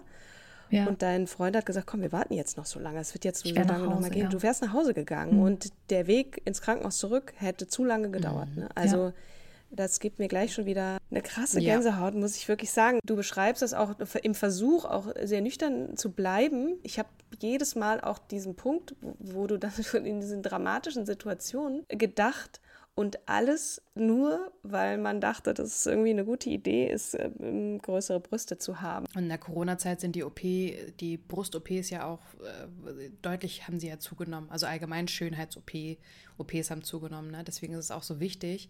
Ja. 0.70 0.86
Und 0.86 1.02
dein 1.02 1.26
Freund 1.26 1.56
hat 1.56 1.66
gesagt, 1.66 1.88
komm, 1.88 2.02
wir 2.02 2.12
warten 2.12 2.34
jetzt 2.34 2.56
noch 2.56 2.66
so 2.66 2.78
lange. 2.78 3.00
Es 3.00 3.14
wird 3.14 3.24
jetzt 3.24 3.44
so 3.44 3.52
lange 3.52 3.78
nochmal 3.78 4.10
gehen. 4.10 4.24
Ja. 4.24 4.28
Du 4.28 4.42
wärst 4.42 4.62
nach 4.62 4.72
Hause 4.72 4.94
gegangen 4.94 5.38
mhm. 5.38 5.42
und 5.42 5.72
der 5.90 6.06
Weg 6.06 6.40
ins 6.44 6.60
Krankenhaus 6.60 6.98
zurück 6.98 7.32
hätte 7.34 7.66
zu 7.66 7.84
lange 7.84 8.10
gedauert. 8.10 8.50
Mhm. 8.54 8.62
Ne? 8.62 8.68
Also 8.76 9.06
ja. 9.06 9.12
Das 9.70 10.00
gibt 10.00 10.18
mir 10.18 10.28
gleich 10.28 10.54
schon 10.54 10.66
wieder 10.66 10.98
eine 11.10 11.22
krasse 11.22 11.60
Gänsehaut, 11.60 12.14
ja. 12.14 12.20
muss 12.20 12.36
ich 12.36 12.48
wirklich 12.48 12.70
sagen. 12.70 13.00
Du 13.04 13.16
beschreibst 13.16 13.62
das 13.62 13.74
auch 13.74 13.94
im 14.22 14.34
Versuch, 14.34 14.84
auch 14.84 15.12
sehr 15.22 15.40
nüchtern 15.40 15.96
zu 15.96 16.12
bleiben. 16.12 16.78
Ich 16.82 16.98
habe 16.98 17.08
jedes 17.40 17.74
Mal 17.74 18.00
auch 18.00 18.18
diesen 18.18 18.56
Punkt, 18.56 18.94
wo 19.00 19.46
du 19.46 19.58
dann 19.58 19.72
in 20.04 20.20
diesen 20.20 20.42
dramatischen 20.42 21.06
Situationen 21.06 21.84
gedacht, 21.88 22.60
und 22.98 23.28
alles 23.28 23.80
nur, 23.94 24.50
weil 24.64 24.98
man 24.98 25.20
dachte, 25.20 25.54
dass 25.54 25.68
es 25.68 25.86
irgendwie 25.86 26.10
eine 26.10 26.24
gute 26.24 26.50
Idee 26.50 26.90
ist, 26.90 27.14
ähm, 27.14 27.78
größere 27.80 28.18
Brüste 28.18 28.58
zu 28.58 28.80
haben. 28.80 29.06
Und 29.14 29.22
in 29.22 29.28
der 29.28 29.38
Corona-Zeit 29.38 30.00
sind 30.00 30.16
die 30.16 30.24
OP, 30.24 30.40
die 30.40 31.16
Brust-OPs 31.16 31.90
ja 31.90 32.06
auch 32.08 32.18
äh, 32.42 33.10
deutlich 33.22 33.68
haben 33.68 33.78
sie 33.78 33.86
ja 33.86 34.00
zugenommen. 34.00 34.50
Also 34.50 34.66
allgemein 34.66 35.06
Schönheits-OP, 35.06 35.70
haben 36.70 36.82
zugenommen. 36.82 37.30
Ne? 37.30 37.44
Deswegen 37.44 37.74
ist 37.74 37.84
es 37.84 37.90
auch 37.92 38.02
so 38.02 38.18
wichtig, 38.18 38.68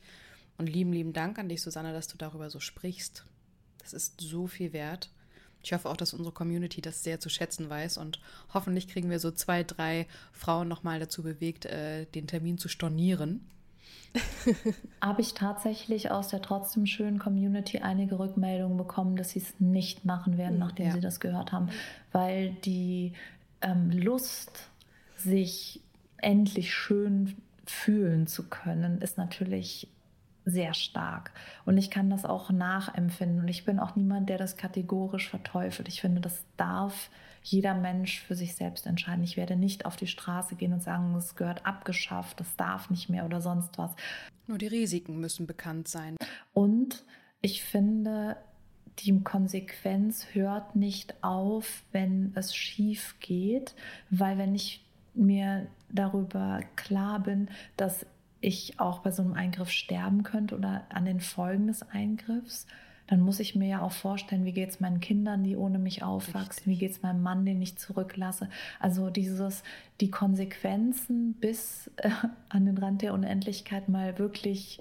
und 0.59 0.69
lieben, 0.69 0.93
lieben 0.93 1.13
Dank 1.13 1.39
an 1.39 1.49
dich, 1.49 1.63
Susanne, 1.63 1.93
dass 1.93 2.09
du 2.09 2.19
darüber 2.19 2.51
so 2.51 2.61
sprichst. 2.61 3.25
Das 3.81 3.93
ist 3.93 4.21
so 4.21 4.47
viel 4.47 4.73
wert. 4.73 5.11
Ich 5.63 5.73
hoffe 5.73 5.89
auch, 5.89 5.97
dass 5.97 6.15
unsere 6.15 6.33
Community 6.33 6.81
das 6.81 7.03
sehr 7.03 7.21
zu 7.21 7.29
schätzen 7.29 7.69
weiß 7.69 7.99
und 7.99 8.21
hoffentlich 8.55 8.89
kriegen 8.89 9.11
wir 9.11 9.19
so 9.19 9.31
zwei, 9.31 9.65
drei 9.65 10.07
Frauen 10.33 10.69
nochmal 10.69 11.01
dazu 11.01 11.23
bewegt, 11.23 11.67
äh, 11.67 12.07
den 12.07 12.27
Termin 12.27 12.59
zu 12.59 12.69
stornieren. 12.69 13.49
Habe 15.03 15.21
ich 15.21 15.35
tatsächlich 15.35 16.11
aus 16.11 16.29
der 16.29 16.43
trotzdem 16.43 16.87
schönen 16.87 17.19
Community 17.19 17.79
einige 17.79 18.19
Rückmeldungen 18.19 18.79
bekommen, 18.79 19.17
dass 19.17 19.31
sie 19.31 19.41
es 19.41 19.61
nicht 19.61 20.05
machen 20.05 20.39
werden, 20.39 20.55
hm, 20.55 20.61
nachdem 20.61 20.87
ja. 20.87 20.93
sie 20.93 21.01
das 21.01 21.21
gehört 21.21 21.53
haben, 21.53 21.69
weil 22.13 22.51
die 22.65 23.13
ähm, 23.61 23.91
Lust, 23.91 24.71
sich 25.17 25.81
endlich 26.19 26.73
schön 26.73 27.37
fühlen 27.67 28.27
zu 28.27 28.49
können, 28.49 29.03
ist 29.03 29.19
natürlich 29.19 29.89
sehr 30.49 30.75
stark. 30.75 31.33
Und 31.65 31.79
ich 31.79 31.91
kann 31.91 32.11
das 32.11 32.25
auch 32.25 32.51
nachempfinden. 32.51 33.41
Und 33.41 33.49
ich 33.49 33.65
bin 33.65 33.79
auch 33.79 33.97
niemand, 33.97 34.29
der 34.29 34.39
das 34.39 34.57
kategorisch 34.57 35.29
verteufelt. 35.29 35.89
Ich 35.89 36.01
finde, 36.01 36.21
das 36.21 36.45
darf 36.57 37.11
jeder 37.43 37.75
Mensch 37.75 38.21
für 38.21 38.35
sich 38.35 38.55
selbst 38.55 38.87
entscheiden. 38.87 39.25
Ich 39.25 39.37
werde 39.37 39.57
nicht 39.57 39.87
auf 39.87 39.97
die 39.97 40.07
Straße 40.07 40.55
gehen 40.55 40.73
und 40.73 40.83
sagen, 40.83 41.15
es 41.15 41.37
gehört 41.37 41.65
abgeschafft, 41.65 42.41
das 42.41 42.57
darf 42.57 42.91
nicht 42.91 43.09
mehr 43.09 43.25
oder 43.25 43.41
sonst 43.41 43.79
was. 43.79 43.93
Nur 44.47 44.59
die 44.59 44.67
Risiken 44.67 45.19
müssen 45.19 45.47
bekannt 45.47 45.89
sein. 45.89 46.17
Und 46.53 47.05
ich 47.41 47.63
finde, 47.63 48.37
die 49.01 49.23
Konsequenz 49.23 50.27
hört 50.33 50.75
nicht 50.75 51.23
auf, 51.23 51.85
wenn 51.93 52.33
es 52.35 52.55
schief 52.55 53.17
geht, 53.21 53.75
weil 54.11 54.39
wenn 54.39 54.55
ich 54.55 54.85
mir 55.15 55.67
darüber 55.91 56.61
klar 56.77 57.21
bin, 57.21 57.49
dass 57.77 58.07
ich 58.41 58.79
auch 58.79 59.01
bei 59.01 59.11
so 59.11 59.23
einem 59.23 59.35
Eingriff 59.35 59.71
sterben 59.71 60.23
könnte 60.23 60.57
oder 60.57 60.85
an 60.91 61.05
den 61.05 61.21
Folgen 61.21 61.67
des 61.67 61.83
Eingriffs, 61.83 62.67
dann 63.09 63.21
muss 63.21 63.41
ich 63.41 63.55
mir 63.55 63.69
ja 63.69 63.81
auch 63.81 63.93
vorstellen, 63.93 64.45
wie 64.45 64.53
geht 64.53 64.69
es 64.69 64.81
meinen 64.81 65.01
Kindern, 65.01 65.43
die 65.43 65.57
ohne 65.57 65.79
mich 65.79 66.03
aufwachsen, 66.03 66.65
Richtig. 66.65 66.67
wie 66.67 66.79
geht 66.79 66.91
es 66.93 67.03
meinem 67.03 67.23
Mann, 67.23 67.47
den 67.47 67.61
ich 67.63 67.79
zurücklasse. 67.79 68.51
Also 68.81 69.09
dieses, 69.09 69.63
die 70.01 70.11
Konsequenzen 70.11 71.33
bis 71.35 71.91
äh, 71.97 72.11
an 72.51 72.67
den 72.67 72.77
Rand 72.77 73.01
der 73.01 73.15
Unendlichkeit 73.15 73.89
mal 73.89 74.19
wirklich 74.19 74.81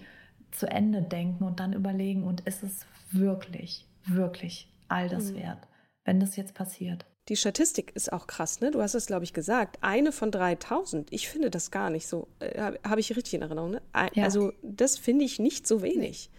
zu 0.51 0.69
Ende 0.69 1.01
denken 1.01 1.45
und 1.45 1.61
dann 1.61 1.71
überlegen, 1.71 2.23
und 2.23 2.41
ist 2.41 2.63
es 2.63 2.85
wirklich, 3.11 3.85
wirklich 4.05 4.69
all 4.89 5.07
das 5.07 5.31
mhm. 5.31 5.37
wert, 5.37 5.67
wenn 6.03 6.19
das 6.19 6.35
jetzt 6.35 6.53
passiert? 6.53 7.05
Die 7.29 7.35
Statistik 7.35 7.91
ist 7.95 8.13
auch 8.13 8.25
krass, 8.27 8.61
ne? 8.61 8.71
Du 8.71 8.81
hast 8.81 8.93
es, 8.93 9.07
glaube 9.07 9.25
ich, 9.25 9.33
gesagt. 9.33 9.77
Eine 9.81 10.11
von 10.11 10.31
3000. 10.31 11.11
Ich 11.11 11.27
finde 11.27 11.49
das 11.49 11.71
gar 11.71 11.89
nicht 11.89 12.07
so. 12.07 12.27
Äh, 12.39 12.73
Habe 12.83 12.99
ich 12.99 13.15
richtig 13.15 13.33
in 13.33 13.41
Erinnerung, 13.41 13.71
ne? 13.71 13.81
Ein, 13.91 14.09
ja. 14.13 14.23
Also, 14.23 14.53
das 14.61 14.97
finde 14.97 15.25
ich 15.25 15.39
nicht 15.39 15.67
so 15.67 15.81
wenig. 15.81 16.29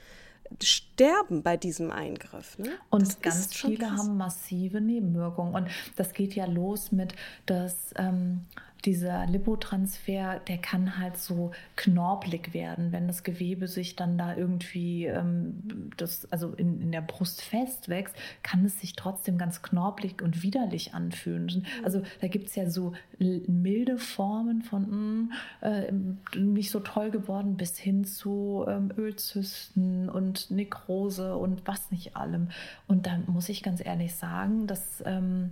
Sterben 0.62 1.42
bei 1.42 1.58
diesem 1.58 1.90
Eingriff. 1.90 2.58
Ne? 2.58 2.70
Und 2.88 3.02
das 3.02 3.20
ganz 3.20 3.54
viele 3.54 3.90
haben 3.90 4.16
massive 4.16 4.80
Nebenwirkungen. 4.80 5.54
Und 5.54 5.68
das 5.96 6.14
geht 6.14 6.34
ja 6.34 6.46
los 6.46 6.90
mit, 6.90 7.12
dass 7.44 7.92
ähm, 7.96 8.46
dieser 8.84 9.26
Lipotransfer, 9.26 10.40
der 10.46 10.58
kann 10.58 10.98
halt 10.98 11.16
so 11.16 11.50
knorblig 11.76 12.54
werden, 12.54 12.92
wenn 12.92 13.08
das 13.08 13.24
Gewebe 13.24 13.66
sich 13.66 13.96
dann 13.96 14.16
da 14.18 14.36
irgendwie, 14.36 15.06
ähm, 15.06 15.90
das, 15.96 16.30
also 16.30 16.52
in, 16.54 16.80
in 16.80 16.92
der 16.92 17.00
Brust 17.00 17.42
festwächst, 17.42 18.14
kann 18.42 18.64
es 18.64 18.80
sich 18.80 18.94
trotzdem 18.94 19.36
ganz 19.36 19.62
knorblig 19.62 20.22
und 20.22 20.42
widerlich 20.42 20.94
anfühlen. 20.94 21.46
Mhm. 21.46 21.84
Also 21.84 22.02
da 22.20 22.28
gibt 22.28 22.48
es 22.48 22.54
ja 22.54 22.70
so 22.70 22.92
milde 23.18 23.98
Formen 23.98 24.62
von 24.62 25.28
mh, 25.60 25.68
äh, 25.68 25.92
nicht 26.38 26.70
so 26.70 26.80
toll 26.80 27.10
geworden 27.10 27.56
bis 27.56 27.76
hin 27.78 28.04
zu 28.04 28.64
ähm, 28.68 28.92
Ölzysten 28.96 30.08
und 30.08 30.50
Nekrose 30.50 31.36
und 31.36 31.66
was 31.66 31.90
nicht 31.90 32.16
allem. 32.16 32.48
Und 32.86 33.06
da 33.06 33.18
muss 33.26 33.48
ich 33.48 33.62
ganz 33.62 33.84
ehrlich 33.84 34.14
sagen, 34.14 34.66
dass 34.66 35.02
ähm, 35.04 35.50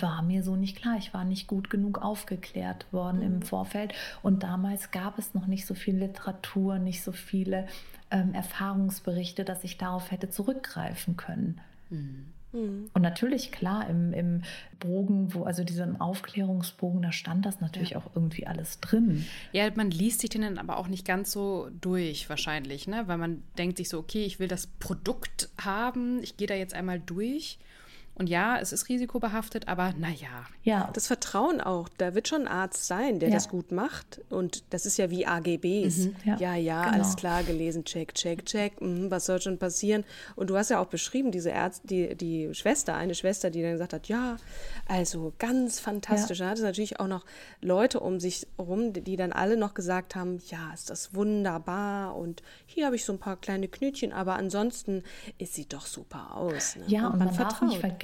war 0.00 0.22
mir 0.22 0.42
so 0.42 0.56
nicht 0.56 0.76
klar. 0.76 0.96
Ich 0.98 1.12
war 1.12 1.24
nicht 1.24 1.46
gut 1.46 1.68
genug 1.70 2.00
aufgeklärt 2.00 2.86
worden 2.92 3.18
mhm. 3.18 3.26
im 3.26 3.42
Vorfeld. 3.42 3.92
Und 4.22 4.42
damals 4.42 4.90
gab 4.90 5.18
es 5.18 5.34
noch 5.34 5.46
nicht 5.46 5.66
so 5.66 5.74
viel 5.74 5.96
Literatur, 5.96 6.78
nicht 6.78 7.02
so 7.02 7.12
viele 7.12 7.66
ähm, 8.10 8.34
Erfahrungsberichte, 8.34 9.44
dass 9.44 9.64
ich 9.64 9.78
darauf 9.78 10.10
hätte 10.10 10.30
zurückgreifen 10.30 11.16
können. 11.16 11.60
Mhm. 11.90 12.26
mhm. 12.52 12.90
Und 12.94 13.02
natürlich, 13.02 13.52
klar, 13.52 13.88
im, 13.88 14.12
im 14.12 14.42
Bogen, 14.78 15.34
wo, 15.34 15.44
also 15.44 15.64
diesem 15.64 16.00
Aufklärungsbogen, 16.00 17.02
da 17.02 17.12
stand 17.12 17.44
das 17.44 17.60
natürlich 17.60 17.90
ja. 17.90 17.98
auch 17.98 18.10
irgendwie 18.14 18.46
alles 18.46 18.80
drin. 18.80 19.26
Ja, 19.52 19.70
man 19.74 19.90
liest 19.90 20.20
sich 20.20 20.30
den 20.30 20.42
dann 20.42 20.58
aber 20.58 20.78
auch 20.78 20.88
nicht 20.88 21.06
ganz 21.06 21.32
so 21.32 21.70
durch, 21.80 22.28
wahrscheinlich, 22.28 22.86
ne? 22.86 23.08
Weil 23.08 23.18
man 23.18 23.42
denkt 23.58 23.78
sich 23.78 23.88
so, 23.88 23.98
okay, 23.98 24.24
ich 24.24 24.38
will 24.38 24.48
das 24.48 24.66
Produkt 24.66 25.48
haben, 25.60 26.22
ich 26.22 26.36
gehe 26.36 26.46
da 26.46 26.54
jetzt 26.54 26.74
einmal 26.74 27.00
durch. 27.00 27.58
Und 28.14 28.28
ja, 28.28 28.58
es 28.58 28.72
ist 28.72 28.88
risikobehaftet, 28.90 29.68
aber 29.68 29.94
naja. 29.98 30.44
Ja. 30.62 30.90
Das 30.92 31.06
Vertrauen 31.06 31.60
auch, 31.62 31.88
da 31.96 32.14
wird 32.14 32.28
schon 32.28 32.42
ein 32.42 32.48
Arzt 32.48 32.86
sein, 32.86 33.20
der 33.20 33.30
ja. 33.30 33.34
das 33.34 33.48
gut 33.48 33.72
macht. 33.72 34.20
Und 34.28 34.64
das 34.70 34.84
ist 34.84 34.98
ja 34.98 35.10
wie 35.10 35.26
AGBs. 35.26 35.96
Mhm, 35.96 36.16
ja, 36.24 36.36
ja, 36.36 36.54
ja 36.54 36.84
genau. 36.84 36.94
alles 36.94 37.16
klar 37.16 37.42
gelesen, 37.42 37.84
check, 37.84 38.14
check, 38.14 38.44
check. 38.44 38.80
Mhm, 38.82 39.10
was 39.10 39.24
soll 39.24 39.40
schon 39.40 39.58
passieren? 39.58 40.04
Und 40.36 40.50
du 40.50 40.56
hast 40.58 40.68
ja 40.68 40.78
auch 40.78 40.86
beschrieben, 40.86 41.32
diese 41.32 41.50
Ärzte, 41.50 41.86
die, 41.86 42.14
die 42.14 42.54
Schwester, 42.54 42.94
eine 42.94 43.14
Schwester, 43.14 43.50
die 43.50 43.62
dann 43.62 43.72
gesagt 43.72 43.94
hat, 43.94 44.08
ja, 44.08 44.36
also 44.86 45.32
ganz 45.38 45.80
fantastisch. 45.80 46.38
Ja. 46.40 46.46
Da 46.46 46.50
hat 46.50 46.58
es 46.58 46.64
natürlich 46.64 47.00
auch 47.00 47.08
noch 47.08 47.24
Leute 47.62 47.98
um 48.00 48.20
sich 48.20 48.46
herum, 48.58 48.92
die 48.92 49.16
dann 49.16 49.32
alle 49.32 49.56
noch 49.56 49.72
gesagt 49.72 50.16
haben, 50.16 50.38
ja, 50.48 50.72
ist 50.74 50.90
das 50.90 51.14
wunderbar 51.14 52.14
und 52.14 52.42
hier 52.66 52.86
habe 52.86 52.96
ich 52.96 53.04
so 53.04 53.12
ein 53.12 53.18
paar 53.18 53.36
kleine 53.36 53.68
Knötchen, 53.68 54.12
aber 54.12 54.34
ansonsten 54.34 55.02
ist 55.38 55.54
sie 55.54 55.66
doch 55.66 55.86
super 55.86 56.36
aus. 56.36 56.76
Ne? 56.76 56.84
Ja, 56.88 57.06
und, 57.06 57.14
und 57.14 57.18
man, 57.18 57.26
man 57.28 57.34
vertraut. 57.34 57.62
darf 57.62 57.68
nicht 57.68 57.80
vergessen, 57.80 58.01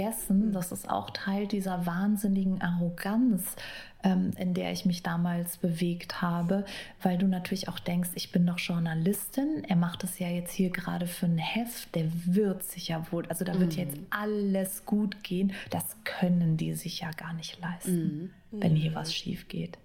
das 0.53 0.73
ist 0.73 0.89
auch 0.89 1.11
Teil 1.11 1.47
dieser 1.47 1.87
wahnsinnigen 1.87 2.63
Arroganz, 2.63 3.57
ähm, 4.03 4.31
in 4.37 4.55
der 4.55 4.73
ich 4.73 4.85
mich 4.85 5.03
damals 5.03 5.57
bewegt 5.57 6.23
habe, 6.23 6.65
weil 7.03 7.19
du 7.19 7.27
natürlich 7.27 7.69
auch 7.69 7.79
denkst, 7.79 8.11
ich 8.15 8.31
bin 8.31 8.47
doch 8.47 8.59
Journalistin, 8.59 9.65
er 9.67 9.77
macht 9.77 10.05
es 10.05 10.19
ja 10.19 10.29
jetzt 10.29 10.53
hier 10.53 10.71
gerade 10.71 11.07
für 11.07 11.27
ein 11.27 11.39
Heft, 11.39 11.95
der 11.95 12.07
wird 12.25 12.63
sich 12.63 12.89
ja 12.89 13.05
wohl, 13.11 13.27
also 13.27 13.45
da 13.45 13.59
wird 13.59 13.73
mhm. 13.73 13.79
jetzt 13.79 13.99
alles 14.11 14.85
gut 14.85 15.23
gehen, 15.25 15.53
das 15.71 15.97
können 16.05 16.57
die 16.57 16.75
sich 16.75 17.01
ja 17.01 17.11
gar 17.11 17.33
nicht 17.33 17.61
leisten, 17.61 18.33
mhm. 18.51 18.63
wenn 18.63 18.77
hier 18.77 18.95
was 18.95 19.13
schief 19.15 19.49
geht. 19.49 19.79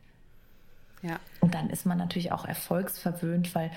Ja. 1.02 1.20
Und 1.42 1.54
dann 1.54 1.70
ist 1.70 1.86
man 1.86 1.98
natürlich 1.98 2.32
auch 2.32 2.46
erfolgsverwöhnt, 2.46 3.54
weil 3.56 3.72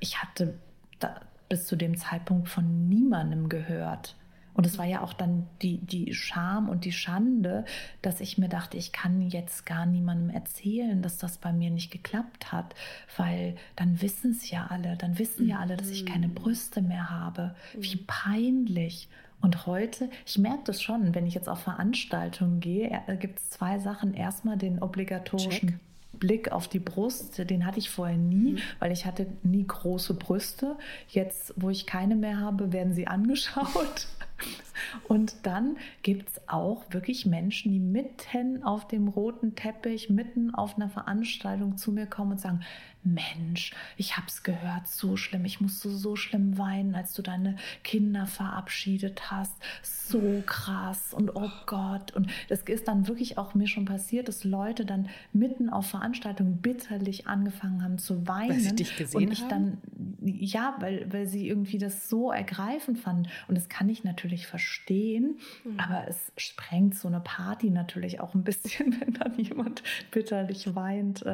ich 0.00 0.20
hatte 0.20 0.54
da 0.98 1.20
bis 1.48 1.66
zu 1.66 1.76
dem 1.76 1.96
Zeitpunkt 1.98 2.48
von 2.48 2.88
niemandem 2.88 3.48
gehört. 3.48 4.16
Und 4.54 4.66
es 4.66 4.78
war 4.78 4.84
ja 4.84 5.02
auch 5.02 5.12
dann 5.12 5.46
die, 5.62 5.78
die 5.78 6.12
Scham 6.14 6.68
und 6.68 6.84
die 6.84 6.92
Schande, 6.92 7.64
dass 8.02 8.20
ich 8.20 8.36
mir 8.38 8.48
dachte, 8.48 8.76
ich 8.76 8.92
kann 8.92 9.22
jetzt 9.22 9.64
gar 9.64 9.86
niemandem 9.86 10.30
erzählen, 10.30 11.00
dass 11.02 11.18
das 11.18 11.38
bei 11.38 11.52
mir 11.52 11.70
nicht 11.70 11.90
geklappt 11.90 12.52
hat, 12.52 12.74
weil 13.16 13.56
dann 13.76 14.02
wissen 14.02 14.32
es 14.32 14.50
ja 14.50 14.66
alle, 14.68 14.96
dann 14.96 15.18
wissen 15.18 15.48
ja 15.48 15.58
alle, 15.58 15.76
dass 15.76 15.88
ich 15.88 16.04
keine 16.04 16.28
mhm. 16.28 16.34
Brüste 16.34 16.82
mehr 16.82 17.10
habe. 17.10 17.54
Wie 17.78 17.96
mhm. 17.96 18.06
peinlich. 18.06 19.08
Und 19.40 19.66
heute, 19.66 20.08
ich 20.24 20.38
merke 20.38 20.62
das 20.66 20.80
schon, 20.80 21.14
wenn 21.14 21.26
ich 21.26 21.34
jetzt 21.34 21.48
auf 21.48 21.60
Veranstaltungen 21.60 22.60
gehe, 22.60 23.02
gibt 23.18 23.40
es 23.40 23.50
zwei 23.50 23.80
Sachen. 23.80 24.14
Erstmal 24.14 24.56
den 24.56 24.80
obligatorischen 24.80 25.68
Check. 25.70 25.80
Blick 26.12 26.52
auf 26.52 26.68
die 26.68 26.78
Brust, 26.78 27.38
den 27.50 27.66
hatte 27.66 27.80
ich 27.80 27.90
vorher 27.90 28.16
nie, 28.16 28.52
mhm. 28.52 28.58
weil 28.78 28.92
ich 28.92 29.06
hatte 29.06 29.26
nie 29.42 29.66
große 29.66 30.14
Brüste. 30.14 30.76
Jetzt, 31.08 31.52
wo 31.56 31.70
ich 31.70 31.86
keine 31.86 32.14
mehr 32.14 32.38
habe, 32.38 32.72
werden 32.72 32.94
sie 32.94 33.06
angeschaut. 33.08 34.06
Und 35.08 35.46
dann 35.46 35.76
gibt 36.02 36.30
es 36.30 36.48
auch 36.48 36.84
wirklich 36.90 37.26
Menschen, 37.26 37.72
die 37.72 37.80
mitten 37.80 38.62
auf 38.62 38.86
dem 38.88 39.08
roten 39.08 39.54
Teppich, 39.54 40.10
mitten 40.10 40.54
auf 40.54 40.76
einer 40.76 40.88
Veranstaltung 40.88 41.76
zu 41.76 41.92
mir 41.92 42.06
kommen 42.06 42.32
und 42.32 42.40
sagen, 42.40 42.60
Mensch, 43.04 43.72
ich 43.96 44.16
habe 44.16 44.26
es 44.28 44.42
gehört, 44.42 44.86
so 44.86 45.16
schlimm, 45.16 45.44
ich 45.44 45.60
musste 45.60 45.90
so 45.90 46.14
schlimm 46.14 46.56
weinen, 46.58 46.94
als 46.94 47.14
du 47.14 47.22
deine 47.22 47.56
Kinder 47.82 48.26
verabschiedet 48.26 49.30
hast, 49.30 49.54
so 49.82 50.42
krass 50.46 51.12
und 51.12 51.34
oh 51.34 51.50
Gott. 51.66 52.12
Und 52.12 52.30
das 52.48 52.62
ist 52.62 52.86
dann 52.86 53.08
wirklich 53.08 53.38
auch 53.38 53.54
mir 53.54 53.66
schon 53.66 53.84
passiert, 53.84 54.28
dass 54.28 54.44
Leute 54.44 54.84
dann 54.84 55.08
mitten 55.32 55.68
auf 55.68 55.86
Veranstaltungen 55.86 56.58
bitterlich 56.58 57.26
angefangen 57.26 57.82
haben 57.82 57.98
zu 57.98 58.26
weinen. 58.28 58.50
Weil 58.50 58.60
sie 58.60 58.76
dich 58.76 58.96
gesehen 58.96 59.26
und 59.26 59.32
ich 59.32 59.42
haben? 59.42 59.80
dann, 59.90 60.36
ja, 60.38 60.76
weil, 60.78 61.12
weil 61.12 61.26
sie 61.26 61.48
irgendwie 61.48 61.78
das 61.78 62.08
so 62.08 62.30
ergreifend 62.30 62.98
fanden. 62.98 63.28
Und 63.48 63.56
das 63.56 63.68
kann 63.68 63.88
ich 63.88 64.04
natürlich 64.04 64.46
verstehen, 64.46 65.38
mhm. 65.64 65.80
aber 65.80 66.06
es 66.08 66.32
sprengt 66.36 66.94
so 66.94 67.08
eine 67.08 67.20
Party 67.20 67.70
natürlich 67.70 68.20
auch 68.20 68.34
ein 68.34 68.44
bisschen, 68.44 68.96
wenn 69.00 69.14
dann 69.14 69.38
jemand 69.38 69.82
bitterlich 70.10 70.74
weint. 70.74 71.24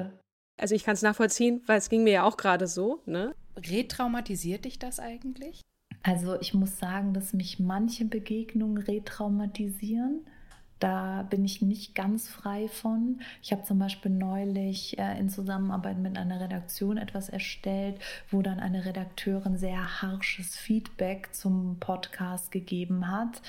Also 0.59 0.75
ich 0.75 0.85
kann 0.85 0.95
es 0.95 1.03
nachvollziehen, 1.03 1.63
weil 1.67 1.79
es 1.79 1.89
ging 1.89 2.05
mir 2.05 2.13
ja 2.13 2.23
auch 2.25 2.37
gerade 2.37 2.67
so. 2.67 3.01
Ne? 3.07 3.35
Retraumatisiert 3.57 4.65
dich 4.65 4.79
das 4.79 5.01
eigentlich? 5.01 5.61
Also 6.03 6.41
ich 6.41 6.53
muss 6.53 6.79
sagen, 6.79 7.15
dass 7.15 7.33
mich 7.33 7.59
manche 7.59 8.05
Begegnungen 8.05 8.79
retraumatisieren. 8.79 10.27
Da 10.79 11.23
bin 11.23 11.45
ich 11.45 11.61
nicht 11.61 11.95
ganz 11.95 12.29
frei 12.29 12.69
von. 12.69 13.21
Ich 13.43 13.51
habe 13.51 13.65
zum 13.65 13.81
Beispiel 13.81 14.13
neulich 14.13 14.97
äh, 14.99 15.19
in 15.19 15.29
Zusammenarbeit 15.29 15.99
mit 15.99 16.17
einer 16.17 16.41
Redaktion 16.41 16.99
etwas 16.99 17.29
erstellt, 17.29 18.01
wo 18.31 18.43
dann 18.43 18.61
eine 18.61 18.85
Redakteurin 18.85 19.57
sehr 19.57 20.03
harsches 20.03 20.57
Feedback 20.57 21.35
zum 21.35 21.79
Podcast 21.81 22.53
gegeben 22.53 23.11
hat. 23.11 23.43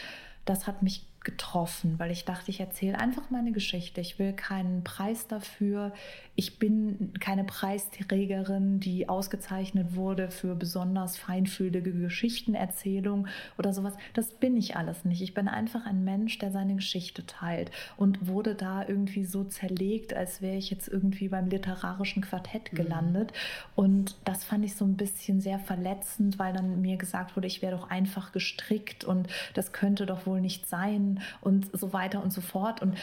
Das 0.45 0.66
hat 0.66 0.82
mich 0.82 1.05
getroffen, 1.24 1.95
weil 1.97 2.11
ich 2.11 2.24
dachte, 2.24 2.49
ich 2.49 2.61
erzähle 2.61 2.97
einfach 2.97 3.30
meine 3.30 3.51
Geschichte. 3.51 3.99
Ich 3.99 4.20
will 4.20 4.32
keinen 4.32 4.84
Preis 4.86 5.28
dafür. 5.28 5.91
Ich 6.36 6.59
bin 6.59 7.13
keine 7.20 7.43
Preisträgerin, 7.43 8.80
die 8.80 9.09
ausgezeichnet 9.09 9.95
wurde 9.95 10.32
für 10.32 10.55
besonders 10.55 11.17
feinfühlige 11.17 11.91
Geschichtenerzählung 11.91 13.28
oder 13.57 13.74
sowas. 13.74 13.95
Das 14.13 14.32
bin 14.32 14.55
ich 14.55 14.78
alles 14.78 15.03
nicht. 15.03 15.22
Ich 15.22 15.34
bin 15.34 15.49
einfach 15.49 15.86
ein 15.86 16.05
Mensch, 16.05 16.38
der 16.38 16.51
seine 16.51 16.76
Geschichte 16.76 17.26
teilt 17.26 17.72
und 17.97 18.28
wurde 18.28 18.55
da 18.55 18.88
irgendwie 18.88 19.26
so 19.26 19.43
zerlegt, 19.43 20.13
als 20.13 20.41
wäre 20.41 20.55
ich 20.55 20.70
jetzt 20.70 20.88
irgendwie 20.88 21.28
beim 21.28 21.49
literarischen 21.49 22.22
Quartett 22.22 22.72
mhm. 22.72 22.78
gelandet. 22.78 23.32
Mhm. 23.32 23.72
Und 23.76 24.15
das 24.24 24.45
fand 24.45 24.63
ich 24.63 24.76
so 24.76 24.86
ein 24.86 24.95
bisschen 24.95 25.41
sehr 25.41 25.59
verletzend, 25.59 26.39
weil 26.39 26.53
dann 26.53 26.82
mir 26.82 26.95
gesagt 26.95 27.36
wurde, 27.36 27.47
ich 27.47 27.61
wäre 27.61 27.76
doch 27.76 27.89
einfach 27.89 28.32
gestrickt 28.32 29.03
und 29.03 29.28
das 29.53 29.74
könnte 29.74 30.05
doch 30.05 30.26
wohl 30.26 30.39
nicht 30.39 30.70
sein 30.70 31.09
und 31.41 31.70
so 31.78 31.93
weiter 31.93 32.24
und 32.24 32.32
so 32.32 32.41
fort. 32.41 32.82
Und 32.82 32.95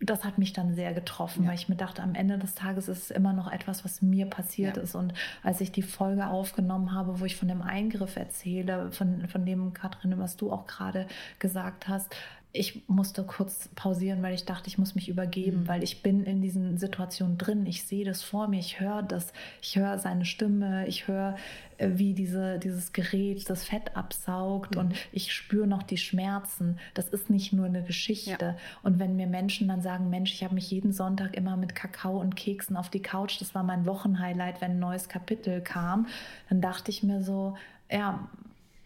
das 0.00 0.24
hat 0.24 0.36
mich 0.36 0.52
dann 0.52 0.74
sehr 0.74 0.92
getroffen, 0.92 1.44
ja. 1.44 1.48
weil 1.48 1.56
ich 1.56 1.68
mir 1.68 1.76
dachte, 1.76 2.02
am 2.02 2.14
Ende 2.14 2.38
des 2.38 2.54
Tages 2.54 2.88
ist 2.88 3.04
es 3.04 3.10
immer 3.10 3.32
noch 3.32 3.50
etwas, 3.50 3.84
was 3.84 4.02
mir 4.02 4.26
passiert 4.26 4.76
ja. 4.76 4.82
ist. 4.82 4.94
Und 4.94 5.14
als 5.42 5.60
ich 5.60 5.72
die 5.72 5.82
Folge 5.82 6.26
aufgenommen 6.26 6.92
habe, 6.92 7.18
wo 7.20 7.24
ich 7.24 7.36
von 7.36 7.48
dem 7.48 7.62
Eingriff 7.62 8.16
erzähle, 8.16 8.92
von, 8.92 9.26
von 9.28 9.46
dem, 9.46 9.72
Katrin, 9.72 10.18
was 10.18 10.36
du 10.36 10.52
auch 10.52 10.66
gerade 10.66 11.06
gesagt 11.38 11.88
hast, 11.88 12.14
ich 12.56 12.88
musste 12.88 13.24
kurz 13.24 13.68
pausieren, 13.74 14.22
weil 14.22 14.34
ich 14.34 14.44
dachte, 14.44 14.68
ich 14.68 14.78
muss 14.78 14.94
mich 14.94 15.08
übergeben, 15.08 15.62
mhm. 15.62 15.68
weil 15.68 15.82
ich 15.82 16.02
bin 16.02 16.24
in 16.24 16.40
diesen 16.40 16.78
Situationen 16.78 17.38
drin. 17.38 17.66
Ich 17.66 17.84
sehe 17.84 18.04
das 18.04 18.22
vor 18.22 18.48
mir, 18.48 18.58
ich 18.58 18.80
höre 18.80 19.02
das, 19.02 19.32
ich 19.62 19.76
höre 19.76 19.98
seine 19.98 20.24
Stimme, 20.24 20.86
ich 20.86 21.08
höre, 21.08 21.36
äh, 21.78 21.90
wie 21.94 22.14
diese, 22.14 22.58
dieses 22.58 22.92
Gerät 22.92 23.48
das 23.48 23.64
Fett 23.64 23.96
absaugt 23.96 24.74
mhm. 24.74 24.80
und 24.80 24.94
ich 25.12 25.32
spüre 25.32 25.66
noch 25.66 25.82
die 25.82 25.98
Schmerzen. 25.98 26.78
Das 26.94 27.08
ist 27.08 27.30
nicht 27.30 27.52
nur 27.52 27.66
eine 27.66 27.82
Geschichte. 27.82 28.36
Ja. 28.40 28.56
Und 28.82 28.98
wenn 28.98 29.16
mir 29.16 29.26
Menschen 29.26 29.68
dann 29.68 29.82
sagen, 29.82 30.10
Mensch, 30.10 30.32
ich 30.32 30.44
habe 30.44 30.54
mich 30.54 30.70
jeden 30.70 30.92
Sonntag 30.92 31.36
immer 31.36 31.56
mit 31.56 31.74
Kakao 31.74 32.20
und 32.20 32.36
Keksen 32.36 32.76
auf 32.76 32.90
die 32.90 33.02
Couch, 33.02 33.40
das 33.40 33.54
war 33.54 33.62
mein 33.62 33.86
Wochenhighlight, 33.86 34.60
wenn 34.60 34.72
ein 34.72 34.78
neues 34.78 35.08
Kapitel 35.08 35.60
kam, 35.60 36.06
dann 36.48 36.60
dachte 36.60 36.90
ich 36.90 37.02
mir 37.02 37.22
so, 37.22 37.56
ja, 37.90 38.28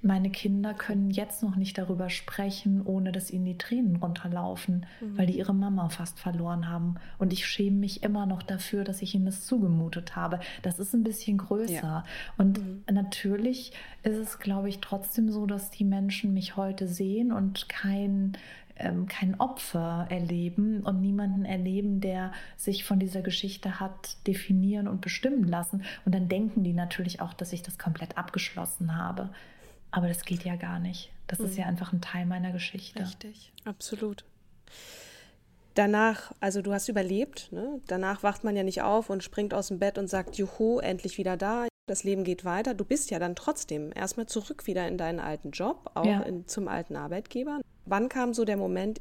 meine 0.03 0.31
Kinder 0.31 0.73
können 0.73 1.11
jetzt 1.11 1.43
noch 1.43 1.57
nicht 1.57 1.77
darüber 1.77 2.09
sprechen, 2.09 2.83
ohne 2.85 3.13
dass 3.13 3.31
ihnen 3.31 3.45
die 3.45 3.59
Tränen 3.59 3.97
runterlaufen, 3.97 4.87
mhm. 5.01 5.19
weil 5.19 5.27
die 5.27 5.37
ihre 5.37 5.55
Mama 5.55 5.91
fast 5.91 6.19
verloren 6.19 6.69
haben. 6.69 6.95
Und 7.19 7.33
ich 7.33 7.47
schäme 7.47 7.77
mich 7.77 8.03
immer 8.03 8.25
noch 8.25 8.43
dafür, 8.43 8.85
dass 8.85 9.03
ich 9.03 9.15
ihnen 9.15 9.27
das 9.27 9.45
zugemutet 9.45 10.17
habe. 10.17 10.41
Das 10.63 10.79
ist 10.79 10.95
ein 10.95 11.05
bisschen 11.05 11.39
größer. 11.39 11.75
Ja. 11.75 12.05
Und 12.39 12.59
mhm. 12.59 12.83
natürlich 12.91 13.73
ist 14.03 14.17
es, 14.17 14.39
glaube 14.39 14.71
ich, 14.71 14.81
trotzdem 14.81 15.31
so, 15.31 15.45
dass 15.45 15.71
die 15.71 15.85
Menschen 15.85 16.33
mich 16.33 16.57
heute 16.57 16.89
sehen 16.89 17.31
und 17.31 17.69
kein 17.69 18.37
ähm, 18.77 19.07
kein 19.07 19.39
Opfer 19.39 20.07
erleben 20.09 20.81
und 20.81 21.03
niemanden 21.03 21.45
erleben, 21.45 22.01
der 22.01 22.33
sich 22.57 22.85
von 22.85 22.99
dieser 22.99 23.21
Geschichte 23.21 23.79
hat 23.79 24.17
definieren 24.27 24.89
und 24.89 25.03
bestimmen 25.03 25.45
lassen. 25.45 25.83
Und 26.07 26.15
dann 26.15 26.29
denken 26.29 26.65
die 26.65 26.73
natürlich 26.73 27.21
auch, 27.21 27.35
dass 27.35 27.53
ich 27.53 27.63
das 27.63 27.79
komplett 27.79 28.17
abgeschlossen 28.17 28.97
habe. 28.97 29.29
Aber 29.91 30.09
das 30.09 30.25
geht 30.25 30.45
ja 30.45 30.57
gar 30.57 30.79
nicht. 30.79 31.11
Das 31.27 31.39
mhm. 31.39 31.47
ist 31.47 31.57
ja 31.57 31.67
einfach 31.67 31.93
ein 31.93 32.01
Teil 32.01 32.27
meiner 32.27 32.53
Geschichte. 32.53 33.03
Richtig, 33.03 33.53
absolut. 33.65 34.25
Danach, 35.75 36.33
also 36.41 36.63
du 36.63 36.73
hast 36.73 36.89
überlebt, 36.89 37.51
ne? 37.53 37.81
danach 37.87 38.23
wacht 38.23 38.43
man 38.43 38.57
ja 38.57 38.65
nicht 38.65 38.83
auf 38.83 39.09
und 39.09 39.23
springt 39.23 39.55
aus 39.55 39.69
dem 39.69 39.79
Bett 39.79 39.99
und 39.99 40.09
sagt, 40.09 40.37
juhu, 40.37 40.81
endlich 40.81 41.17
wieder 41.17 41.37
da, 41.37 41.69
das 41.87 42.05
Leben 42.05 42.25
geht 42.25 42.45
weiter. 42.45 42.75
Du 42.75 42.85
bist 42.85 43.11
ja 43.11 43.19
dann 43.19 43.37
trotzdem 43.37 43.93
erstmal 43.95 44.27
zurück 44.27 44.67
wieder 44.67 44.87
in 44.89 44.99
deinen 44.99 45.21
alten 45.21 45.53
Job, 45.53 45.91
auch 45.95 46.05
ja. 46.05 46.21
in, 46.23 46.47
zum 46.47 46.67
alten 46.69 46.97
Arbeitgeber. 46.97 47.61
Wann 47.87 48.09
kam 48.09 48.35
so 48.35 48.45
der 48.45 48.57
Moment, 48.57 49.01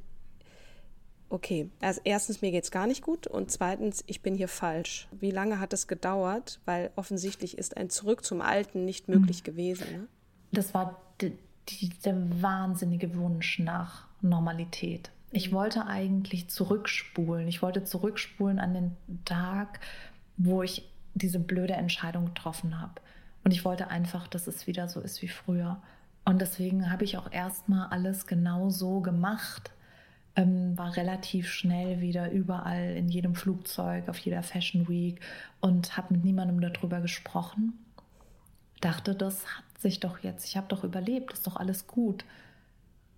okay, 1.30 1.70
also 1.82 2.02
erstens, 2.04 2.42
mir 2.42 2.52
geht 2.52 2.64
es 2.64 2.72
gar 2.72 2.88
nicht 2.88 3.02
gut 3.02 3.28
und 3.28 3.52
zweitens, 3.52 4.04
ich 4.08 4.22
bin 4.22 4.36
hier 4.36 4.48
falsch. 4.48 5.08
Wie 5.12 5.32
lange 5.32 5.60
hat 5.60 5.74
es 5.74 5.88
gedauert? 5.88 6.60
Weil 6.66 6.92
offensichtlich 6.96 7.58
ist 7.58 7.78
ein 7.78 7.90
Zurück 7.90 8.24
zum 8.24 8.42
Alten 8.42 8.86
nicht 8.86 9.08
möglich 9.08 9.42
mhm. 9.42 9.46
gewesen. 9.46 9.92
Ne? 9.92 10.08
Das 10.52 10.74
war 10.74 11.00
die, 11.22 11.34
die, 11.68 11.90
der 12.04 12.16
wahnsinnige 12.42 13.16
Wunsch 13.16 13.60
nach 13.60 14.08
Normalität. 14.22 15.12
Ich 15.32 15.52
mhm. 15.52 15.56
wollte 15.56 15.86
eigentlich 15.86 16.50
zurückspulen. 16.50 17.48
Ich 17.48 17.62
wollte 17.62 17.84
zurückspulen 17.84 18.60
an 18.60 18.74
den 18.74 18.98
Tag, 19.26 19.80
wo 20.38 20.64
ich 20.64 20.90
diese 21.14 21.40
blöde 21.40 21.74
Entscheidung 21.74 22.26
getroffen 22.26 22.80
habe. 22.80 22.94
Und 23.44 23.52
ich 23.52 23.66
wollte 23.66 23.90
einfach, 23.90 24.28
dass 24.28 24.48
es 24.48 24.68
wieder 24.68 24.88
so 24.88 25.00
ist 25.00 25.22
wie 25.22 25.28
früher. 25.28 25.82
Und 26.26 26.42
deswegen 26.42 26.92
habe 26.92 27.04
ich 27.04 27.18
auch 27.18 27.32
erstmal 27.32 27.88
alles 27.88 28.28
genau 28.28 28.70
so 28.70 29.02
gemacht. 29.02 29.72
Ähm, 30.36 30.78
war 30.78 30.96
relativ 30.96 31.50
schnell 31.50 32.02
wieder 32.02 32.32
überall 32.32 32.96
in 32.96 33.10
jedem 33.10 33.36
Flugzeug, 33.36 34.08
auf 34.10 34.18
jeder 34.20 34.44
Fashion 34.44 34.88
Week 34.88 35.20
und 35.60 35.98
habe 35.98 36.14
mit 36.14 36.24
niemandem 36.24 36.62
darüber 36.62 37.02
gesprochen. 37.02 37.74
Dachte, 38.80 39.16
das 39.16 39.46
hat 39.58 39.64
sich 39.82 40.00
doch 40.00 40.20
jetzt, 40.20 40.46
ich 40.46 40.58
habe 40.58 40.68
doch 40.68 40.84
überlebt, 40.84 41.34
ist 41.34 41.48
doch 41.48 41.56
alles 41.56 41.88
gut. 41.88 42.26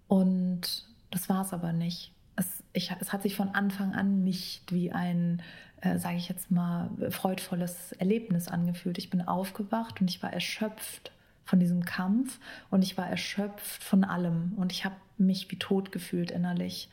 Und 0.08 0.86
das 1.10 1.30
war 1.30 1.44
es 1.44 1.54
aber 1.54 1.74
nicht. 1.74 2.14
Es, 2.36 2.64
ich, 2.74 2.92
es 3.00 3.12
hat 3.12 3.24
sich 3.24 3.36
von 3.36 3.50
Anfang 3.50 3.94
an 3.94 4.24
nicht 4.24 4.72
wie 4.72 4.92
ein, 4.92 5.42
äh, 5.82 5.98
sage 5.98 6.18
ich 6.18 6.30
jetzt 6.30 6.52
mal, 6.52 6.90
freudvolles 7.10 7.94
Erlebnis 7.94 8.48
angefühlt. 8.48 8.98
Ich 8.98 9.10
bin 9.10 9.28
aufgewacht 9.28 10.02
und 10.02 10.10
ich 10.10 10.22
war 10.22 10.32
erschöpft 10.32 11.12
von 11.46 11.60
diesem 11.60 11.84
Kampf 11.84 12.40
und 12.70 12.84
ich 12.84 12.98
war 12.98 13.08
erschöpft 13.08 13.84
von 13.84 14.04
allem 14.04 14.54
und 14.56 14.72
ich 14.72 14.86
habe 14.86 14.96
mich 15.18 15.52
wie 15.52 15.60
tot 15.60 15.92
gefühlt 15.92 16.32
innerlich 16.32 16.90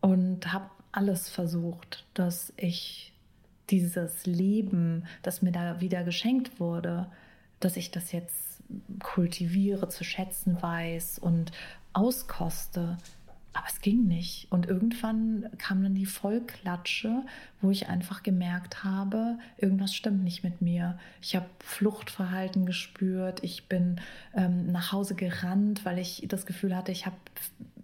und 0.00 0.52
habe 0.52 0.70
alles 0.92 1.28
versucht, 1.28 2.06
dass 2.14 2.52
ich 2.56 3.12
dieses 3.70 4.26
Leben, 4.26 5.04
das 5.22 5.42
mir 5.42 5.52
da 5.52 5.80
wieder 5.80 6.04
geschenkt 6.04 6.60
wurde, 6.60 7.10
dass 7.60 7.76
ich 7.76 7.90
das 7.90 8.12
jetzt 8.12 8.45
kultiviere, 9.02 9.88
zu 9.88 10.04
schätzen 10.04 10.60
weiß 10.60 11.18
und 11.18 11.52
auskoste. 11.92 12.98
aber 13.52 13.66
es 13.68 13.80
ging 13.80 14.06
nicht. 14.06 14.48
Und 14.50 14.66
irgendwann 14.66 15.48
kam 15.58 15.82
dann 15.82 15.94
die 15.94 16.06
Vollklatsche, 16.06 17.22
wo 17.62 17.70
ich 17.70 17.88
einfach 17.88 18.22
gemerkt 18.22 18.84
habe, 18.84 19.38
irgendwas 19.56 19.94
stimmt 19.94 20.22
nicht 20.24 20.44
mit 20.44 20.60
mir. 20.60 20.98
Ich 21.22 21.34
habe 21.36 21.46
Fluchtverhalten 21.60 22.66
gespürt. 22.66 23.42
Ich 23.42 23.66
bin 23.68 24.00
ähm, 24.34 24.70
nach 24.72 24.92
Hause 24.92 25.14
gerannt, 25.14 25.84
weil 25.84 25.98
ich 25.98 26.24
das 26.28 26.44
Gefühl 26.44 26.76
hatte, 26.76 26.92
ich 26.92 27.06
habe 27.06 27.16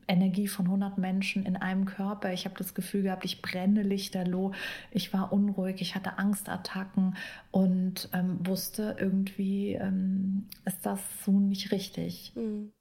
Energie 0.09 0.49
von 0.49 0.67
100 0.67 0.99
Menschen 0.99 1.47
in 1.47 1.57
einem 1.57 1.85
Körper. 1.85 2.33
Ich 2.33 2.45
habe 2.45 2.55
das 2.57 2.75
Gefühl 2.75 3.03
gehabt, 3.03 3.25
ich 3.25 3.43
brenne 3.43 3.83
lichterloh. 3.83 4.53
Ich 4.91 5.13
war 5.13 5.33
unruhig, 5.33 5.81
ich 5.81 5.95
hatte 5.95 6.19
Angstattacken 6.19 7.17
und 7.51 8.09
ähm, 8.13 8.39
wusste 8.47 8.97
irgendwie, 8.99 9.75
ähm, 9.75 10.49
ist 10.65 10.85
das 10.85 11.01
so 11.25 11.33
nicht 11.33 11.73
richtig. 11.73 12.33
Mhm. 12.35 12.73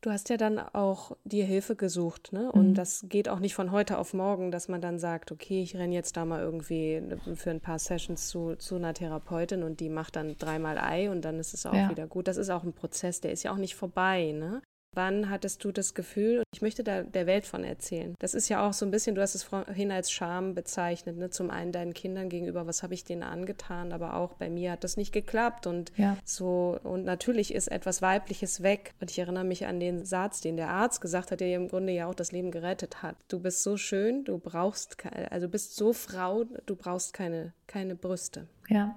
Du 0.00 0.12
hast 0.12 0.28
ja 0.28 0.36
dann 0.36 0.60
auch 0.60 1.16
dir 1.24 1.44
Hilfe 1.44 1.74
gesucht, 1.74 2.32
ne? 2.32 2.52
Und 2.52 2.68
mhm. 2.68 2.74
das 2.74 3.06
geht 3.08 3.28
auch 3.28 3.40
nicht 3.40 3.56
von 3.56 3.72
heute 3.72 3.98
auf 3.98 4.14
morgen, 4.14 4.52
dass 4.52 4.68
man 4.68 4.80
dann 4.80 5.00
sagt, 5.00 5.32
okay, 5.32 5.60
ich 5.60 5.74
renne 5.74 5.92
jetzt 5.94 6.16
da 6.16 6.24
mal 6.24 6.40
irgendwie 6.40 7.02
für 7.34 7.50
ein 7.50 7.60
paar 7.60 7.80
Sessions 7.80 8.28
zu, 8.28 8.54
zu 8.54 8.76
einer 8.76 8.94
Therapeutin 8.94 9.64
und 9.64 9.80
die 9.80 9.88
macht 9.88 10.14
dann 10.14 10.36
dreimal 10.38 10.78
Ei 10.78 11.10
und 11.10 11.22
dann 11.22 11.40
ist 11.40 11.52
es 11.52 11.66
auch 11.66 11.74
ja. 11.74 11.90
wieder 11.90 12.06
gut. 12.06 12.28
Das 12.28 12.36
ist 12.36 12.48
auch 12.48 12.62
ein 12.62 12.74
Prozess, 12.74 13.20
der 13.20 13.32
ist 13.32 13.42
ja 13.42 13.50
auch 13.50 13.56
nicht 13.56 13.74
vorbei, 13.74 14.30
ne? 14.30 14.62
Wann 14.94 15.30
hattest 15.30 15.62
du 15.64 15.72
das 15.72 15.94
Gefühl, 15.94 16.42
ich 16.52 16.62
möchte 16.62 16.82
da 16.82 17.02
der 17.02 17.26
Welt 17.26 17.46
von 17.46 17.62
erzählen? 17.62 18.14
Das 18.18 18.34
ist 18.34 18.48
ja 18.48 18.66
auch 18.66 18.72
so 18.72 18.86
ein 18.86 18.90
bisschen, 18.90 19.14
du 19.14 19.22
hast 19.22 19.34
es 19.34 19.42
vorhin 19.42 19.92
als 19.92 20.10
Scham 20.10 20.54
bezeichnet, 20.54 21.16
ne? 21.16 21.30
zum 21.30 21.50
einen 21.50 21.72
deinen 21.72 21.94
Kindern 21.94 22.28
gegenüber, 22.28 22.66
was 22.66 22.82
habe 22.82 22.94
ich 22.94 23.04
denen 23.04 23.22
angetan, 23.22 23.92
aber 23.92 24.14
auch 24.14 24.34
bei 24.34 24.48
mir 24.50 24.72
hat 24.72 24.84
das 24.84 24.96
nicht 24.96 25.12
geklappt 25.12 25.66
und 25.66 25.92
ja. 25.96 26.16
so, 26.24 26.78
und 26.82 27.04
natürlich 27.04 27.54
ist 27.54 27.68
etwas 27.68 28.02
Weibliches 28.02 28.62
weg. 28.62 28.94
Und 29.00 29.10
ich 29.10 29.18
erinnere 29.18 29.44
mich 29.44 29.66
an 29.66 29.78
den 29.78 30.04
Satz, 30.04 30.40
den 30.40 30.56
der 30.56 30.70
Arzt 30.70 31.00
gesagt 31.00 31.30
hat, 31.30 31.40
der 31.40 31.54
im 31.54 31.68
Grunde 31.68 31.92
ja 31.92 32.08
auch 32.08 32.14
das 32.14 32.32
Leben 32.32 32.50
gerettet 32.50 33.02
hat. 33.02 33.16
Du 33.28 33.40
bist 33.40 33.62
so 33.62 33.76
schön, 33.76 34.24
du 34.24 34.38
brauchst, 34.38 34.96
also 35.30 35.48
bist 35.48 35.76
so 35.76 35.92
Frau, 35.92 36.44
du 36.66 36.76
brauchst 36.76 37.12
keine, 37.12 37.52
keine 37.66 37.94
Brüste. 37.94 38.48
Ja. 38.68 38.96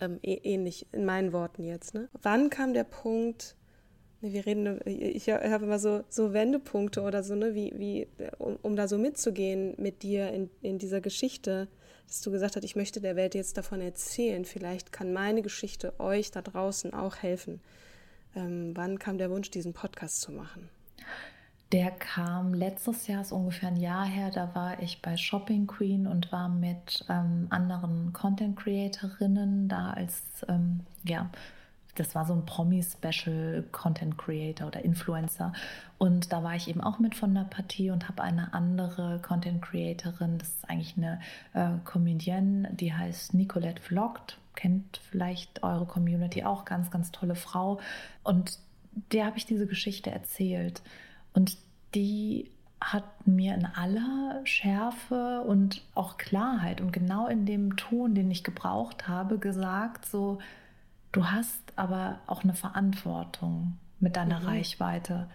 Ähm, 0.00 0.18
ähnlich 0.22 0.86
in 0.92 1.04
meinen 1.04 1.32
Worten 1.32 1.62
jetzt. 1.62 1.94
Ne? 1.94 2.08
Wann 2.22 2.48
kam 2.48 2.72
der 2.72 2.84
Punkt, 2.84 3.56
Wir 4.22 4.44
reden, 4.44 4.80
ich 4.84 5.30
habe 5.30 5.64
immer 5.64 5.78
so, 5.78 6.04
so 6.10 6.34
Wendepunkte 6.34 7.00
oder 7.00 7.22
so, 7.22 7.34
ne, 7.34 7.54
wie, 7.54 7.72
wie, 7.76 8.06
um, 8.38 8.58
um 8.60 8.76
da 8.76 8.86
so 8.86 8.98
mitzugehen 8.98 9.74
mit 9.78 10.02
dir 10.02 10.30
in, 10.30 10.50
in 10.60 10.78
dieser 10.78 11.00
Geschichte, 11.00 11.68
dass 12.06 12.20
du 12.20 12.30
gesagt 12.30 12.56
hast, 12.56 12.64
ich 12.64 12.76
möchte 12.76 13.00
der 13.00 13.16
Welt 13.16 13.34
jetzt 13.34 13.56
davon 13.56 13.80
erzählen. 13.80 14.44
Vielleicht 14.44 14.92
kann 14.92 15.12
meine 15.12 15.40
Geschichte 15.40 15.98
euch 15.98 16.30
da 16.30 16.42
draußen 16.42 16.92
auch 16.92 17.16
helfen. 17.16 17.60
Ähm, 18.36 18.72
wann 18.74 18.98
kam 18.98 19.16
der 19.16 19.30
Wunsch, 19.30 19.50
diesen 19.50 19.72
Podcast 19.72 20.20
zu 20.20 20.32
machen? 20.32 20.68
Der 21.72 21.92
kam 21.92 22.52
letztes 22.52 23.06
Jahr, 23.06 23.22
ist 23.22 23.30
ungefähr 23.30 23.68
ein 23.68 23.76
Jahr 23.76 24.04
her, 24.04 24.30
da 24.32 24.54
war 24.56 24.82
ich 24.82 25.00
bei 25.02 25.16
Shopping 25.16 25.68
Queen 25.68 26.08
und 26.08 26.32
war 26.32 26.48
mit 26.48 27.04
ähm, 27.08 27.46
anderen 27.50 28.12
Content 28.12 28.58
Creatorinnen 28.58 29.68
da 29.68 29.90
als 29.90 30.22
ähm, 30.48 30.80
ja, 31.04 31.30
das 31.94 32.14
war 32.14 32.24
so 32.24 32.32
ein 32.32 32.44
Promi-Special 32.46 33.64
Content 33.72 34.16
Creator 34.18 34.68
oder 34.68 34.84
Influencer. 34.84 35.52
Und 35.98 36.32
da 36.32 36.42
war 36.42 36.54
ich 36.54 36.68
eben 36.68 36.80
auch 36.80 36.98
mit 36.98 37.14
von 37.14 37.34
der 37.34 37.44
Partie 37.44 37.90
und 37.90 38.08
habe 38.08 38.22
eine 38.22 38.54
andere 38.54 39.20
Content 39.22 39.62
Creatorin, 39.62 40.38
das 40.38 40.48
ist 40.48 40.68
eigentlich 40.68 40.96
eine 40.96 41.20
äh, 41.52 41.78
Comedienne, 41.84 42.70
die 42.72 42.92
heißt 42.92 43.34
Nicolette 43.34 43.82
Vlogt, 43.82 44.38
kennt 44.54 45.00
vielleicht 45.10 45.62
eure 45.62 45.86
Community 45.86 46.44
auch, 46.44 46.64
ganz, 46.64 46.90
ganz 46.90 47.10
tolle 47.10 47.34
Frau. 47.34 47.80
Und 48.22 48.58
der 49.12 49.26
habe 49.26 49.38
ich 49.38 49.46
diese 49.46 49.66
Geschichte 49.66 50.10
erzählt. 50.10 50.82
Und 51.32 51.56
die 51.94 52.50
hat 52.80 53.26
mir 53.26 53.54
in 53.54 53.66
aller 53.66 54.40
Schärfe 54.44 55.42
und 55.42 55.82
auch 55.94 56.16
Klarheit 56.16 56.80
und 56.80 56.92
genau 56.92 57.26
in 57.26 57.44
dem 57.44 57.76
Ton, 57.76 58.14
den 58.14 58.30
ich 58.30 58.42
gebraucht 58.42 59.06
habe, 59.06 59.38
gesagt, 59.38 60.06
so, 60.06 60.38
Du 61.12 61.26
hast 61.26 61.72
aber 61.76 62.20
auch 62.26 62.44
eine 62.44 62.54
Verantwortung 62.54 63.78
mit 63.98 64.16
deiner 64.16 64.40
mhm. 64.40 64.46
Reichweite. 64.46 65.28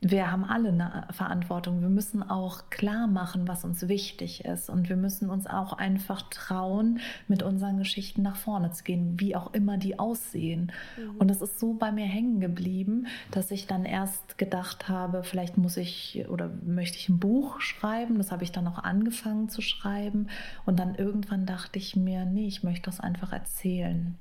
Wir 0.00 0.30
haben 0.30 0.44
alle 0.44 0.68
eine 0.68 1.08
Verantwortung. 1.10 1.80
Wir 1.80 1.88
müssen 1.88 2.22
auch 2.22 2.70
klar 2.70 3.08
machen, 3.08 3.48
was 3.48 3.64
uns 3.64 3.88
wichtig 3.88 4.44
ist. 4.44 4.70
Und 4.70 4.88
wir 4.88 4.96
müssen 4.96 5.28
uns 5.28 5.48
auch 5.48 5.72
einfach 5.72 6.22
trauen, 6.30 7.00
mit 7.26 7.42
unseren 7.42 7.78
Geschichten 7.78 8.22
nach 8.22 8.36
vorne 8.36 8.70
zu 8.70 8.84
gehen, 8.84 9.18
wie 9.18 9.34
auch 9.34 9.54
immer 9.54 9.76
die 9.76 9.98
aussehen. 9.98 10.70
Mhm. 10.96 11.16
Und 11.16 11.30
es 11.32 11.42
ist 11.42 11.58
so 11.58 11.74
bei 11.74 11.90
mir 11.90 12.04
hängen 12.04 12.38
geblieben, 12.38 13.08
dass 13.32 13.50
ich 13.50 13.66
dann 13.66 13.84
erst 13.84 14.38
gedacht 14.38 14.88
habe, 14.88 15.24
vielleicht 15.24 15.58
muss 15.58 15.76
ich 15.76 16.26
oder 16.28 16.48
möchte 16.64 16.96
ich 16.96 17.08
ein 17.08 17.18
Buch 17.18 17.60
schreiben. 17.60 18.18
Das 18.18 18.30
habe 18.30 18.44
ich 18.44 18.52
dann 18.52 18.68
auch 18.68 18.78
angefangen 18.78 19.48
zu 19.48 19.62
schreiben. 19.62 20.28
Und 20.64 20.78
dann 20.78 20.94
irgendwann 20.94 21.44
dachte 21.44 21.80
ich 21.80 21.96
mir, 21.96 22.24
nee, 22.24 22.46
ich 22.46 22.62
möchte 22.62 22.88
das 22.88 23.00
einfach 23.00 23.32
erzählen. 23.32 24.16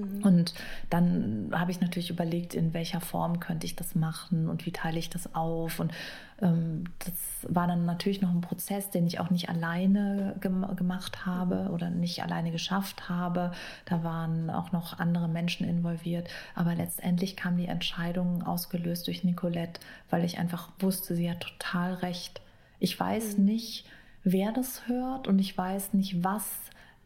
Mhm. 0.00 0.22
Und 0.22 0.54
dann 0.90 1.50
habe 1.52 1.70
ich 1.70 1.80
natürlich 1.80 2.10
überlegt, 2.10 2.54
in 2.54 2.74
welcher 2.74 3.00
Form 3.00 3.40
könnte 3.40 3.66
ich 3.66 3.76
das 3.76 3.94
machen 3.94 4.48
und 4.48 4.66
wie 4.66 4.72
teile 4.72 4.98
ich 4.98 5.10
das 5.10 5.34
auf. 5.34 5.80
Und 5.80 5.92
ähm, 6.40 6.84
das 7.00 7.14
war 7.42 7.66
dann 7.66 7.84
natürlich 7.84 8.20
noch 8.20 8.30
ein 8.30 8.40
Prozess, 8.40 8.90
den 8.90 9.06
ich 9.06 9.20
auch 9.20 9.30
nicht 9.30 9.48
alleine 9.48 10.36
gem 10.40 10.64
gemacht 10.76 11.26
habe 11.26 11.64
mhm. 11.64 11.70
oder 11.70 11.90
nicht 11.90 12.22
alleine 12.22 12.50
geschafft 12.50 13.08
habe. 13.08 13.52
Da 13.84 14.04
waren 14.04 14.50
auch 14.50 14.72
noch 14.72 14.98
andere 14.98 15.28
Menschen 15.28 15.68
involviert. 15.68 16.28
Aber 16.54 16.74
letztendlich 16.74 17.36
kam 17.36 17.56
die 17.56 17.66
Entscheidung 17.66 18.42
ausgelöst 18.42 19.06
durch 19.06 19.24
Nicolette, 19.24 19.80
weil 20.10 20.24
ich 20.24 20.38
einfach 20.38 20.70
wusste, 20.78 21.14
sie 21.14 21.30
hat 21.30 21.40
total 21.40 21.94
recht. 21.94 22.40
Ich 22.78 22.98
weiß 22.98 23.38
mhm. 23.38 23.44
nicht, 23.44 23.84
wer 24.24 24.52
das 24.52 24.86
hört 24.86 25.26
und 25.28 25.38
ich 25.38 25.56
weiß 25.56 25.94
nicht, 25.94 26.22
was 26.22 26.44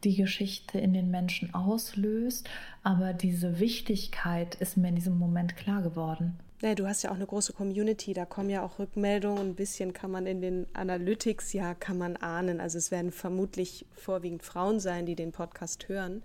die 0.05 0.16
Geschichte 0.16 0.78
in 0.78 0.92
den 0.92 1.11
Menschen 1.11 1.55
auslöst, 1.55 2.48
aber 2.82 3.12
diese 3.12 3.59
Wichtigkeit 3.61 4.55
ist 4.57 4.76
mir 4.76 4.88
in 4.88 4.96
diesem 4.96 5.18
Moment 5.18 5.57
klar 5.57 5.82
geworden. 5.82 6.38
Ja, 6.62 6.76
du 6.76 6.86
hast 6.86 7.03
ja 7.03 7.11
auch 7.11 7.16
eine 7.16 7.26
große 7.26 7.53
Community, 7.53 8.12
da 8.12 8.24
kommen 8.24 8.48
ja 8.48 8.62
auch 8.62 8.78
Rückmeldungen, 8.78 9.50
ein 9.50 9.55
bisschen 9.57 9.92
kann 9.92 10.12
man 10.12 10.26
in 10.26 10.40
den 10.40 10.66
Analytics 10.74 11.53
ja, 11.53 11.74
kann 11.74 11.98
man 11.98 12.16
ahnen. 12.16 12.61
Also 12.61 12.78
es 12.78 12.92
werden 12.92 13.11
vermutlich 13.11 13.84
vorwiegend 13.96 14.44
Frauen 14.44 14.78
sein, 14.78 15.05
die 15.05 15.16
den 15.16 15.32
Podcast 15.32 15.88
hören, 15.88 16.22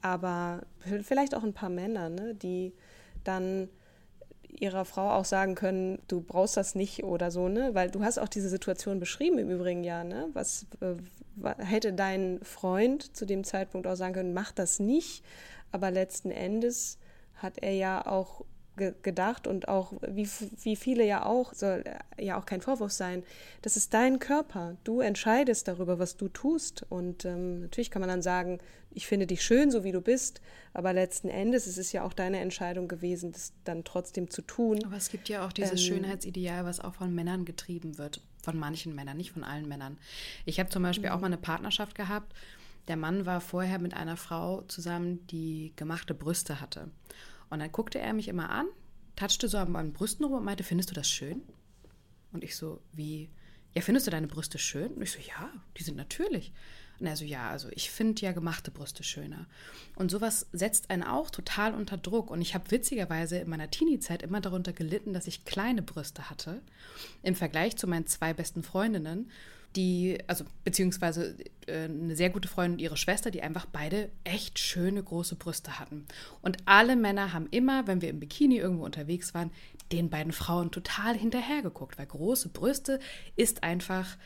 aber 0.00 0.62
vielleicht 1.02 1.34
auch 1.34 1.44
ein 1.44 1.52
paar 1.52 1.68
Männer, 1.68 2.08
ne, 2.08 2.34
die 2.34 2.72
dann 3.22 3.68
ihrer 4.48 4.84
Frau 4.84 5.10
auch 5.10 5.24
sagen 5.24 5.54
können, 5.54 5.98
du 6.08 6.20
brauchst 6.20 6.56
das 6.56 6.74
nicht 6.74 7.04
oder 7.04 7.30
so, 7.30 7.48
ne? 7.48 7.74
Weil 7.74 7.90
du 7.90 8.02
hast 8.02 8.18
auch 8.18 8.28
diese 8.28 8.48
Situation 8.48 9.00
beschrieben 9.00 9.38
im 9.38 9.50
Übrigen 9.50 9.84
ja, 9.84 10.04
ne? 10.04 10.28
Was 10.32 10.66
äh, 10.80 10.94
hätte 11.58 11.92
dein 11.92 12.40
Freund 12.42 13.16
zu 13.16 13.26
dem 13.26 13.44
Zeitpunkt 13.44 13.86
auch 13.86 13.96
sagen 13.96 14.14
können, 14.14 14.34
mach 14.34 14.52
das 14.52 14.78
nicht, 14.78 15.24
aber 15.72 15.90
letzten 15.90 16.30
Endes 16.30 16.98
hat 17.34 17.58
er 17.58 17.72
ja 17.72 18.06
auch 18.06 18.44
ge 18.76 18.94
gedacht 19.02 19.46
und 19.46 19.68
auch, 19.68 19.92
wie, 20.06 20.28
wie 20.62 20.76
viele 20.76 21.04
ja 21.04 21.24
auch, 21.24 21.54
soll 21.54 21.84
ja 22.18 22.38
auch 22.38 22.46
kein 22.46 22.60
Vorwurf 22.60 22.92
sein, 22.92 23.22
das 23.62 23.76
ist 23.76 23.94
dein 23.94 24.18
Körper. 24.18 24.76
Du 24.84 25.00
entscheidest 25.00 25.68
darüber, 25.68 25.98
was 25.98 26.16
du 26.16 26.28
tust. 26.28 26.84
Und 26.88 27.24
ähm, 27.24 27.60
natürlich 27.60 27.90
kann 27.90 28.00
man 28.00 28.08
dann 28.08 28.22
sagen, 28.22 28.58
ich 28.90 29.06
finde 29.06 29.26
dich 29.26 29.42
schön, 29.42 29.70
so 29.70 29.84
wie 29.84 29.92
du 29.92 30.00
bist, 30.00 30.40
aber 30.72 30.92
letzten 30.92 31.28
Endes 31.28 31.66
ist 31.66 31.78
es 31.78 31.92
ja 31.92 32.04
auch 32.04 32.12
deine 32.12 32.38
Entscheidung 32.40 32.88
gewesen, 32.88 33.32
das 33.32 33.52
dann 33.64 33.84
trotzdem 33.84 34.30
zu 34.30 34.42
tun. 34.42 34.84
Aber 34.84 34.96
es 34.96 35.10
gibt 35.10 35.28
ja 35.28 35.46
auch 35.46 35.52
dieses 35.52 35.72
ähm, 35.72 35.78
Schönheitsideal, 35.78 36.64
was 36.64 36.80
auch 36.80 36.94
von 36.94 37.14
Männern 37.14 37.44
getrieben 37.44 37.98
wird. 37.98 38.20
Von 38.46 38.60
manchen 38.60 38.94
Männern, 38.94 39.16
nicht 39.16 39.32
von 39.32 39.42
allen 39.42 39.66
Männern. 39.66 39.98
Ich 40.44 40.60
habe 40.60 40.70
zum 40.70 40.84
Beispiel 40.84 41.08
auch 41.08 41.16
mhm. 41.16 41.22
mal 41.22 41.26
eine 41.26 41.36
Partnerschaft 41.36 41.96
gehabt. 41.96 42.32
Der 42.86 42.96
Mann 42.96 43.26
war 43.26 43.40
vorher 43.40 43.80
mit 43.80 43.92
einer 43.92 44.16
Frau 44.16 44.62
zusammen, 44.68 45.26
die 45.26 45.72
gemachte 45.74 46.14
Brüste 46.14 46.60
hatte. 46.60 46.88
Und 47.50 47.58
dann 47.58 47.72
guckte 47.72 47.98
er 47.98 48.12
mich 48.12 48.28
immer 48.28 48.50
an, 48.50 48.66
touchte 49.16 49.48
so 49.48 49.58
an 49.58 49.72
meinen 49.72 49.92
Brüsten 49.92 50.24
rum 50.24 50.34
und 50.34 50.44
meinte, 50.44 50.62
findest 50.62 50.90
du 50.90 50.94
das 50.94 51.10
schön? 51.10 51.42
Und 52.32 52.44
ich 52.44 52.54
so, 52.54 52.80
wie, 52.92 53.30
ja, 53.74 53.82
findest 53.82 54.06
du 54.06 54.12
deine 54.12 54.28
Brüste 54.28 54.58
schön? 54.58 54.92
Und 54.92 55.02
ich 55.02 55.10
so, 55.10 55.18
ja, 55.18 55.50
die 55.76 55.82
sind 55.82 55.96
natürlich. 55.96 56.52
Und 56.98 57.06
er 57.06 57.16
so, 57.16 57.24
ja, 57.24 57.50
also 57.50 57.68
ich 57.72 57.90
finde 57.90 58.22
ja 58.22 58.32
gemachte 58.32 58.70
Brüste 58.70 59.02
schöner. 59.04 59.46
Und 59.96 60.10
sowas 60.10 60.46
setzt 60.52 60.90
einen 60.90 61.02
auch 61.02 61.30
total 61.30 61.74
unter 61.74 61.96
Druck. 61.96 62.30
Und 62.30 62.40
ich 62.40 62.54
habe 62.54 62.70
witzigerweise 62.70 63.38
in 63.38 63.50
meiner 63.50 63.70
Teenie-Zeit 63.70 64.22
immer 64.22 64.40
darunter 64.40 64.72
gelitten, 64.72 65.12
dass 65.12 65.26
ich 65.26 65.44
kleine 65.44 65.82
Brüste 65.82 66.30
hatte. 66.30 66.62
Im 67.22 67.34
Vergleich 67.34 67.76
zu 67.76 67.86
meinen 67.86 68.06
zwei 68.06 68.32
besten 68.32 68.62
Freundinnen 68.62 69.30
die, 69.76 70.18
also 70.26 70.44
beziehungsweise 70.64 71.36
äh, 71.66 71.84
eine 71.84 72.16
sehr 72.16 72.30
gute 72.30 72.48
Freundin 72.48 72.74
und 72.74 72.80
ihre 72.80 72.96
Schwester, 72.96 73.30
die 73.30 73.42
einfach 73.42 73.66
beide 73.66 74.10
echt 74.24 74.58
schöne 74.58 75.02
große 75.02 75.36
Brüste 75.36 75.78
hatten. 75.78 76.06
Und 76.42 76.56
alle 76.64 76.96
Männer 76.96 77.32
haben 77.32 77.46
immer, 77.50 77.86
wenn 77.86 78.00
wir 78.00 78.08
im 78.08 78.20
Bikini 78.20 78.56
irgendwo 78.56 78.84
unterwegs 78.84 79.34
waren, 79.34 79.50
den 79.92 80.10
beiden 80.10 80.32
Frauen 80.32 80.70
total 80.70 81.16
hinterhergeguckt, 81.16 81.98
weil 81.98 82.06
große 82.06 82.48
Brüste 82.48 82.98
ist 83.36 83.62
einfach 83.62 84.16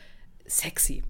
sexy. 0.45 1.03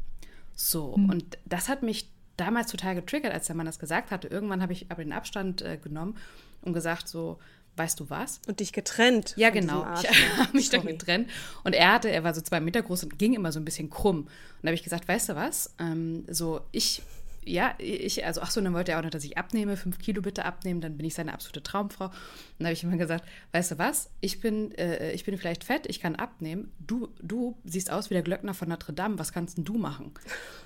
So, 0.55 0.95
mhm. 0.97 1.09
und 1.09 1.37
das 1.45 1.69
hat 1.69 1.83
mich 1.83 2.09
damals 2.37 2.71
total 2.71 2.95
getriggert, 2.95 3.33
als 3.33 3.47
der 3.47 3.55
Mann 3.55 3.65
das 3.65 3.79
gesagt 3.79 4.11
hatte. 4.11 4.27
Irgendwann 4.27 4.61
habe 4.61 4.73
ich 4.73 4.87
aber 4.89 5.03
den 5.03 5.13
Abstand 5.13 5.61
äh, 5.61 5.77
genommen 5.77 6.17
und 6.61 6.73
gesagt 6.73 7.07
so, 7.07 7.39
weißt 7.77 7.99
du 7.99 8.09
was? 8.09 8.41
Und 8.47 8.59
dich 8.59 8.73
getrennt. 8.73 9.33
Ja, 9.37 9.49
genau. 9.49 9.85
Ich 10.01 10.09
habe 10.37 10.53
mich 10.53 10.69
Sorry. 10.69 10.85
dann 10.85 10.97
getrennt. 10.97 11.29
Und 11.63 11.73
er 11.73 11.93
hatte, 11.93 12.09
er 12.09 12.23
war 12.23 12.33
so 12.33 12.41
zwei 12.41 12.59
Meter 12.59 12.81
groß 12.81 13.03
und 13.03 13.17
ging 13.17 13.33
immer 13.33 13.51
so 13.51 13.59
ein 13.59 13.65
bisschen 13.65 13.89
krumm. 13.89 14.21
Und 14.21 14.29
da 14.61 14.67
habe 14.67 14.75
ich 14.75 14.83
gesagt, 14.83 15.07
weißt 15.07 15.29
du 15.29 15.35
was? 15.35 15.73
Ähm, 15.79 16.25
so, 16.29 16.61
ich 16.71 17.01
ja, 17.43 17.73
ich, 17.79 18.23
also 18.25 18.41
ach 18.41 18.51
so, 18.51 18.61
dann 18.61 18.73
wollte 18.73 18.91
er 18.91 18.99
auch 18.99 19.03
noch, 19.03 19.09
dass 19.09 19.23
ich 19.23 19.37
abnehme, 19.37 19.75
fünf 19.75 19.97
Kilo 19.99 20.21
bitte 20.21 20.45
abnehmen, 20.45 20.79
dann 20.79 20.97
bin 20.97 21.05
ich 21.05 21.15
seine 21.15 21.33
absolute 21.33 21.63
Traumfrau. 21.63 22.05
Und 22.05 22.13
dann 22.59 22.67
habe 22.67 22.73
ich 22.73 22.83
immer 22.83 22.97
gesagt, 22.97 23.25
weißt 23.51 23.71
du 23.71 23.77
was, 23.77 24.11
ich 24.21 24.39
bin, 24.39 24.71
äh, 24.75 25.11
ich 25.11 25.25
bin 25.25 25.37
vielleicht 25.37 25.63
fett, 25.63 25.87
ich 25.87 25.99
kann 25.99 26.15
abnehmen, 26.15 26.71
du, 26.79 27.09
du 27.21 27.57
siehst 27.63 27.91
aus 27.91 28.09
wie 28.09 28.13
der 28.13 28.23
Glöckner 28.23 28.53
von 28.53 28.69
Notre 28.69 28.93
Dame, 28.93 29.17
was 29.17 29.33
kannst 29.33 29.57
denn 29.57 29.65
du 29.65 29.77
machen? 29.77 30.11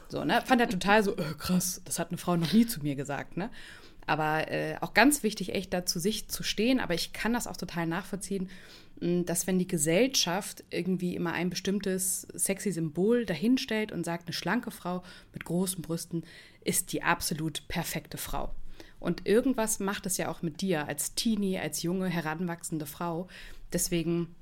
So, 0.09 0.23
ne, 0.23 0.41
fand 0.45 0.61
er 0.61 0.69
total 0.69 1.03
so, 1.03 1.15
äh, 1.15 1.33
krass, 1.37 1.81
das 1.85 1.97
hat 1.97 2.09
eine 2.09 2.17
Frau 2.17 2.35
noch 2.35 2.51
nie 2.53 2.67
zu 2.67 2.81
mir 2.81 2.95
gesagt, 2.95 3.37
ne. 3.37 3.49
Aber 4.07 4.51
äh, 4.51 4.75
auch 4.81 4.93
ganz 4.93 5.23
wichtig, 5.23 5.55
echt 5.55 5.73
da 5.73 5.85
zu 5.85 5.99
sich 5.99 6.27
zu 6.27 6.43
stehen, 6.43 6.79
aber 6.79 6.93
ich 6.93 7.11
kann 7.11 7.33
das 7.33 7.47
auch 7.47 7.57
total 7.57 7.87
nachvollziehen, 7.87 8.49
dass 8.99 9.45
wenn 9.45 9.59
die 9.59 9.67
Gesellschaft 9.67 10.63
irgendwie 10.69 11.15
immer 11.15 11.33
ein 11.33 11.49
bestimmtes 11.49 12.21
sexy 12.33 12.71
Symbol 12.71 13.25
dahinstellt 13.25 13.91
und 13.91 14.05
sagt, 14.05 14.27
eine 14.27 14.33
schlanke 14.33 14.71
Frau 14.71 15.03
mit 15.33 15.45
großen 15.45 15.81
Brüsten 15.81 16.23
ist 16.63 16.93
die 16.93 17.03
absolut 17.03 17.67
perfekte 17.67 18.17
Frau. 18.17 18.53
Und 18.99 19.27
irgendwas 19.27 19.79
macht 19.79 20.05
es 20.05 20.17
ja 20.17 20.29
auch 20.29 20.41
mit 20.41 20.61
dir 20.61 20.87
als 20.87 21.13
Teenie, 21.13 21.59
als 21.59 21.83
junge, 21.83 22.07
heranwachsende 22.07 22.85
Frau. 22.85 23.27
Deswegen, 23.71 24.33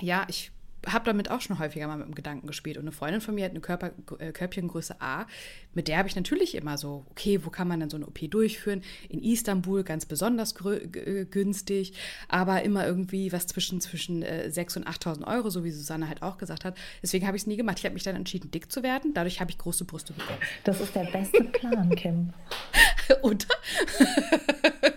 ja, 0.00 0.26
ich 0.28 0.50
habe 0.86 1.04
damit 1.04 1.30
auch 1.30 1.40
schon 1.40 1.58
häufiger 1.58 1.86
mal 1.86 1.96
mit 1.96 2.06
dem 2.06 2.14
Gedanken 2.14 2.46
gespielt. 2.46 2.76
Und 2.76 2.84
eine 2.84 2.92
Freundin 2.92 3.20
von 3.20 3.34
mir 3.34 3.44
hat 3.44 3.52
eine 3.52 3.60
Körper, 3.60 3.92
äh, 4.18 4.32
Körbchengröße 4.32 5.00
A. 5.00 5.26
Mit 5.72 5.88
der 5.88 5.98
habe 5.98 6.08
ich 6.08 6.16
natürlich 6.16 6.54
immer 6.54 6.78
so, 6.78 7.04
okay, 7.10 7.44
wo 7.44 7.50
kann 7.50 7.68
man 7.68 7.80
denn 7.80 7.90
so 7.90 7.96
eine 7.96 8.06
OP 8.06 8.18
durchführen? 8.30 8.82
In 9.08 9.22
Istanbul 9.22 9.84
ganz 9.84 10.06
besonders 10.06 10.54
äh, 10.64 11.24
günstig, 11.24 11.94
aber 12.28 12.62
immer 12.62 12.86
irgendwie 12.86 13.32
was 13.32 13.46
zwischen, 13.46 13.80
zwischen 13.80 14.22
äh, 14.22 14.50
6.000 14.52 14.76
und 14.78 14.88
8.000 14.88 15.26
Euro, 15.26 15.50
so 15.50 15.64
wie 15.64 15.70
Susanne 15.70 16.08
halt 16.08 16.22
auch 16.22 16.38
gesagt 16.38 16.64
hat. 16.64 16.76
Deswegen 17.02 17.26
habe 17.26 17.36
ich 17.36 17.42
es 17.42 17.46
nie 17.46 17.56
gemacht. 17.56 17.78
Ich 17.78 17.84
habe 17.84 17.94
mich 17.94 18.02
dann 18.02 18.16
entschieden, 18.16 18.50
dick 18.50 18.70
zu 18.70 18.82
werden. 18.82 19.14
Dadurch 19.14 19.40
habe 19.40 19.50
ich 19.50 19.58
große 19.58 19.84
Brüste 19.84 20.12
bekommen. 20.12 20.38
Das 20.64 20.80
ist 20.80 20.94
der 20.94 21.04
beste 21.04 21.44
Plan, 21.44 21.94
Kim. 21.94 22.32
Oder? 23.22 23.46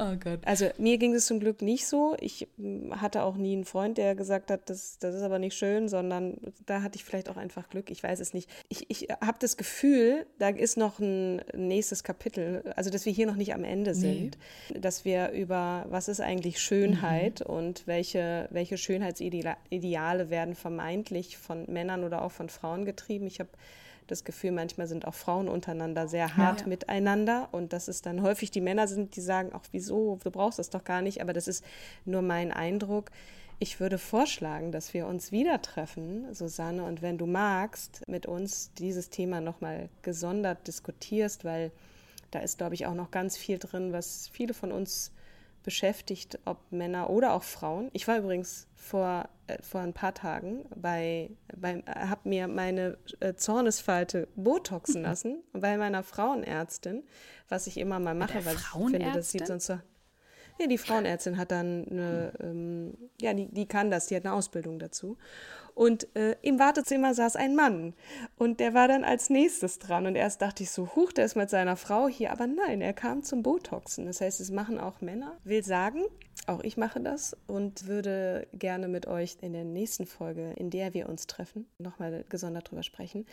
Oh 0.00 0.16
Gott. 0.16 0.40
Also 0.44 0.68
mir 0.78 0.96
ging 0.98 1.12
es 1.12 1.26
zum 1.26 1.40
Glück 1.40 1.60
nicht 1.60 1.86
so. 1.86 2.16
Ich 2.20 2.46
hm, 2.56 3.00
hatte 3.00 3.24
auch 3.24 3.36
nie 3.36 3.54
einen 3.54 3.64
Freund, 3.64 3.98
der 3.98 4.14
gesagt 4.14 4.50
hat, 4.50 4.70
das, 4.70 4.98
das 4.98 5.14
ist 5.14 5.22
aber 5.22 5.40
nicht 5.40 5.56
schön, 5.56 5.88
sondern 5.88 6.36
da 6.66 6.82
hatte 6.82 6.96
ich 6.96 7.04
vielleicht 7.04 7.28
auch 7.28 7.36
einfach 7.36 7.68
Glück. 7.68 7.90
Ich 7.90 8.02
weiß 8.02 8.20
es 8.20 8.32
nicht. 8.32 8.48
Ich, 8.68 8.88
ich 8.90 9.08
habe 9.20 9.38
das 9.40 9.56
Gefühl, 9.56 10.26
da 10.38 10.50
ist 10.50 10.76
noch 10.76 11.00
ein 11.00 11.42
nächstes 11.54 12.04
Kapitel, 12.04 12.62
also 12.76 12.90
dass 12.90 13.06
wir 13.06 13.12
hier 13.12 13.26
noch 13.26 13.36
nicht 13.36 13.54
am 13.54 13.64
Ende 13.64 13.94
sind, 13.94 14.38
nee. 14.70 14.78
dass 14.78 15.04
wir 15.04 15.30
über 15.32 15.86
was 15.88 16.06
ist 16.08 16.20
eigentlich 16.20 16.60
Schönheit 16.60 17.40
mhm. 17.40 17.54
und 17.54 17.86
welche, 17.86 18.48
welche 18.52 18.78
Schönheitsideale 18.78 20.30
werden 20.30 20.54
vermeintlich 20.54 21.38
von 21.38 21.66
Männern 21.66 22.04
oder 22.04 22.22
auch 22.22 22.32
von 22.32 22.48
Frauen 22.48 22.84
getrieben. 22.84 23.26
Ich 23.26 23.40
habe 23.40 23.50
das 24.10 24.24
Gefühl, 24.24 24.52
manchmal 24.52 24.88
sind 24.88 25.06
auch 25.06 25.14
Frauen 25.14 25.48
untereinander 25.48 26.08
sehr 26.08 26.36
hart 26.36 26.60
ja, 26.60 26.64
ja. 26.64 26.68
miteinander 26.68 27.48
und 27.52 27.72
dass 27.72 27.88
es 27.88 28.02
dann 28.02 28.22
häufig 28.22 28.50
die 28.50 28.60
Männer 28.60 28.88
sind, 28.88 29.16
die 29.16 29.20
sagen, 29.20 29.50
ach 29.52 29.62
wieso, 29.70 30.18
du 30.22 30.30
brauchst 30.30 30.58
das 30.58 30.70
doch 30.70 30.84
gar 30.84 31.02
nicht, 31.02 31.20
aber 31.20 31.32
das 31.32 31.48
ist 31.48 31.64
nur 32.04 32.22
mein 32.22 32.52
Eindruck. 32.52 33.10
Ich 33.60 33.80
würde 33.80 33.98
vorschlagen, 33.98 34.70
dass 34.70 34.94
wir 34.94 35.06
uns 35.06 35.32
wieder 35.32 35.60
treffen, 35.62 36.32
Susanne, 36.32 36.84
und 36.84 37.02
wenn 37.02 37.18
du 37.18 37.26
magst, 37.26 38.02
mit 38.06 38.26
uns 38.26 38.72
dieses 38.74 39.10
Thema 39.10 39.40
nochmal 39.40 39.88
gesondert 40.02 40.66
diskutierst, 40.66 41.44
weil 41.44 41.72
da 42.30 42.38
ist, 42.40 42.58
glaube 42.58 42.74
ich, 42.74 42.86
auch 42.86 42.94
noch 42.94 43.10
ganz 43.10 43.36
viel 43.36 43.58
drin, 43.58 43.92
was 43.92 44.28
viele 44.28 44.54
von 44.54 44.70
uns 44.70 45.10
beschäftigt, 45.68 46.38
ob 46.46 46.72
Männer 46.72 47.10
oder 47.10 47.34
auch 47.34 47.42
Frauen. 47.42 47.90
Ich 47.92 48.08
war 48.08 48.16
übrigens 48.16 48.68
vor, 48.74 49.28
äh, 49.48 49.62
vor 49.62 49.82
ein 49.82 49.92
paar 49.92 50.14
Tagen 50.14 50.64
bei, 50.74 51.30
bei 51.54 51.82
habe 51.86 52.26
mir 52.26 52.48
meine 52.48 52.96
äh, 53.20 53.34
Zornesfalte 53.34 54.28
botoxen 54.34 55.02
lassen 55.02 55.42
bei 55.52 55.76
meiner 55.76 56.02
Frauenärztin, 56.02 57.04
was 57.50 57.66
ich 57.66 57.76
immer 57.76 58.00
mal 58.00 58.14
mache, 58.14 58.46
weil 58.46 58.54
ich 58.54 58.66
finde, 58.90 59.12
das 59.12 59.30
sieht 59.30 59.46
sonst 59.46 59.66
so. 59.66 59.78
Ja, 60.58 60.66
die 60.66 60.78
Frauenärztin 60.78 61.38
hat 61.38 61.52
dann 61.52 61.86
eine, 61.88 62.32
ähm, 62.40 62.94
ja, 63.20 63.32
die, 63.32 63.46
die 63.46 63.66
kann 63.66 63.90
das, 63.90 64.06
die 64.06 64.16
hat 64.16 64.24
eine 64.24 64.34
Ausbildung 64.34 64.78
dazu. 64.78 65.16
Und 65.74 66.08
äh, 66.16 66.34
im 66.42 66.58
Wartezimmer 66.58 67.14
saß 67.14 67.36
ein 67.36 67.54
Mann 67.54 67.94
und 68.36 68.58
der 68.58 68.74
war 68.74 68.88
dann 68.88 69.04
als 69.04 69.30
nächstes 69.30 69.78
dran. 69.78 70.06
Und 70.06 70.16
erst 70.16 70.42
dachte 70.42 70.64
ich 70.64 70.72
so, 70.72 70.96
huch, 70.96 71.12
der 71.12 71.24
ist 71.24 71.36
mit 71.36 71.50
seiner 71.50 71.76
Frau 71.76 72.08
hier. 72.08 72.32
Aber 72.32 72.48
nein, 72.48 72.80
er 72.80 72.92
kam 72.92 73.22
zum 73.22 73.44
Botoxen. 73.44 74.06
Das 74.06 74.20
heißt, 74.20 74.40
es 74.40 74.50
machen 74.50 74.80
auch 74.80 75.00
Männer. 75.00 75.38
Will 75.44 75.62
sagen, 75.62 76.02
auch 76.48 76.64
ich 76.64 76.76
mache 76.76 77.00
das 77.00 77.36
und 77.46 77.86
würde 77.86 78.48
gerne 78.52 78.88
mit 78.88 79.06
euch 79.06 79.36
in 79.40 79.52
der 79.52 79.64
nächsten 79.64 80.06
Folge, 80.06 80.52
in 80.56 80.70
der 80.70 80.94
wir 80.94 81.08
uns 81.08 81.28
treffen, 81.28 81.68
nochmal 81.78 82.24
gesondert 82.28 82.70
drüber 82.70 82.82
sprechen 82.82 83.24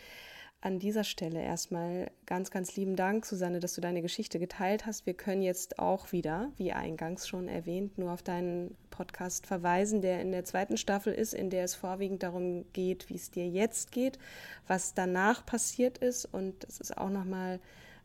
an 0.66 0.80
dieser 0.80 1.04
Stelle 1.04 1.40
erstmal 1.40 2.10
ganz, 2.26 2.50
ganz 2.50 2.74
lieben 2.74 2.96
Dank, 2.96 3.24
Susanne, 3.24 3.60
dass 3.60 3.74
du 3.74 3.80
deine 3.80 4.02
Geschichte 4.02 4.40
geteilt 4.40 4.84
hast. 4.84 5.06
Wir 5.06 5.14
können 5.14 5.40
jetzt 5.40 5.78
auch 5.78 6.10
wieder, 6.10 6.50
wie 6.56 6.72
eingangs 6.72 7.28
schon 7.28 7.46
erwähnt, 7.46 7.98
nur 7.98 8.10
auf 8.10 8.24
deinen 8.24 8.76
Podcast 8.90 9.46
verweisen, 9.46 10.02
der 10.02 10.20
in 10.20 10.32
der 10.32 10.44
zweiten 10.44 10.76
Staffel 10.76 11.12
ist, 11.12 11.34
in 11.34 11.50
der 11.50 11.62
es 11.62 11.76
vorwiegend 11.76 12.24
darum 12.24 12.64
geht, 12.72 13.08
wie 13.08 13.14
es 13.14 13.30
dir 13.30 13.46
jetzt 13.46 13.92
geht, 13.92 14.18
was 14.66 14.92
danach 14.92 15.46
passiert 15.46 15.98
ist. 15.98 16.24
Und 16.24 16.64
es 16.64 16.80
ist 16.80 16.98
auch 16.98 17.10
nochmal 17.10 17.60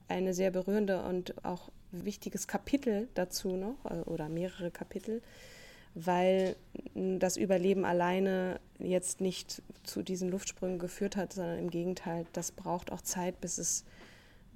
eine 0.08 0.36
sehr 0.36 0.52
berührende 0.52 1.02
und 1.02 1.44
auch 1.44 1.72
wichtiges 1.92 2.48
Kapitel 2.48 3.08
dazu 3.16 3.56
noch, 3.56 3.86
äh, 3.86 4.02
oder 4.02 4.30
mehrere 4.30 4.70
Kapitel 4.70 5.24
weil 5.94 6.56
das 6.96 7.38
Überleben 7.38 7.86
alleine 7.86 8.60
jetzt 8.80 9.22
nicht 9.22 9.62
zu 9.84 10.04
diesen 10.04 10.30
Luftsprüngen 10.30 10.80
geführt 10.80 11.16
hat, 11.16 11.34
sondern 11.34 11.60
im 11.60 11.70
Gegenteil, 11.70 12.26
das 12.34 12.52
braucht 12.52 12.92
auch 12.92 13.02
Zeit, 13.02 13.42
bis 13.42 13.58
es, 13.58 13.84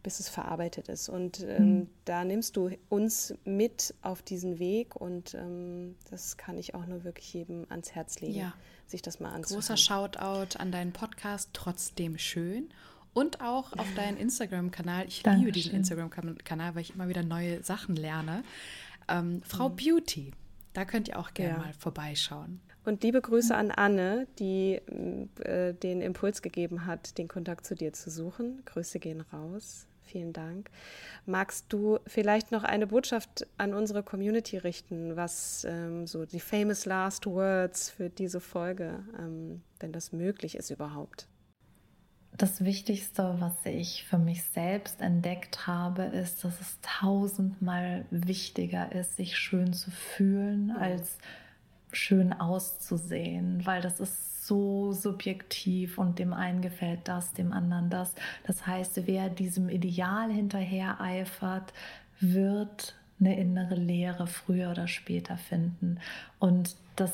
bis 0.04 0.20
es 0.20 0.30
verarbeitet 0.30 0.88
ist. 0.88 1.10
Und 1.10 1.42
ähm, 1.42 1.80
mhm. 1.80 1.90
da 2.06 2.24
nimmst 2.24 2.56
du 2.56 2.70
uns 2.90 3.34
mit 3.44 3.94
auf 4.02 4.22
diesen 4.22 4.60
Weg 4.60 4.96
und 4.96 5.34
ähm, 5.34 5.96
das 6.10 6.38
kann 6.38 6.58
ich 6.58 6.74
auch 6.74 6.86
nur 6.86 7.04
wirklich 7.04 7.34
jedem 7.34 7.66
ans 7.70 7.92
Herz 7.92 8.20
legen, 8.22 8.36
ja. 8.36 8.54
sich 8.88 9.02
das 9.02 9.20
mal 9.20 9.30
anzuhören. 9.30 9.62
Großer 9.62 9.78
Shoutout 9.78 10.58
an 10.58 10.72
deinen 10.72 10.94
Podcast, 10.94 11.50
trotzdem 11.54 12.18
schön. 12.18 12.70
Und 13.14 13.40
auch 13.40 13.72
auf 13.72 13.88
deinen 13.96 14.18
Instagram-Kanal. 14.18 15.08
Ich 15.08 15.24
Dankeschön. 15.24 15.46
liebe 15.46 15.52
diesen 15.54 15.74
Instagram-Kanal, 15.74 16.76
weil 16.76 16.82
ich 16.82 16.96
immer 16.96 17.08
wieder 17.08 17.24
neue 17.24 17.64
Sachen 17.64 17.96
lerne. 17.96 18.44
Ähm, 19.08 19.42
Frau 19.46 19.70
mhm. 19.70 19.76
Beauty. 19.78 20.32
Da 20.76 20.84
könnt 20.84 21.08
ihr 21.08 21.18
auch 21.18 21.34
gerne 21.34 21.54
ja. 21.54 21.58
mal 21.58 21.74
vorbeischauen. 21.74 22.60
Und 22.84 23.02
liebe 23.02 23.22
Grüße 23.22 23.56
an 23.56 23.72
Anne, 23.72 24.28
die 24.38 24.82
äh, 25.40 25.74
den 25.74 26.02
Impuls 26.02 26.42
gegeben 26.42 26.86
hat, 26.86 27.18
den 27.18 27.30
Kontakt 27.30 27.66
zu 27.66 27.76
dir 27.76 27.94
zu 27.94 28.12
suchen. 28.12 28.62
Grüße 28.66 29.00
gehen 29.00 29.22
raus. 29.34 29.88
Vielen 30.04 30.34
Dank. 30.34 30.70
Magst 31.26 31.66
du 31.70 31.98
vielleicht 32.06 32.52
noch 32.52 32.64
eine 32.64 32.88
Botschaft 32.88 33.48
an 33.58 33.74
unsere 33.74 34.04
Community 34.04 34.58
richten, 34.58 35.16
was 35.16 35.66
ähm, 35.68 36.06
so 36.06 36.26
die 36.26 36.40
famous 36.40 36.86
last 36.86 37.26
words 37.26 37.90
für 37.90 38.10
diese 38.10 38.40
Folge, 38.40 39.00
ähm, 39.18 39.62
wenn 39.80 39.94
das 39.94 40.12
möglich 40.12 40.56
ist 40.56 40.70
überhaupt? 40.70 41.28
Das 42.38 42.66
Wichtigste, 42.66 43.36
was 43.40 43.54
ich 43.66 44.04
für 44.04 44.18
mich 44.18 44.44
selbst 44.44 45.00
entdeckt 45.02 45.68
habe, 45.68 46.04
ist, 46.04 46.44
dass 46.44 46.60
es 46.60 46.78
tausendmal 46.82 48.06
wichtiger 48.12 48.92
ist, 48.92 49.16
sich 49.16 49.38
schön 49.38 49.74
zu 49.74 49.90
fühlen, 49.92 50.72
als 50.72 51.18
schön 51.92 52.34
auszusehen, 52.34 53.66
weil 53.66 53.82
das 53.82 54.00
ist 54.00 54.46
so 54.46 54.92
subjektiv 54.92 55.98
und 55.98 56.20
dem 56.20 56.34
einen 56.34 56.62
gefällt 56.62 57.08
das, 57.08 57.34
dem 57.34 57.54
anderen 57.54 57.90
das. 57.90 58.14
Das 58.46 58.68
heißt, 58.68 59.08
wer 59.08 59.30
diesem 59.30 59.70
Ideal 59.70 60.30
hinterher 60.30 61.00
eifert, 61.00 61.74
wird 62.20 62.96
eine 63.20 63.40
innere 63.40 63.76
Leere 63.76 64.28
früher 64.28 64.72
oder 64.72 64.88
später 64.88 65.38
finden. 65.38 66.00
Und 66.38 66.76
das 66.96 67.12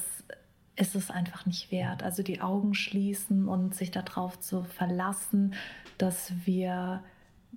ist 0.82 0.96
es 0.96 1.12
einfach 1.12 1.46
nicht 1.46 1.72
wert. 1.72 2.02
Also 2.02 2.24
die 2.24 2.42
Augen 2.42 2.74
schließen 2.74 3.48
und 3.48 3.76
sich 3.76 3.92
darauf 3.92 4.40
zu 4.40 4.64
verlassen, 4.64 5.54
dass 6.00 6.34
wir 6.44 7.04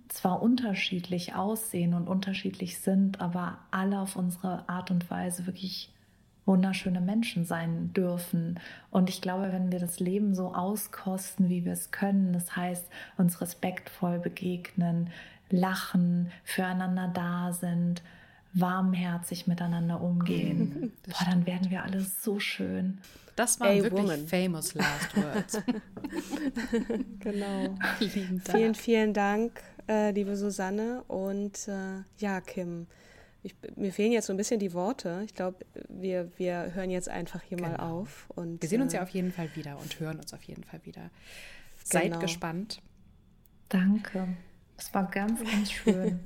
zwar 0.08 0.42
unterschiedlich 0.42 1.34
aussehen 1.34 1.94
und 1.94 2.06
unterschiedlich 2.06 2.78
sind, 2.78 3.22
aber 3.22 3.58
alle 3.70 3.98
auf 3.98 4.16
unsere 4.16 4.68
Art 4.68 4.90
und 4.90 5.10
Weise 5.10 5.46
wirklich 5.46 5.90
wunderschöne 6.44 7.00
Menschen 7.00 7.46
sein 7.46 7.94
dürfen. 7.94 8.60
Und 8.90 9.08
ich 9.08 9.22
glaube, 9.22 9.50
wenn 9.50 9.72
wir 9.72 9.78
das 9.78 10.00
Leben 10.00 10.34
so 10.34 10.54
auskosten, 10.54 11.48
wie 11.48 11.64
wir 11.64 11.72
es 11.72 11.90
können, 11.90 12.34
das 12.34 12.54
heißt, 12.54 12.86
uns 13.16 13.40
respektvoll 13.40 14.18
begegnen, 14.18 15.08
lachen, 15.48 16.30
füreinander 16.44 17.08
da 17.08 17.54
sind, 17.54 18.02
warmherzig 18.54 19.46
miteinander 19.46 20.00
umgehen, 20.00 20.92
boah, 21.06 21.24
dann 21.24 21.46
werden 21.46 21.70
wir 21.70 21.82
alle 21.82 22.00
so 22.00 22.38
schön. 22.40 22.98
Das 23.36 23.58
waren 23.58 23.82
wirklich 23.82 24.02
woman. 24.02 24.28
famous 24.28 24.74
last 24.74 25.16
words. 25.16 25.58
genau. 27.18 27.74
Vielen, 28.44 28.74
vielen 28.76 29.12
Dank, 29.12 29.60
äh, 29.88 30.12
liebe 30.12 30.36
Susanne. 30.36 31.02
Und 31.08 31.66
äh, 31.66 32.02
ja, 32.18 32.40
Kim, 32.40 32.86
ich, 33.42 33.56
mir 33.74 33.92
fehlen 33.92 34.12
jetzt 34.12 34.26
so 34.26 34.32
ein 34.32 34.36
bisschen 34.36 34.60
die 34.60 34.72
Worte. 34.72 35.22
Ich 35.24 35.34
glaube, 35.34 35.58
wir, 35.88 36.30
wir 36.36 36.74
hören 36.74 36.90
jetzt 36.90 37.08
einfach 37.08 37.42
hier 37.42 37.58
genau. 37.58 37.70
mal 37.70 37.76
auf. 37.78 38.30
Und, 38.36 38.62
wir 38.62 38.68
sehen 38.68 38.82
uns 38.82 38.92
ja 38.92 39.00
äh, 39.00 39.02
auf 39.02 39.10
jeden 39.10 39.32
Fall 39.32 39.48
wieder 39.56 39.78
und 39.78 39.98
hören 39.98 40.20
uns 40.20 40.32
auf 40.32 40.42
jeden 40.44 40.62
Fall 40.62 40.80
wieder. 40.84 41.10
Seid 41.82 42.04
genau. 42.04 42.20
gespannt. 42.20 42.80
Danke. 43.68 44.28
Es 44.84 44.92
war 44.92 45.10
ganz, 45.10 45.40
ganz 45.42 45.72
schön. 45.72 46.20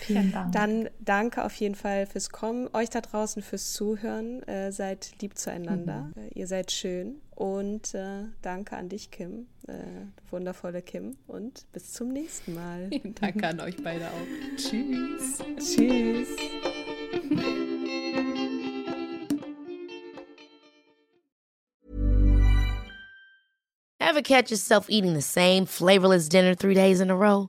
Vielen 0.00 0.30
Dank. 0.30 0.52
Dann 0.52 0.90
danke 1.00 1.42
auf 1.42 1.54
jeden 1.54 1.74
Fall 1.74 2.06
fürs 2.06 2.28
Kommen, 2.28 2.68
euch 2.74 2.90
da 2.90 3.00
draußen 3.00 3.42
fürs 3.42 3.72
Zuhören. 3.72 4.42
Äh, 4.42 4.72
seid 4.72 5.22
lieb 5.22 5.38
zueinander. 5.38 6.12
Mhm. 6.14 6.22
Äh, 6.22 6.38
ihr 6.38 6.46
seid 6.46 6.70
schön. 6.70 7.22
Und 7.34 7.94
äh, 7.94 8.24
danke 8.42 8.76
an 8.76 8.90
dich, 8.90 9.10
Kim, 9.10 9.46
äh, 9.66 9.72
wundervolle 10.30 10.82
Kim. 10.82 11.16
Und 11.26 11.64
bis 11.72 11.92
zum 11.92 12.08
nächsten 12.08 12.54
Mal. 12.54 12.90
danke 13.20 13.48
an 13.48 13.60
euch 13.60 13.82
beide 13.82 14.06
auch. 14.08 14.56
Tschüss. 14.56 15.38
Tschüss. 15.58 16.28
Ever 23.98 24.20
catch 24.20 24.50
yourself 24.50 24.90
eating 24.90 25.14
the 25.14 25.22
same 25.22 25.64
flavorless 25.64 26.28
dinner 26.28 26.54
three 26.54 26.74
days 26.74 27.00
in 27.00 27.10
a 27.10 27.16
row? 27.16 27.48